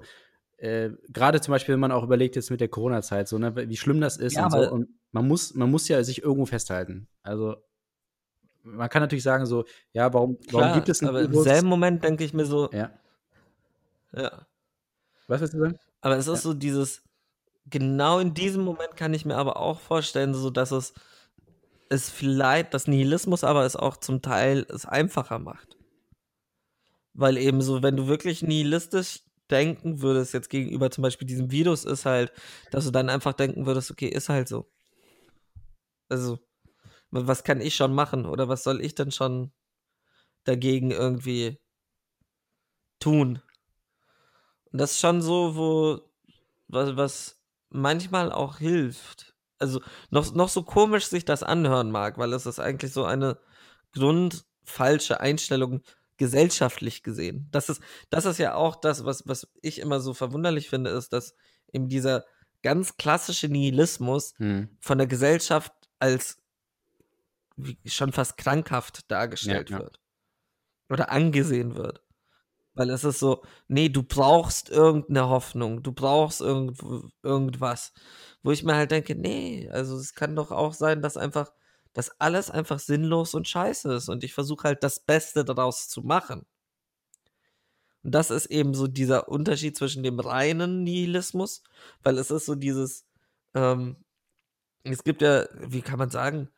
äh, 0.58 0.92
gerade 1.10 1.42
zum 1.42 1.52
Beispiel, 1.54 1.74
wenn 1.74 1.80
man 1.80 1.92
auch 1.92 2.04
überlegt 2.04 2.36
jetzt 2.36 2.52
mit 2.52 2.62
der 2.62 2.68
Corona-Zeit, 2.70 3.28
so, 3.28 3.38
ne, 3.38 3.54
wie 3.56 3.78
schlimm 3.78 4.00
das 4.00 4.18
ist 4.18 4.36
Ja, 4.36 4.46
und 4.46 4.52
so. 4.52 4.72
Und 4.72 4.90
man 5.12 5.28
muss, 5.28 5.54
man 5.54 5.70
muss 5.72 5.88
ja 5.88 6.04
sich 6.04 6.22
irgendwo 6.24 6.46
festhalten. 6.46 7.08
Also 7.24 7.56
man 8.64 8.90
kann 8.90 9.02
natürlich 9.02 9.24
sagen, 9.24 9.46
so, 9.46 9.66
ja, 9.94 10.14
warum, 10.14 10.38
warum 10.52 10.68
Klar, 10.68 10.76
gibt 10.76 10.90
es 10.90 11.02
ein 11.02 11.08
aber 11.08 11.22
im 11.22 11.34
selben 11.34 11.68
Moment 11.68 12.04
denke 12.04 12.24
ich 12.24 12.34
mir 12.34 12.46
so, 12.46 12.70
Ja. 12.72 12.92
ja. 14.14 14.46
Was 15.28 15.42
willst 15.42 15.54
du 15.54 15.60
sagen? 15.60 15.80
Aber 16.02 16.18
es 16.18 16.28
ist 16.28 16.42
so 16.42 16.54
dieses, 16.54 17.04
genau 17.68 18.20
in 18.20 18.34
diesem 18.34 18.64
Moment 18.64 18.96
kann 18.96 19.14
ich 19.14 19.26
mir 19.26 19.38
aber 19.38 19.58
auch 19.58 19.80
vorstellen, 19.80 20.34
so 20.34 20.50
dass 20.50 20.72
es 20.72 20.94
es 21.92 22.10
vielleicht, 22.10 22.74
das 22.74 22.88
Nihilismus 22.88 23.44
aber 23.44 23.66
es 23.66 23.76
auch 23.76 23.98
zum 23.98 24.22
Teil 24.22 24.66
es 24.70 24.86
einfacher 24.86 25.40
macht. 25.40 25.78
Weil 27.14 27.38
eben 27.38 27.62
so, 27.62 27.84
wenn 27.84 27.98
du 27.98 28.08
wirklich 28.08 28.42
nihilistisch 28.42 29.24
denken 29.50 30.02
würdest, 30.02 30.34
jetzt 30.34 30.50
gegenüber 30.50 30.90
zum 30.90 31.02
Beispiel 31.02 31.28
diesem 31.28 31.52
Virus, 31.52 31.84
ist 31.84 32.06
halt, 32.06 32.32
dass 32.72 32.86
du 32.86 32.92
dann 32.92 33.10
einfach 33.10 33.34
denken 33.34 33.66
würdest, 33.66 33.92
okay, 33.92 34.08
ist 34.08 34.30
halt 34.30 34.48
so. 34.48 34.72
Also, 36.08 36.40
was 37.12 37.44
kann 37.44 37.62
ich 37.62 37.76
schon 37.76 37.94
machen 37.94 38.26
oder 38.26 38.48
was 38.48 38.64
soll 38.64 38.82
ich 38.82 38.96
denn 38.96 39.12
schon 39.12 39.52
dagegen 40.44 40.92
irgendwie 40.92 41.60
tun? 43.00 43.42
Und 44.72 44.80
das 44.80 44.92
ist 44.92 45.00
schon 45.00 45.22
so, 45.22 45.56
wo, 45.56 46.02
was, 46.68 46.96
was 46.96 47.44
manchmal 47.70 48.32
auch 48.32 48.58
hilft. 48.58 49.36
Also 49.60 49.82
noch, 50.10 50.34
noch 50.34 50.50
so 50.50 50.64
komisch 50.64 51.06
sich 51.06 51.26
das 51.26 51.44
anhören 51.44 51.92
mag, 51.92 52.18
weil 52.18 52.34
es 52.34 52.46
ist 52.46 52.60
eigentlich 52.60 52.94
so 52.94 53.06
eine 53.06 53.38
grundfalsche 53.94 55.20
Einstellung 55.20 55.82
gesellschaftlich 56.18 57.04
gesehen. 57.04 57.48
Das 57.52 57.70
ist, 57.70 57.82
das 58.10 58.26
ist 58.26 58.38
ja 58.38 58.56
auch 58.56 58.76
das, 58.76 59.06
was, 59.06 59.28
was 59.28 59.48
ich 59.62 59.80
immer 59.80 60.00
so 60.00 60.14
verwunderlich 60.14 60.70
finde, 60.70 60.92
ist, 60.92 61.14
dass 61.14 61.36
eben 61.74 61.90
dieser 61.90 62.26
ganz 62.64 62.98
klassische 62.98 63.48
Nihilismus 63.50 64.34
Hm. 64.38 64.70
von 64.80 64.98
der 64.98 65.08
Gesellschaft 65.08 65.74
als 66.00 66.41
schon 67.86 68.12
fast 68.12 68.38
krankhaft 68.38 69.10
dargestellt 69.12 69.70
Ja, 69.70 69.78
ja. 69.78 69.84
wird. 69.84 70.00
Oder 70.90 71.12
angesehen 71.12 71.76
wird. 71.76 72.04
Weil 72.74 72.90
es 72.90 73.04
ist 73.04 73.20
so, 73.20 73.44
nee, 73.68 73.90
du 73.90 74.04
brauchst 74.04 74.70
irgendeine 74.70 75.28
Hoffnung, 75.30 75.84
du 75.84 75.92
brauchst 75.92 76.42
irgend, 76.42 76.80
irgendwas. 77.24 77.94
Wo 78.44 78.52
ich 78.52 78.64
mir 78.64 78.76
halt 78.76 78.92
denke, 78.92 79.16
nee, 79.16 79.70
also 79.72 79.98
es 79.98 80.16
kann 80.16 80.36
doch 80.36 80.52
auch 80.52 80.74
sein, 80.74 81.02
dass 81.02 81.18
einfach, 81.18 81.52
dass 81.94 82.20
alles 82.22 82.50
einfach 82.50 82.80
sinnlos 82.80 83.36
und 83.36 83.48
scheiße 83.48 83.94
ist. 83.94 84.10
Und 84.10 84.24
ich 84.24 84.34
versuche 84.34 84.64
halt 84.70 84.84
das 84.84 85.02
Beste 85.02 85.44
daraus 85.46 85.90
zu 85.90 86.02
machen. 86.02 86.46
Und 88.04 88.12
das 88.16 88.32
ist 88.32 88.48
eben 88.48 88.74
so 88.74 88.88
dieser 88.88 89.28
Unterschied 89.30 89.78
zwischen 89.78 90.04
dem 90.04 90.20
reinen 90.20 90.84
Nihilismus, 90.84 91.64
weil 92.04 92.18
es 92.18 92.32
ist 92.32 92.46
so 92.46 92.56
dieses, 92.56 93.06
ähm, 93.54 93.98
es 94.84 95.04
gibt 95.04 95.22
ja, 95.22 95.48
wie 95.54 95.82
kann 95.82 96.00
man 96.00 96.10
sagen, 96.10 96.50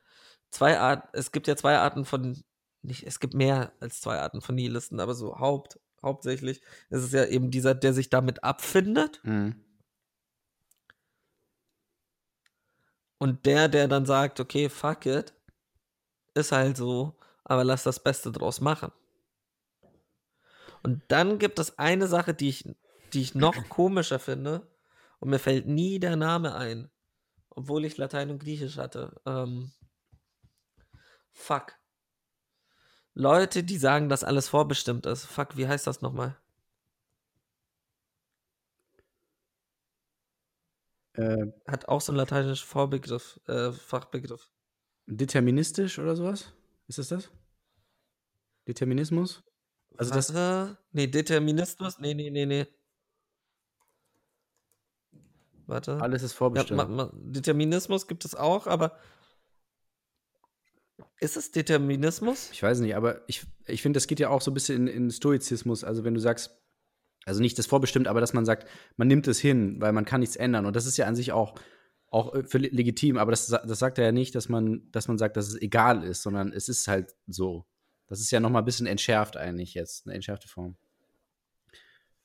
zwei 0.53 0.79
Arten, 0.79 1.07
es 1.13 1.31
gibt 1.31 1.47
ja 1.47 1.55
zwei 1.55 1.77
Arten 1.77 2.05
von, 2.05 2.43
nicht, 2.81 3.05
es 3.05 3.19
gibt 3.19 3.33
mehr 3.33 3.73
als 3.79 4.01
zwei 4.01 4.19
Arten 4.19 4.41
von 4.41 4.55
Nihilisten, 4.55 4.99
aber 4.99 5.13
so 5.15 5.39
Haupt, 5.39 5.79
hauptsächlich 6.01 6.61
ist 6.89 7.03
es 7.03 7.11
ja 7.11 7.25
eben 7.25 7.51
dieser, 7.51 7.75
der 7.75 7.93
sich 7.93 8.09
damit 8.09 8.43
abfindet 8.43 9.19
Mhm. 9.23 9.55
und 13.17 13.45
der, 13.45 13.69
der 13.69 13.87
dann 13.87 14.05
sagt, 14.05 14.39
okay, 14.39 14.69
fuck 14.69 15.05
it, 15.05 15.33
ist 16.33 16.51
halt 16.51 16.77
so, 16.77 17.17
aber 17.45 17.63
lass 17.63 17.83
das 17.83 18.03
Beste 18.03 18.31
draus 18.31 18.59
machen. 18.59 18.91
Und 20.83 21.01
dann 21.07 21.39
gibt 21.39 21.59
es 21.59 21.77
eine 21.79 22.07
Sache, 22.07 22.33
die 22.33 22.49
ich, 22.49 22.65
die 23.13 23.21
ich 23.21 23.33
noch 23.35 23.55
komischer 23.69 24.19
finde 24.19 24.67
und 25.19 25.29
mir 25.29 25.39
fällt 25.39 25.67
nie 25.67 25.99
der 25.99 26.17
Name 26.17 26.55
ein, 26.55 26.91
obwohl 27.49 27.85
ich 27.85 27.95
Latein 27.97 28.29
und 28.29 28.39
Griechisch 28.39 28.77
hatte. 28.77 29.15
Ähm, 29.25 29.71
fuck. 31.33 31.73
Leute, 33.15 33.63
die 33.63 33.77
sagen, 33.77 34.09
dass 34.09 34.23
alles 34.23 34.49
vorbestimmt 34.49 35.05
ist. 35.05 35.25
Fuck, 35.25 35.55
wie 35.57 35.67
heißt 35.67 35.85
das 35.85 36.01
nochmal? 36.01 36.35
Äh, 41.13 41.45
Hat 41.67 41.87
auch 41.87 42.01
so 42.01 42.11
einen 42.11 42.17
lateinischen 42.17 42.65
Vorbegriff, 42.65 43.39
äh, 43.47 43.71
Fachbegriff. 43.71 44.49
deterministisch 45.05 45.99
oder 45.99 46.15
sowas? 46.15 46.53
Ist 46.87 46.97
es 46.99 47.09
das? 47.09 47.29
Determinismus? 48.67 49.43
Also 49.97 50.13
das, 50.13 50.33
Warte. 50.33 50.77
Nee, 50.91 51.07
Determinismus. 51.07 51.99
Nee, 51.99 52.13
nee, 52.15 52.29
nee, 52.31 52.45
nee. 52.45 52.67
Warte. 55.67 56.01
alles 56.01 56.23
ist 56.23 56.31
Ja, 56.31 56.37
vorbestimmt. 56.37 56.89
ma, 56.89 57.11
Determinismus 57.13 58.07
gibt 58.07 58.25
es 58.25 58.35
auch, 58.35 58.65
aber 58.67 58.97
ist 61.19 61.37
es 61.37 61.51
Determinismus? 61.51 62.49
Ich 62.51 62.61
weiß 62.61 62.79
nicht, 62.79 62.95
aber 62.95 63.21
ich, 63.27 63.45
ich 63.65 63.81
finde, 63.81 63.97
das 63.97 64.07
geht 64.07 64.19
ja 64.19 64.29
auch 64.29 64.41
so 64.41 64.51
ein 64.51 64.53
bisschen 64.53 64.87
in, 64.87 65.05
in 65.05 65.11
Stoizismus. 65.11 65.83
Also 65.83 66.03
wenn 66.03 66.13
du 66.13 66.19
sagst, 66.19 66.59
also 67.25 67.41
nicht 67.41 67.57
das 67.57 67.65
vorbestimmt, 67.65 68.07
aber 68.07 68.19
dass 68.19 68.33
man 68.33 68.45
sagt, 68.45 68.67
man 68.97 69.07
nimmt 69.07 69.27
es 69.27 69.39
hin, 69.39 69.79
weil 69.79 69.93
man 69.93 70.05
kann 70.05 70.19
nichts 70.19 70.35
ändern. 70.35 70.65
Und 70.65 70.75
das 70.75 70.85
ist 70.85 70.97
ja 70.97 71.05
an 71.05 71.15
sich 71.15 71.31
auch, 71.31 71.55
auch 72.07 72.33
äh, 72.35 72.43
für 72.43 72.57
le- 72.57 72.69
legitim, 72.69 73.17
aber 73.17 73.31
das, 73.31 73.47
das 73.47 73.79
sagt 73.79 73.97
er 73.97 74.05
ja 74.05 74.11
nicht, 74.11 74.35
dass 74.35 74.49
man, 74.49 74.91
dass 74.91 75.07
man 75.07 75.17
sagt, 75.17 75.37
dass 75.37 75.47
es 75.47 75.61
egal 75.61 76.03
ist, 76.03 76.23
sondern 76.23 76.51
es 76.51 76.67
ist 76.67 76.87
halt 76.87 77.15
so. 77.27 77.65
Das 78.07 78.19
ist 78.19 78.31
ja 78.31 78.39
noch 78.41 78.49
mal 78.49 78.59
ein 78.59 78.65
bisschen 78.65 78.85
entschärft 78.87 79.37
eigentlich 79.37 79.73
jetzt, 79.73 80.05
eine 80.05 80.15
entschärfte 80.15 80.47
Form. 80.47 80.75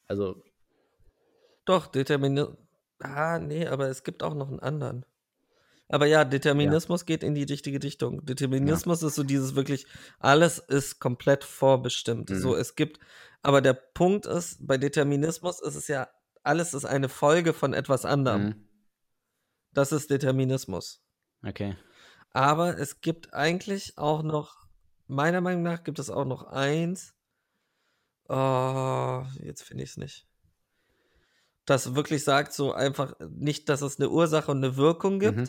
Also, 0.06 0.42
Doch, 1.64 1.86
Determinismus. 1.86 2.56
Ah, 3.00 3.38
nee, 3.38 3.64
aber 3.66 3.88
es 3.88 4.02
gibt 4.02 4.24
auch 4.24 4.34
noch 4.34 4.48
einen 4.48 4.58
anderen. 4.58 5.06
Aber 5.88 6.06
ja, 6.06 6.24
Determinismus 6.24 7.06
geht 7.06 7.22
in 7.22 7.34
die 7.34 7.44
richtige 7.44 7.82
Richtung. 7.82 8.24
Determinismus 8.26 9.02
ist 9.02 9.14
so 9.14 9.22
dieses 9.22 9.54
wirklich, 9.54 9.86
alles 10.18 10.58
ist 10.58 11.00
komplett 11.00 11.44
vorbestimmt. 11.44 12.28
Mhm. 12.28 12.38
So, 12.38 12.54
es 12.54 12.74
gibt, 12.74 13.00
aber 13.42 13.62
der 13.62 13.72
Punkt 13.72 14.26
ist, 14.26 14.66
bei 14.66 14.76
Determinismus 14.76 15.60
ist 15.60 15.76
es 15.76 15.88
ja, 15.88 16.08
alles 16.42 16.74
ist 16.74 16.84
eine 16.84 17.08
Folge 17.08 17.52
von 17.52 17.72
etwas 17.72 18.04
anderem. 18.04 18.42
mhm. 18.42 18.64
Das 19.72 19.92
ist 19.92 20.10
Determinismus. 20.10 21.02
okay. 21.46 21.76
Aber 22.30 22.78
es 22.78 23.00
gibt 23.00 23.32
eigentlich 23.32 23.96
auch 23.96 24.22
noch, 24.22 24.66
meiner 25.06 25.40
Meinung 25.40 25.62
nach 25.62 25.84
gibt 25.84 25.98
es 25.98 26.10
auch 26.10 26.24
noch 26.26 26.44
eins. 26.44 27.14
Oh, 28.28 29.24
jetzt 29.40 29.62
finde 29.62 29.84
ich 29.84 29.90
es 29.90 29.96
nicht. 29.96 30.26
Das 31.64 31.94
wirklich 31.94 32.24
sagt 32.24 32.52
so 32.52 32.72
einfach 32.72 33.14
nicht, 33.30 33.68
dass 33.68 33.80
es 33.80 33.98
eine 33.98 34.10
Ursache 34.10 34.50
und 34.50 34.58
eine 34.58 34.76
Wirkung 34.76 35.18
gibt. 35.18 35.38
Mhm. 35.38 35.48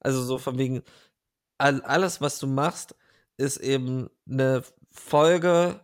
Also 0.00 0.22
so 0.22 0.38
von 0.38 0.58
wegen, 0.58 0.82
all, 1.58 1.82
alles, 1.82 2.20
was 2.20 2.38
du 2.38 2.46
machst, 2.46 2.94
ist 3.36 3.58
eben 3.58 4.08
eine 4.28 4.62
Folge, 4.90 5.80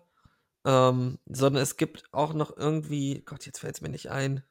ähm, 0.64 1.18
sondern 1.26 1.62
es 1.62 1.76
gibt 1.76 2.04
auch 2.12 2.32
noch 2.34 2.56
irgendwie, 2.56 3.22
Gott, 3.24 3.46
jetzt 3.46 3.60
fällt 3.60 3.76
es 3.76 3.80
mir 3.80 3.90
nicht 3.90 4.10
ein. 4.10 4.42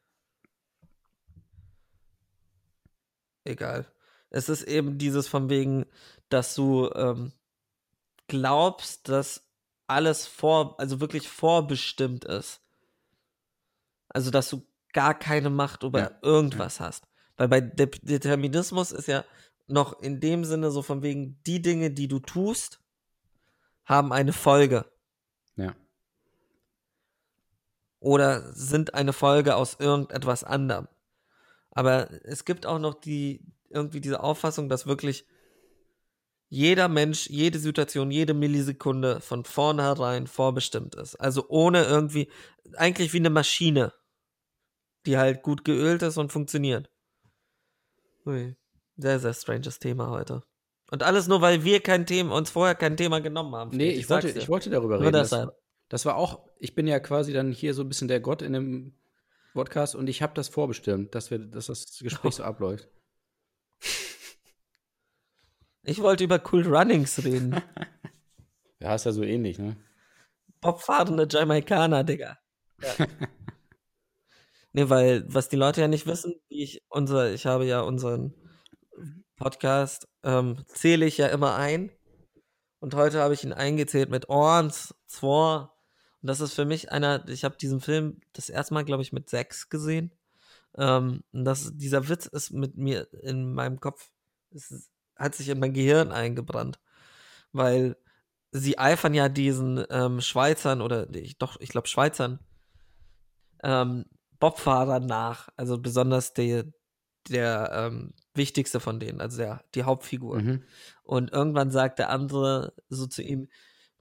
Egal. 3.45 3.91
Es 4.30 4.49
ist 4.49 4.64
eben 4.64 4.97
dieses 4.97 5.28
von 5.28 5.49
wegen, 5.49 5.86
dass 6.30 6.55
du 6.55 6.89
ähm, 6.95 7.34
glaubst, 8.28 9.09
dass 9.09 9.47
alles 9.88 10.26
vor, 10.26 10.80
also 10.80 10.99
wirklich 11.01 11.28
vorbestimmt 11.28 12.26
ist. 12.26 12.61
Also, 14.09 14.32
dass 14.32 14.49
du 14.49 14.66
gar 14.93 15.18
keine 15.18 15.49
Macht 15.49 15.84
über 15.84 15.99
Ja, 15.99 16.11
irgendwas 16.22 16.80
hast. 16.80 17.07
Weil 17.36 17.47
bei 17.47 17.61
De 17.61 17.88
Determinismus 17.88 18.91
ist 18.91 19.07
ja 19.07 19.26
noch 19.68 20.01
in 20.01 20.20
dem 20.20 20.45
Sinne 20.45 20.72
so 20.72 20.82
von 20.82 21.01
wegen, 21.01 21.41
die 21.45 21.61
Dinge, 21.61 21.91
die 21.91 22.07
du 22.07 22.20
tust, 22.20 22.82
haben 23.86 24.11
eine 24.11 24.34
Folge. 24.34 24.86
Ja. 25.55 25.76
oder 28.03 28.53
sind 28.53 28.93
eine 28.95 29.14
Folge 29.14 29.55
aus 29.55 29.76
irgendetwas 29.80 30.43
anderem. 30.43 30.88
Aber 31.72 32.09
es 32.26 32.43
gibt 32.43 32.66
auch 32.66 32.80
noch 32.80 32.95
die 32.95 33.45
irgendwie 33.70 34.01
diese 34.01 34.22
Auffassung, 34.22 34.68
dass 34.70 34.86
wirklich 34.86 35.26
jeder 36.49 36.88
Mensch, 36.89 37.28
jede 37.30 37.57
Situation, 37.57 38.11
jede 38.11 38.34
Millisekunde 38.34 39.22
von 39.22 39.45
vornherein 39.45 40.28
vorbestimmt 40.28 40.95
ist. 40.95 41.16
Also 41.16 41.45
ohne 41.47 41.86
irgendwie, 41.86 42.30
eigentlich 42.76 43.14
wie 43.14 43.18
eine 43.18 43.32
Maschine, 43.32 43.93
die 45.05 45.18
halt 45.18 45.41
gut 45.41 45.64
geölt 45.64 46.03
ist 46.03 46.18
und 46.18 46.32
funktioniert. 46.32 46.91
Ui, 48.26 48.55
sehr, 48.97 49.19
sehr 49.19 49.33
stranges 49.33 49.79
Thema 49.79 50.09
heute. 50.09 50.41
Und 50.91 51.03
alles 51.03 51.27
nur, 51.27 51.41
weil 51.41 51.63
wir 51.63 51.79
kein 51.79 52.05
Thema, 52.05 52.35
uns 52.35 52.51
vorher 52.51 52.75
kein 52.75 52.97
Thema 52.97 53.19
genommen 53.19 53.55
haben. 53.55 53.75
Nee, 53.75 53.91
Fred, 53.93 53.99
ich 53.99 54.09
wollte, 54.09 54.29
ich 54.39 54.49
wollte 54.49 54.69
darüber 54.69 54.99
reden. 54.99 55.11
Das, 55.11 55.29
deshalb. 55.31 55.55
das 55.89 56.05
war 56.05 56.17
auch, 56.17 56.47
ich 56.59 56.75
bin 56.75 56.85
ja 56.85 56.99
quasi 56.99 57.33
dann 57.33 57.51
hier 57.51 57.73
so 57.73 57.81
ein 57.81 57.87
bisschen 57.87 58.07
der 58.07 58.19
Gott 58.19 58.41
in 58.41 58.53
dem 58.53 58.95
Podcast 59.53 59.95
und 59.95 60.07
ich 60.07 60.21
habe 60.21 60.33
das 60.35 60.49
vorbestimmt, 60.49 61.15
dass, 61.15 61.31
wir, 61.31 61.39
dass 61.39 61.67
das 61.67 61.97
Gespräch 61.99 62.35
so 62.35 62.43
abläuft. 62.43 62.89
Ich 65.85 66.01
wollte 66.01 66.23
über 66.23 66.41
Cool 66.51 66.65
Runnings 66.67 67.23
reden. 67.23 67.61
Ja, 68.79 68.95
ist 68.95 69.05
ja 69.05 69.13
so 69.13 69.23
ähnlich, 69.23 69.59
ne? 69.59 69.77
Bobfahrende 70.59 71.25
Jamaikaner, 71.29 72.03
Digga. 72.03 72.37
Ja. 72.81 73.07
nee, 74.73 74.89
weil, 74.89 75.23
was 75.33 75.47
die 75.47 75.55
Leute 75.55 75.79
ja 75.79 75.87
nicht 75.87 76.05
wissen, 76.05 76.35
wie 76.49 76.63
ich 76.63 76.83
unser, 76.89 77.31
ich 77.31 77.45
habe 77.45 77.65
ja 77.65 77.79
unseren 77.79 78.33
Podcast, 79.43 80.07
ähm, 80.23 80.63
zähle 80.67 81.05
ich 81.05 81.17
ja 81.17 81.27
immer 81.27 81.55
ein. 81.55 81.91
Und 82.79 82.95
heute 82.95 83.21
habe 83.21 83.33
ich 83.33 83.43
ihn 83.43 83.51
eingezählt 83.51 84.09
mit 84.09 84.29
Orns, 84.29 84.95
zwei. 85.05 85.67
Und 86.21 86.27
das 86.27 86.39
ist 86.39 86.53
für 86.53 86.63
mich 86.63 86.93
einer, 86.93 87.27
ich 87.27 87.43
habe 87.43 87.57
diesen 87.57 87.81
Film 87.81 88.21
das 88.31 88.47
erste 88.47 88.73
Mal, 88.73 88.85
glaube 88.85 89.03
ich, 89.03 89.11
mit 89.11 89.29
sechs 89.29 89.67
gesehen. 89.67 90.11
Ähm, 90.77 91.23
und 91.33 91.43
das, 91.43 91.71
dieser 91.75 92.07
Witz 92.07 92.25
ist 92.25 92.51
mit 92.51 92.77
mir 92.77 93.13
in 93.21 93.53
meinem 93.53 93.81
Kopf, 93.81 94.11
es 94.51 94.89
hat 95.17 95.35
sich 95.35 95.49
in 95.49 95.59
mein 95.59 95.73
Gehirn 95.73 96.13
eingebrannt. 96.13 96.79
Weil 97.51 97.97
sie 98.51 98.79
eifern 98.79 99.13
ja 99.13 99.27
diesen 99.27 99.83
ähm, 99.89 100.21
Schweizern 100.21 100.81
oder 100.81 101.13
ich, 101.13 101.37
doch, 101.37 101.59
ich 101.59 101.67
glaube 101.67 101.89
Schweizern 101.89 102.39
ähm, 103.61 104.05
Bobfahrern 104.39 105.05
nach. 105.05 105.49
Also 105.57 105.77
besonders 105.77 106.33
der, 106.33 106.63
der 107.27 107.71
ähm, 107.73 108.13
wichtigste 108.36 108.79
von 108.79 108.99
denen, 108.99 109.21
also 109.21 109.38
der, 109.38 109.63
die 109.75 109.84
Hauptfigur. 109.84 110.41
Mhm. 110.41 110.63
Und 111.03 111.31
irgendwann 111.31 111.71
sagt 111.71 111.99
der 111.99 112.09
andere 112.09 112.73
so 112.89 113.05
zu 113.07 113.21
ihm, 113.21 113.49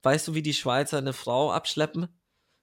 weißt 0.03 0.29
du, 0.29 0.35
wie 0.35 0.43
die 0.43 0.55
Schweizer 0.55 0.99
eine 0.99 1.13
Frau 1.13 1.53
abschleppen? 1.53 2.09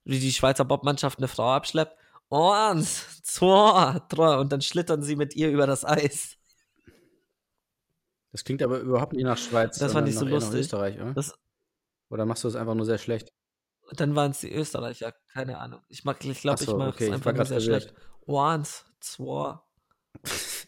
Wie 0.04 0.20
die 0.20 0.34
Schweizer 0.34 0.66
Bobmannschaft 0.66 1.20
eine 1.20 1.28
Frau 1.28 1.52
abschleppt? 1.52 1.96
Eins, 2.32 3.22
zwei, 3.24 4.02
drei. 4.10 4.38
Und 4.38 4.52
dann 4.52 4.62
schlittern 4.62 5.04
sie 5.04 5.16
mit 5.16 5.36
ihr 5.36 5.50
über 5.52 5.68
das 5.68 5.86
Eis. 5.86 6.38
Das 8.32 8.44
klingt 8.44 8.62
aber 8.62 8.80
überhaupt 8.80 9.14
nicht 9.14 9.24
nach 9.26 9.38
Schweiz. 9.38 9.80
Das 9.80 9.94
fand 9.94 10.08
sondern 10.08 10.10
ich 10.10 10.20
so 10.20 10.26
lustig. 10.26 10.60
Österreich, 10.62 11.00
oder? 11.00 11.14
Das, 11.14 11.34
Oder 12.10 12.26
machst 12.26 12.44
du 12.44 12.48
das 12.48 12.56
einfach 12.56 12.76
nur 12.76 12.86
sehr 12.86 12.98
schlecht? 13.00 13.34
dann 13.94 14.16
waren 14.16 14.30
es 14.32 14.40
die 14.42 14.54
Österreicher, 14.54 15.14
keine 15.34 15.58
Ahnung. 15.58 15.82
Ich, 15.88 16.04
mag- 16.04 16.24
ich 16.24 16.42
glaube, 16.42 16.60
Ach 16.62 16.66
so, 16.66 16.72
ich 16.74 16.78
mache 16.78 17.04
es 17.06 17.12
einfach 17.12 17.26
war 17.26 17.34
nur 17.34 17.46
sehr 17.46 17.60
schlecht. 17.60 17.94
Eins, 18.28 18.86
zwei. 19.00 19.60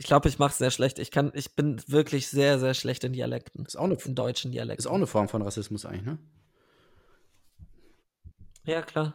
Ich 0.00 0.06
glaube, 0.06 0.28
ich 0.28 0.38
mache 0.38 0.52
es 0.52 0.58
sehr 0.58 0.70
schlecht. 0.70 1.00
Ich 1.00 1.10
kann, 1.10 1.32
ich 1.34 1.56
bin 1.56 1.82
wirklich 1.88 2.28
sehr, 2.28 2.60
sehr 2.60 2.72
schlecht 2.74 3.02
in 3.02 3.12
Dialekten. 3.12 3.66
Ist 3.66 3.76
auch 3.76 3.84
eine, 3.84 3.94
In 3.94 4.14
deutschen 4.14 4.52
Dialekten. 4.52 4.78
ist 4.78 4.86
auch 4.86 4.94
eine 4.94 5.08
Form 5.08 5.28
von 5.28 5.42
Rassismus 5.42 5.84
eigentlich, 5.84 6.04
ne? 6.04 6.18
Ja, 8.64 8.82
klar. 8.82 9.14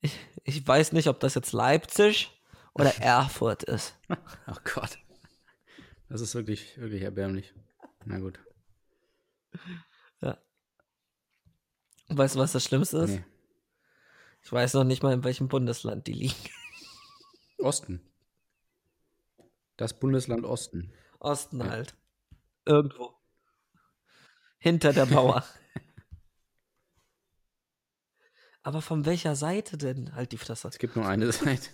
Ich, 0.00 0.18
ich 0.44 0.66
weiß 0.66 0.92
nicht, 0.92 1.06
ob 1.06 1.20
das 1.20 1.34
jetzt 1.34 1.52
Leipzig 1.52 2.30
oder 2.74 2.94
Erfurt 3.00 3.62
ist. 3.62 3.94
Ach 4.46 4.60
Gott. 4.64 4.98
Das 6.08 6.20
ist 6.20 6.34
wirklich, 6.34 6.76
wirklich 6.78 7.02
erbärmlich. 7.02 7.54
Na 8.04 8.18
gut. 8.18 8.40
Ja. 10.20 10.38
Weißt 12.08 12.34
du, 12.34 12.40
was 12.40 12.52
das 12.52 12.64
Schlimmste 12.64 12.98
ist? 12.98 13.10
Nee. 13.10 13.24
Ich 14.42 14.50
weiß 14.50 14.74
noch 14.74 14.84
nicht 14.84 15.02
mal, 15.04 15.12
in 15.12 15.22
welchem 15.24 15.46
Bundesland 15.48 16.06
die 16.08 16.14
liegen. 16.14 16.34
Osten. 17.58 18.00
Das 19.76 19.98
Bundesland 19.98 20.44
Osten. 20.44 20.92
Osten 21.18 21.60
Ja. 21.60 21.68
halt. 21.68 21.94
Irgendwo. 22.64 23.14
Hinter 24.58 24.92
der 24.92 25.06
Mauer. 25.06 25.44
Aber 28.62 28.82
von 28.82 29.06
welcher 29.06 29.34
Seite 29.36 29.78
denn? 29.78 30.14
Halt 30.14 30.32
die 30.32 30.38
Fresse. 30.38 30.68
Es 30.68 30.78
gibt 30.78 30.96
nur 30.96 31.06
eine 31.06 31.30
Seite. 31.32 31.70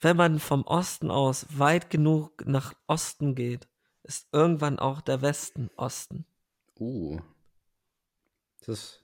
Wenn 0.00 0.16
man 0.16 0.38
vom 0.40 0.62
Osten 0.62 1.10
aus 1.10 1.46
weit 1.58 1.90
genug 1.90 2.46
nach 2.46 2.72
Osten 2.86 3.34
geht, 3.34 3.68
ist 4.02 4.28
irgendwann 4.32 4.78
auch 4.78 5.02
der 5.02 5.20
Westen 5.20 5.70
Osten. 5.76 6.24
Uh. 6.78 7.20
Das. 8.66 9.00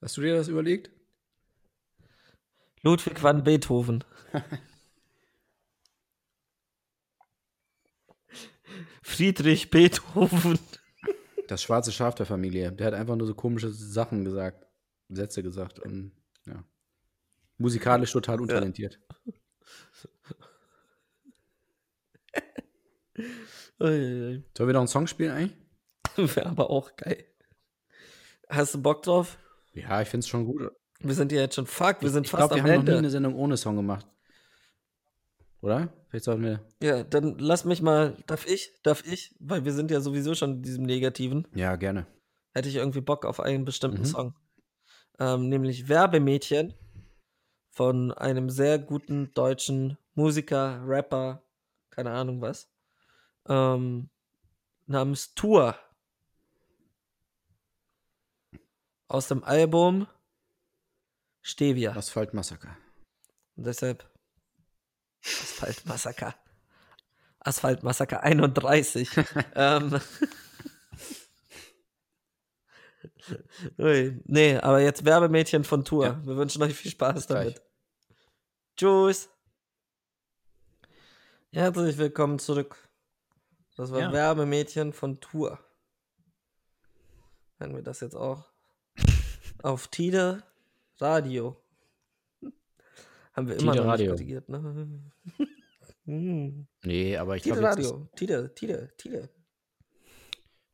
Hast 0.00 0.16
du 0.16 0.22
dir 0.22 0.34
das 0.36 0.48
überlegt? 0.48 0.90
Ludwig 2.82 3.22
van 3.22 3.44
Beethoven. 3.44 4.04
Friedrich 9.02 9.70
Beethoven. 9.70 10.58
Das 11.48 11.62
schwarze 11.62 11.92
Schaf 11.92 12.14
der 12.14 12.26
Familie. 12.26 12.72
Der 12.72 12.88
hat 12.88 12.94
einfach 12.94 13.16
nur 13.16 13.26
so 13.26 13.34
komische 13.34 13.70
Sachen 13.70 14.24
gesagt. 14.24 14.66
Sätze 15.08 15.42
gesagt. 15.42 15.78
Und 15.78 16.12
ja. 16.46 16.64
Musikalisch 17.58 18.12
total 18.12 18.40
untalentiert. 18.40 18.98
Uiuiui. 23.78 24.44
Sollen 24.56 24.68
wir 24.68 24.72
noch 24.72 24.80
einen 24.80 24.88
Song 24.88 25.06
spielen 25.06 25.30
eigentlich? 25.30 25.56
Wäre 26.36 26.46
aber 26.46 26.70
auch 26.70 26.96
geil. 26.96 27.31
Hast 28.52 28.74
du 28.74 28.82
Bock 28.82 29.02
drauf? 29.02 29.38
Ja, 29.72 30.02
ich 30.02 30.08
finde 30.08 30.20
es 30.24 30.28
schon 30.28 30.44
gut. 30.44 30.70
Wir 31.00 31.14
sind 31.14 31.32
ja 31.32 31.40
jetzt 31.40 31.54
schon, 31.54 31.66
fuck, 31.66 32.02
wir 32.02 32.10
sind 32.10 32.26
ich 32.26 32.30
fast 32.30 32.50
glaube, 32.50 32.56
wir 32.56 32.62
am 32.62 32.68
haben 32.68 32.76
noch 32.76 32.82
nie 32.84 32.88
Ende. 32.90 32.98
eine 32.98 33.10
Sendung 33.10 33.34
ohne 33.34 33.56
Song 33.56 33.76
gemacht. 33.76 34.06
Oder? 35.62 35.92
Vielleicht 36.08 36.24
sollten 36.24 36.42
wir. 36.42 36.60
Ja, 36.82 37.02
dann 37.04 37.38
lass 37.38 37.64
mich 37.64 37.80
mal, 37.82 38.16
darf 38.26 38.46
ich? 38.46 38.72
Darf 38.82 39.04
ich? 39.06 39.34
Weil 39.40 39.64
wir 39.64 39.72
sind 39.72 39.90
ja 39.90 40.00
sowieso 40.00 40.34
schon 40.34 40.54
in 40.56 40.62
diesem 40.62 40.84
Negativen. 40.84 41.46
Ja, 41.54 41.76
gerne. 41.76 42.06
Hätte 42.52 42.68
ich 42.68 42.76
irgendwie 42.76 43.00
Bock 43.00 43.24
auf 43.24 43.40
einen 43.40 43.64
bestimmten 43.64 44.00
Mhm. 44.00 44.04
Song. 44.06 44.34
Ähm, 45.18 45.48
nämlich 45.48 45.88
Werbemädchen 45.88 46.74
von 47.70 48.12
einem 48.12 48.50
sehr 48.50 48.78
guten 48.78 49.32
deutschen 49.34 49.96
Musiker, 50.14 50.82
Rapper, 50.86 51.42
keine 51.90 52.10
Ahnung 52.10 52.40
was, 52.42 52.70
ähm, 53.48 54.10
namens 54.86 55.34
Tour. 55.34 55.76
Aus 59.12 59.28
dem 59.28 59.44
Album 59.44 60.06
Stevia. 61.42 61.94
Asphalt-Massaker. 61.94 62.78
Und 63.56 63.66
deshalb 63.66 64.10
Asphaltmassaker. 65.22 66.34
Asphaltmassaker 67.40 68.22
31. 68.22 69.10
ähm. 69.54 70.00
Ui, 73.78 74.22
nee, 74.24 74.56
aber 74.56 74.80
jetzt 74.80 75.04
Werbemädchen 75.04 75.64
von 75.64 75.84
Tour. 75.84 76.06
Ja. 76.06 76.26
Wir 76.26 76.36
wünschen 76.38 76.62
euch 76.62 76.72
viel 76.72 76.90
Spaß 76.90 77.26
damit. 77.26 77.60
Tschüss. 78.78 79.28
Herzlich 81.50 81.98
willkommen 81.98 82.38
zurück. 82.38 82.88
Das 83.76 83.92
war 83.92 84.00
Ja. 84.00 84.10
Werbemädchen 84.10 84.94
von 84.94 85.20
Tour. 85.20 85.58
Hören 87.58 87.74
wir 87.74 87.82
das 87.82 88.00
jetzt 88.00 88.16
auch? 88.16 88.51
Auf 89.62 89.88
Tide 89.88 90.42
Radio. 90.98 91.56
Haben 93.32 93.48
wir 93.48 93.56
immer 93.56 93.72
Tide 93.72 93.84
noch 93.84 93.92
Radio. 93.92 94.14
nicht 94.14 94.48
ne? 94.48 95.12
Hm. 96.04 96.66
Nee, 96.82 97.16
aber 97.16 97.36
ich 97.36 97.44
Tide 97.44 97.60
glaube, 97.60 97.80
ist- 97.80 97.92
Radio. 97.92 98.08
Tide, 98.16 98.52
Tide, 98.54 98.92
Tide. 98.96 99.28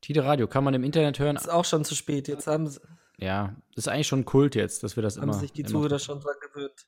Tide 0.01 0.25
Radio 0.25 0.47
kann 0.47 0.65
man 0.65 0.73
im 0.73 0.85
Internet 0.85 1.19
hören. 1.19 1.37
Ist 1.37 1.51
auch 1.51 1.67
schon 1.67 1.85
zu 1.85 1.95
spät. 1.95 2.29
Jetzt 2.29 2.47
haben, 2.47 2.67
sie- 2.67 2.81
Ja, 3.19 3.55
das 3.75 3.85
ist 3.85 3.89
eigentlich 3.89 4.07
schon 4.07 4.25
Kult 4.25 4.55
jetzt, 4.55 4.83
dass 4.83 4.97
wir 4.97 5.03
das 5.03 5.17
haben 5.17 5.25
immer. 5.25 5.35
sich 5.35 5.53
die 5.53 5.65
Zuhörer 5.65 5.99
schon 5.99 6.21
dran 6.21 6.35
gewöhnt. 6.41 6.87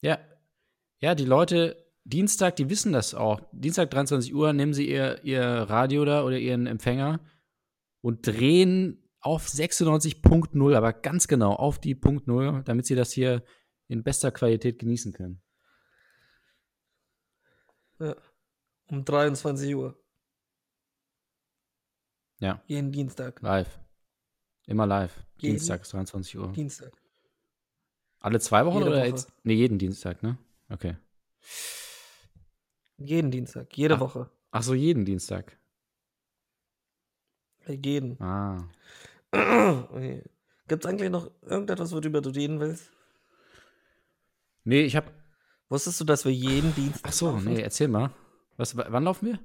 Ja. 0.00 0.18
Ja, 1.00 1.14
die 1.14 1.24
Leute, 1.24 1.86
Dienstag, 2.02 2.56
die 2.56 2.68
wissen 2.68 2.92
das 2.92 3.14
auch. 3.14 3.40
Dienstag 3.52 3.90
23 3.92 4.34
Uhr 4.34 4.52
nehmen 4.52 4.74
sie 4.74 4.88
ihr, 4.90 5.22
ihr 5.22 5.40
Radio 5.44 6.04
da 6.04 6.24
oder 6.24 6.36
ihren 6.38 6.66
Empfänger 6.66 7.20
und 8.00 8.26
drehen 8.26 9.07
auf 9.20 9.46
96.0, 9.48 10.76
aber 10.76 10.92
ganz 10.92 11.26
genau 11.28 11.52
auf 11.54 11.78
die 11.78 11.94
Punkt 11.94 12.26
0, 12.26 12.62
damit 12.64 12.86
sie 12.86 12.94
das 12.94 13.12
hier 13.12 13.44
in 13.88 14.02
bester 14.02 14.30
Qualität 14.30 14.78
genießen 14.78 15.12
können. 15.12 15.42
Ja. 17.98 18.14
Um 18.90 19.04
23 19.04 19.74
Uhr. 19.74 19.98
Ja, 22.40 22.62
Jeden 22.66 22.92
Dienstag. 22.92 23.40
live. 23.42 23.78
Immer 24.66 24.86
live. 24.86 25.12
Jeden- 25.38 25.56
Dienstags 25.56 25.88
23 25.90 26.38
Uhr. 26.38 26.52
Dienstag. 26.52 26.92
Alle 28.20 28.38
zwei 28.40 28.64
Wochen 28.66 28.78
Jede 28.78 28.90
oder 28.90 28.98
Woche. 29.00 29.06
jetzt? 29.08 29.32
Nee, 29.42 29.54
jeden 29.54 29.78
Dienstag, 29.78 30.22
ne? 30.22 30.38
Okay. 30.68 30.96
Jeden 32.98 33.30
Dienstag. 33.30 33.76
Jede 33.76 33.94
Ach. 33.96 34.00
Woche. 34.00 34.30
Ach 34.50 34.62
so, 34.62 34.74
jeden 34.74 35.04
Dienstag. 35.04 35.58
Jeden. 37.66 38.20
Ah. 38.20 38.68
okay. 39.92 40.24
Gibt 40.68 40.84
es 40.84 40.90
eigentlich 40.90 41.10
noch 41.10 41.30
irgendetwas, 41.42 41.92
worüber 41.92 42.20
du 42.20 42.30
reden 42.30 42.60
willst? 42.60 42.90
Nee, 44.64 44.82
ich 44.82 44.96
hab. 44.96 45.12
Wusstest 45.68 46.00
du, 46.00 46.04
dass 46.04 46.24
wir 46.24 46.32
jeden 46.32 46.74
Dienstag 46.74 47.08
Ach 47.08 47.12
so, 47.12 47.30
laufen? 47.30 47.44
nee, 47.52 47.60
erzähl 47.60 47.88
mal. 47.88 48.10
Was, 48.56 48.76
wann 48.76 49.04
laufen 49.04 49.26
wir? 49.26 49.38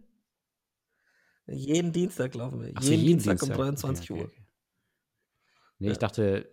Jeden 1.48 1.92
Dienstag 1.92 2.34
laufen 2.36 2.62
wir. 2.62 2.74
So, 2.82 2.92
jeden, 2.92 3.06
Dienstag, 3.06 3.42
um 3.44 3.50
23 3.50 4.12
Okay, 4.12 4.20
Uhr. 4.22 4.28
okay. 4.28 4.48
Nee, 5.80 5.88
Ja. 5.88 5.92
ich 5.94 5.98
dachte, 6.00 6.50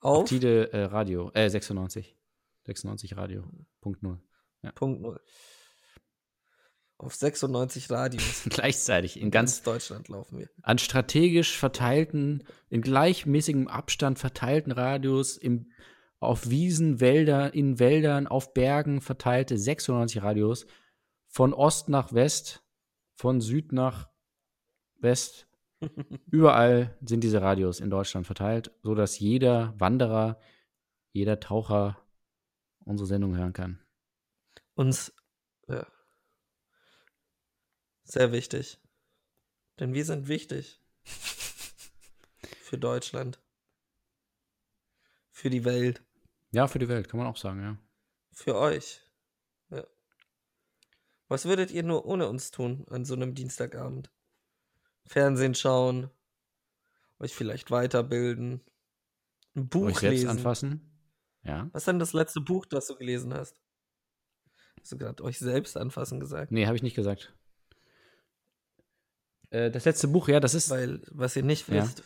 Auf 0.00 0.22
auf 0.22 0.28
Tide 0.28 0.72
äh, 0.72 0.84
Radio, 0.84 1.30
äh, 1.34 1.48
96. 1.50 2.16
96 2.64 3.16
Radio. 3.16 3.44
Punkt 3.80 4.02
null. 4.02 4.20
Punkt 4.74 5.00
null. 5.02 5.20
Auf 6.98 7.14
96 7.14 7.90
Radios. 7.90 8.44
Gleichzeitig 8.48 9.20
in 9.20 9.30
ganz 9.30 9.56
ganz 9.56 9.62
Deutschland 9.62 10.08
laufen 10.08 10.38
wir. 10.38 10.48
an 10.62 10.78
strategisch 10.78 11.58
verteilten, 11.58 12.44
in 12.70 12.80
gleichmäßigem 12.80 13.68
Abstand 13.68 14.18
verteilten 14.18 14.72
Radios, 14.72 15.36
im, 15.36 15.70
auf 16.20 16.48
Wiesen, 16.48 17.00
Wälder, 17.00 17.52
in 17.52 17.78
Wäldern, 17.78 18.26
auf 18.26 18.54
Bergen 18.54 19.02
verteilte 19.02 19.58
96 19.58 20.22
Radios, 20.22 20.66
von 21.28 21.52
Ost 21.52 21.90
nach 21.90 22.14
West, 22.14 22.62
von 23.14 23.42
Süd 23.42 23.72
nach 23.72 24.08
West. 24.98 25.48
Überall 26.30 26.96
sind 27.02 27.22
diese 27.22 27.42
Radios 27.42 27.80
in 27.80 27.90
Deutschland 27.90 28.26
verteilt, 28.26 28.70
sodass 28.82 29.18
jeder 29.18 29.74
Wanderer, 29.78 30.40
jeder 31.12 31.40
Taucher 31.40 31.98
unsere 32.86 33.06
Sendung 33.06 33.36
hören 33.36 33.52
kann. 33.52 33.80
Uns, 34.74 35.12
ja. 35.68 35.86
Sehr 38.06 38.32
wichtig. 38.32 38.78
Denn 39.78 39.92
wir 39.92 40.04
sind 40.04 40.28
wichtig. 40.28 40.80
Für 42.62 42.78
Deutschland. 42.78 43.40
Für 45.30 45.50
die 45.50 45.64
Welt. 45.64 46.02
Ja, 46.52 46.66
für 46.66 46.78
die 46.78 46.88
Welt, 46.88 47.08
kann 47.08 47.18
man 47.18 47.26
auch 47.26 47.36
sagen, 47.36 47.60
ja. 47.60 47.76
Für 48.32 48.56
euch. 48.56 49.02
Ja. 49.70 49.84
Was 51.28 51.44
würdet 51.44 51.70
ihr 51.70 51.82
nur 51.82 52.06
ohne 52.06 52.28
uns 52.28 52.50
tun 52.50 52.86
an 52.88 53.04
so 53.04 53.14
einem 53.14 53.34
Dienstagabend? 53.34 54.10
Fernsehen 55.04 55.54
schauen, 55.54 56.10
euch 57.18 57.34
vielleicht 57.34 57.70
weiterbilden, 57.70 58.62
ein 59.54 59.68
Buch 59.68 59.86
Euch 59.86 60.00
lesen. 60.00 60.30
anfassen. 60.30 60.90
Ja. 61.42 61.68
Was 61.72 61.82
ist 61.82 61.88
denn 61.88 61.98
das 61.98 62.12
letzte 62.12 62.40
Buch, 62.40 62.66
das 62.66 62.86
du 62.86 62.96
gelesen 62.96 63.34
hast? 63.34 63.60
Hast 64.80 64.92
du 64.92 64.98
gerade 64.98 65.22
euch 65.22 65.38
selbst 65.38 65.76
anfassen 65.76 66.20
gesagt? 66.20 66.50
Nee, 66.52 66.66
habe 66.66 66.76
ich 66.76 66.82
nicht 66.82 66.96
gesagt. 66.96 67.35
Äh, 69.56 69.70
das 69.70 69.84
letzte 69.84 70.08
Buch, 70.08 70.28
ja, 70.28 70.40
das 70.40 70.54
ist. 70.54 70.70
Weil, 70.70 71.00
was 71.10 71.34
ihr 71.36 71.42
nicht 71.42 71.68
Ja. 71.68 71.82
wisst. 71.82 72.02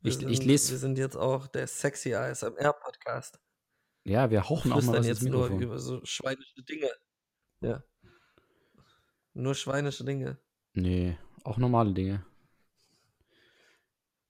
Wir 0.00 0.08
Ich- 0.10 0.18
sind, 0.18 0.30
ich 0.30 0.44
lese- 0.44 0.72
Wir 0.72 0.78
sind 0.78 0.98
jetzt 0.98 1.16
auch 1.16 1.46
der 1.46 1.66
Sexy 1.66 2.14
ASMR 2.14 2.72
Podcast. 2.72 3.38
Ja, 4.04 4.30
wir 4.30 4.48
hauchen 4.48 4.72
auch 4.72 4.82
mal 4.82 4.98
was 4.98 5.06
jetzt 5.06 5.22
nur 5.22 5.48
über 5.48 5.78
so 5.78 6.00
schweinische 6.04 6.62
Dinge. 6.62 6.90
Ja. 7.60 7.84
Nur 9.34 9.54
schweinische 9.54 10.04
Dinge. 10.04 10.38
Nee, 10.74 11.16
auch 11.44 11.56
normale 11.58 11.92
Dinge. 11.92 12.24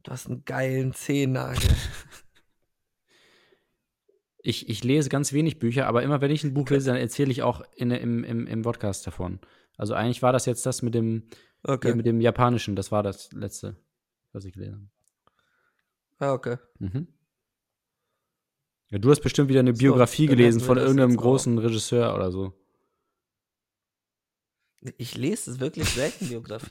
Du 0.02 0.10
hast 0.10 0.26
einen 0.26 0.44
geilen 0.44 0.92
Zehennagel. 0.92 1.70
Ich, 4.44 4.68
ich 4.68 4.82
lese 4.82 5.08
ganz 5.08 5.32
wenig 5.32 5.60
Bücher, 5.60 5.86
aber 5.86 6.02
immer 6.02 6.20
wenn 6.20 6.32
ich 6.32 6.42
ein 6.42 6.52
Buch 6.52 6.68
lese, 6.70 6.90
dann 6.90 6.96
erzähle 7.00 7.30
ich 7.30 7.42
auch 7.42 7.62
in, 7.76 7.92
im, 7.92 8.24
im, 8.24 8.48
im 8.48 8.62
Podcast 8.62 9.06
davon. 9.06 9.38
Also 9.82 9.94
eigentlich 9.94 10.22
war 10.22 10.32
das 10.32 10.46
jetzt 10.46 10.64
das 10.64 10.80
mit 10.82 10.94
dem, 10.94 11.24
Okay. 11.64 11.88
hier 11.88 11.96
mit 11.96 12.06
dem 12.06 12.20
Japanischen, 12.20 12.76
das 12.76 12.92
war 12.92 13.02
das 13.02 13.32
letzte, 13.32 13.74
was 14.32 14.44
ich 14.44 14.52
gelesen 14.52 14.92
Ah, 16.20 16.32
okay. 16.34 16.52
habe. 16.52 16.62
Mhm. 16.78 17.08
Ja, 18.90 18.98
du 18.98 19.10
hast 19.10 19.22
bestimmt 19.22 19.48
wieder 19.48 19.58
eine 19.58 19.74
So, 19.74 19.80
Biografie 19.80 20.26
gelesen 20.26 20.60
von 20.60 20.78
irgendeinem 20.78 21.10
jetzt 21.10 21.18
auch. 21.18 21.22
großen 21.22 21.58
Regisseur 21.58 22.14
oder 22.14 22.30
so. 22.30 22.52
Ich 24.98 25.16
lese 25.16 25.50
es 25.50 25.58
wirklich 25.58 25.88
selten 25.88 26.28
Biografie. 26.28 26.70